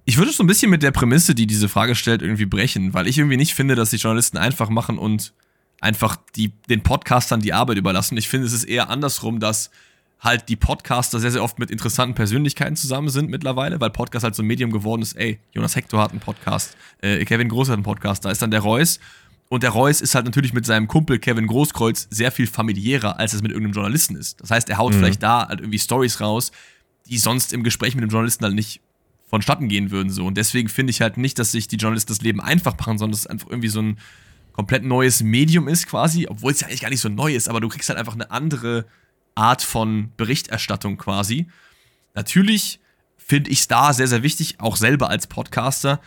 [0.05, 3.09] Ich würde so ein bisschen mit der Prämisse, die diese Frage stellt, irgendwie brechen, weil
[3.09, 5.33] ich irgendwie nicht finde, dass die Journalisten einfach machen und
[5.81, 8.17] einfach die, den Podcastern die Arbeit überlassen.
[8.17, 9.71] Ich finde, es ist eher andersrum, dass
[10.21, 14.35] halt die Podcaster sehr, sehr oft mit interessanten Persönlichkeiten zusammen sind mittlerweile, weil Podcast halt
[14.35, 17.75] so ein Medium geworden ist, ey, Jonas Hector hat einen Podcast, äh, Kevin Groß hat
[17.75, 18.99] einen Podcast, da ist dann der Reus.
[19.49, 23.33] Und der Reus ist halt natürlich mit seinem Kumpel Kevin Großkreuz sehr viel familiärer, als
[23.33, 24.41] es mit irgendeinem Journalisten ist.
[24.43, 24.99] Das heißt, er haut mhm.
[24.99, 26.53] vielleicht da halt irgendwie Stories raus,
[27.07, 28.83] die sonst im Gespräch mit dem Journalisten halt nicht
[29.27, 30.11] vonstatten gehen würden.
[30.11, 30.27] So.
[30.27, 33.13] Und deswegen finde ich halt nicht, dass sich die Journalisten das Leben einfach machen, sondern
[33.13, 33.99] dass es einfach irgendwie so ein
[34.53, 37.61] komplett neues Medium ist quasi, obwohl es ja eigentlich gar nicht so neu ist, aber
[37.61, 38.87] du kriegst halt einfach eine andere
[39.39, 41.47] Art von Berichterstattung quasi.
[42.15, 42.81] Natürlich
[43.17, 46.01] finde ich es da sehr, sehr wichtig, auch selber als Podcaster,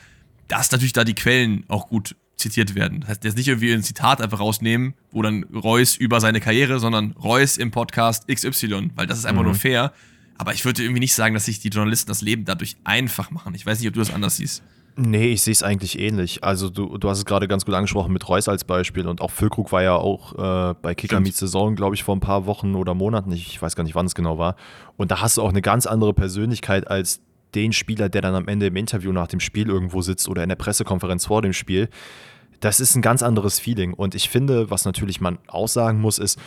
[0.47, 3.01] dass natürlich da die Quellen auch gut zitiert werden.
[3.01, 6.79] Das heißt, jetzt nicht irgendwie ein Zitat einfach rausnehmen, wo dann Reus über seine Karriere,
[6.79, 9.49] sondern Reus im Podcast XY, weil das ist einfach mhm.
[9.49, 9.93] nur fair.
[10.38, 13.53] Aber ich würde irgendwie nicht sagen, dass sich die Journalisten das Leben dadurch einfach machen.
[13.53, 14.63] Ich weiß nicht, ob du das anders siehst.
[15.03, 16.43] Nee, ich sehe es eigentlich ähnlich.
[16.43, 19.31] Also du, du hast es gerade ganz gut angesprochen mit Reus als Beispiel und auch
[19.31, 22.75] Füllkrug war ja auch äh, bei Kicker Meets Saison, glaube ich, vor ein paar Wochen
[22.75, 24.55] oder Monaten, ich weiß gar nicht, wann es genau war.
[24.97, 27.19] Und da hast du auch eine ganz andere Persönlichkeit als
[27.55, 30.49] den Spieler, der dann am Ende im Interview nach dem Spiel irgendwo sitzt oder in
[30.49, 31.89] der Pressekonferenz vor dem Spiel.
[32.59, 33.95] Das ist ein ganz anderes Feeling.
[33.95, 36.39] Und ich finde, was natürlich man aussagen muss, ist,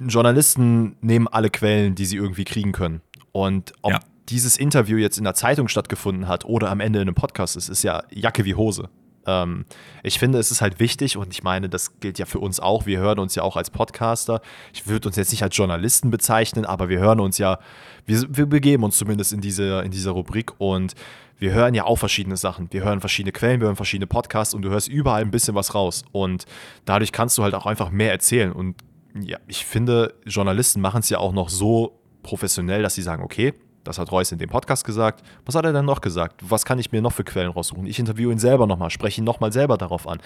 [0.00, 3.00] Journalisten nehmen alle Quellen, die sie irgendwie kriegen können.
[3.32, 3.98] Und ob ja
[4.28, 7.68] dieses Interview jetzt in der Zeitung stattgefunden hat oder am Ende in einem Podcast ist,
[7.68, 8.88] ist ja Jacke wie Hose.
[9.26, 9.64] Ähm,
[10.02, 12.86] ich finde, es ist halt wichtig und ich meine, das gilt ja für uns auch.
[12.86, 14.40] Wir hören uns ja auch als Podcaster.
[14.72, 17.58] Ich würde uns jetzt nicht als Journalisten bezeichnen, aber wir hören uns ja,
[18.06, 20.94] wir, wir begeben uns zumindest in diese, in dieser Rubrik und
[21.38, 22.68] wir hören ja auch verschiedene Sachen.
[22.72, 25.74] Wir hören verschiedene Quellen, wir hören verschiedene Podcasts und du hörst überall ein bisschen was
[25.74, 26.02] raus.
[26.10, 26.46] Und
[26.84, 28.50] dadurch kannst du halt auch einfach mehr erzählen.
[28.50, 28.76] Und
[29.14, 33.54] ja, ich finde, Journalisten machen es ja auch noch so professionell, dass sie sagen, okay,
[33.88, 35.22] das hat Reus in dem Podcast gesagt.
[35.46, 36.42] Was hat er denn noch gesagt?
[36.46, 37.86] Was kann ich mir noch für Quellen raussuchen?
[37.86, 40.18] Ich interviewe ihn selber nochmal, spreche ihn nochmal selber darauf an.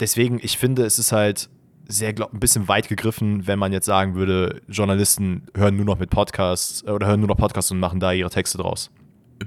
[0.00, 1.48] Deswegen, ich finde, es ist halt
[1.86, 5.98] sehr, glaub, ein bisschen weit gegriffen, wenn man jetzt sagen würde, Journalisten hören nur noch
[5.98, 8.90] mit Podcasts äh, oder hören nur noch Podcasts und machen da ihre Texte draus.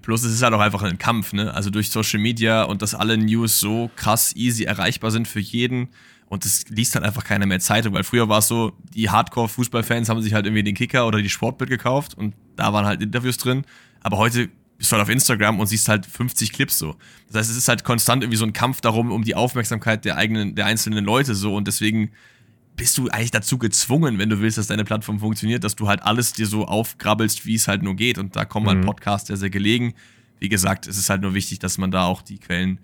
[0.01, 1.53] Plus es ist halt auch einfach ein Kampf, ne?
[1.53, 5.89] Also durch Social Media und dass alle News so krass easy erreichbar sind für jeden
[6.33, 10.09] und es liest halt einfach keiner mehr Zeitung, weil früher war es so, die Hardcore-Fußballfans
[10.09, 13.37] haben sich halt irgendwie den Kicker oder die Sportbild gekauft und da waren halt Interviews
[13.37, 13.65] drin.
[14.01, 16.95] Aber heute bist du halt auf Instagram und siehst halt 50 Clips so.
[17.27, 20.17] Das heißt, es ist halt konstant irgendwie so ein Kampf darum, um die Aufmerksamkeit der
[20.17, 22.09] eigenen, der einzelnen Leute so und deswegen
[22.75, 26.01] bist du eigentlich dazu gezwungen, wenn du willst, dass deine Plattform funktioniert, dass du halt
[26.01, 28.17] alles dir so aufgrabbelst, wie es halt nur geht.
[28.17, 28.87] Und da kommen halt mhm.
[28.87, 29.93] halt Podcasts sehr, sehr gelegen.
[30.39, 32.79] Wie gesagt, es ist halt nur wichtig, dass man da auch die Quellen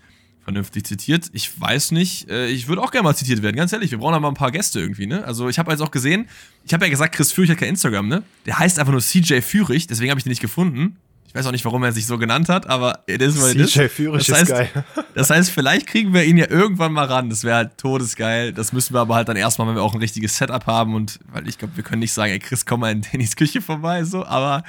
[0.49, 1.29] vernünftig zitiert.
[1.33, 3.91] Ich weiß nicht, äh, ich würde auch gerne mal zitiert werden, ganz ehrlich.
[3.91, 5.23] Wir brauchen aber ein paar Gäste irgendwie, ne?
[5.23, 6.27] Also ich habe jetzt auch gesehen,
[6.65, 8.23] ich habe ja gesagt, Chris Führig hat kein Instagram, ne?
[8.47, 10.97] Der heißt einfach nur CJ Führig, deswegen habe ich den nicht gefunden.
[11.27, 13.69] Ich weiß auch nicht, warum er sich so genannt hat, aber it is what it
[13.69, 14.85] CJ Führig das heißt, ist geil.
[15.13, 17.29] Das heißt, vielleicht kriegen wir ihn ja irgendwann mal ran.
[17.29, 18.51] Das wäre halt todesgeil.
[18.51, 21.19] Das müssen wir aber halt dann erstmal, wenn wir auch ein richtiges Setup haben und
[21.31, 24.03] weil ich glaube, wir können nicht sagen, ey Chris, komm mal in Dannys Küche vorbei,
[24.03, 24.63] so, aber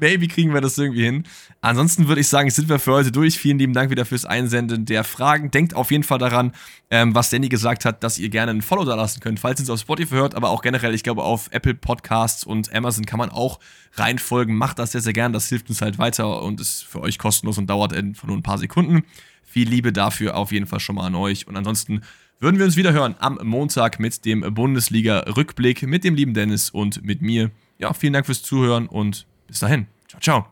[0.00, 1.24] maybe kriegen wir das irgendwie hin.
[1.60, 3.38] Ansonsten würde ich sagen, sind wir für heute durch.
[3.38, 5.50] Vielen lieben Dank wieder fürs Einsenden der Fragen.
[5.50, 6.52] Denkt auf jeden Fall daran,
[6.90, 9.64] ähm, was Danny gesagt hat, dass ihr gerne ein Follow da lassen könnt, falls ihr
[9.64, 13.18] es auf Spotify hört, aber auch generell, ich glaube, auf Apple Podcasts und Amazon kann
[13.18, 13.60] man auch
[13.94, 14.54] reinfolgen.
[14.54, 15.32] Macht das sehr, sehr gern.
[15.32, 18.58] Das hilft uns halt weiter und ist für euch kostenlos und dauert nur ein paar
[18.58, 19.04] Sekunden.
[19.42, 21.46] Viel Liebe dafür auf jeden Fall schon mal an euch.
[21.46, 22.02] Und ansonsten
[22.38, 27.04] würden wir uns wieder hören am Montag mit dem Bundesliga-Rückblick mit dem lieben Dennis und
[27.04, 27.50] mit mir.
[27.78, 29.86] Ja, vielen Dank fürs Zuhören und bis dahin.
[30.08, 30.46] Ciao, ciao.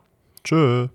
[0.44, 0.88] Tschö.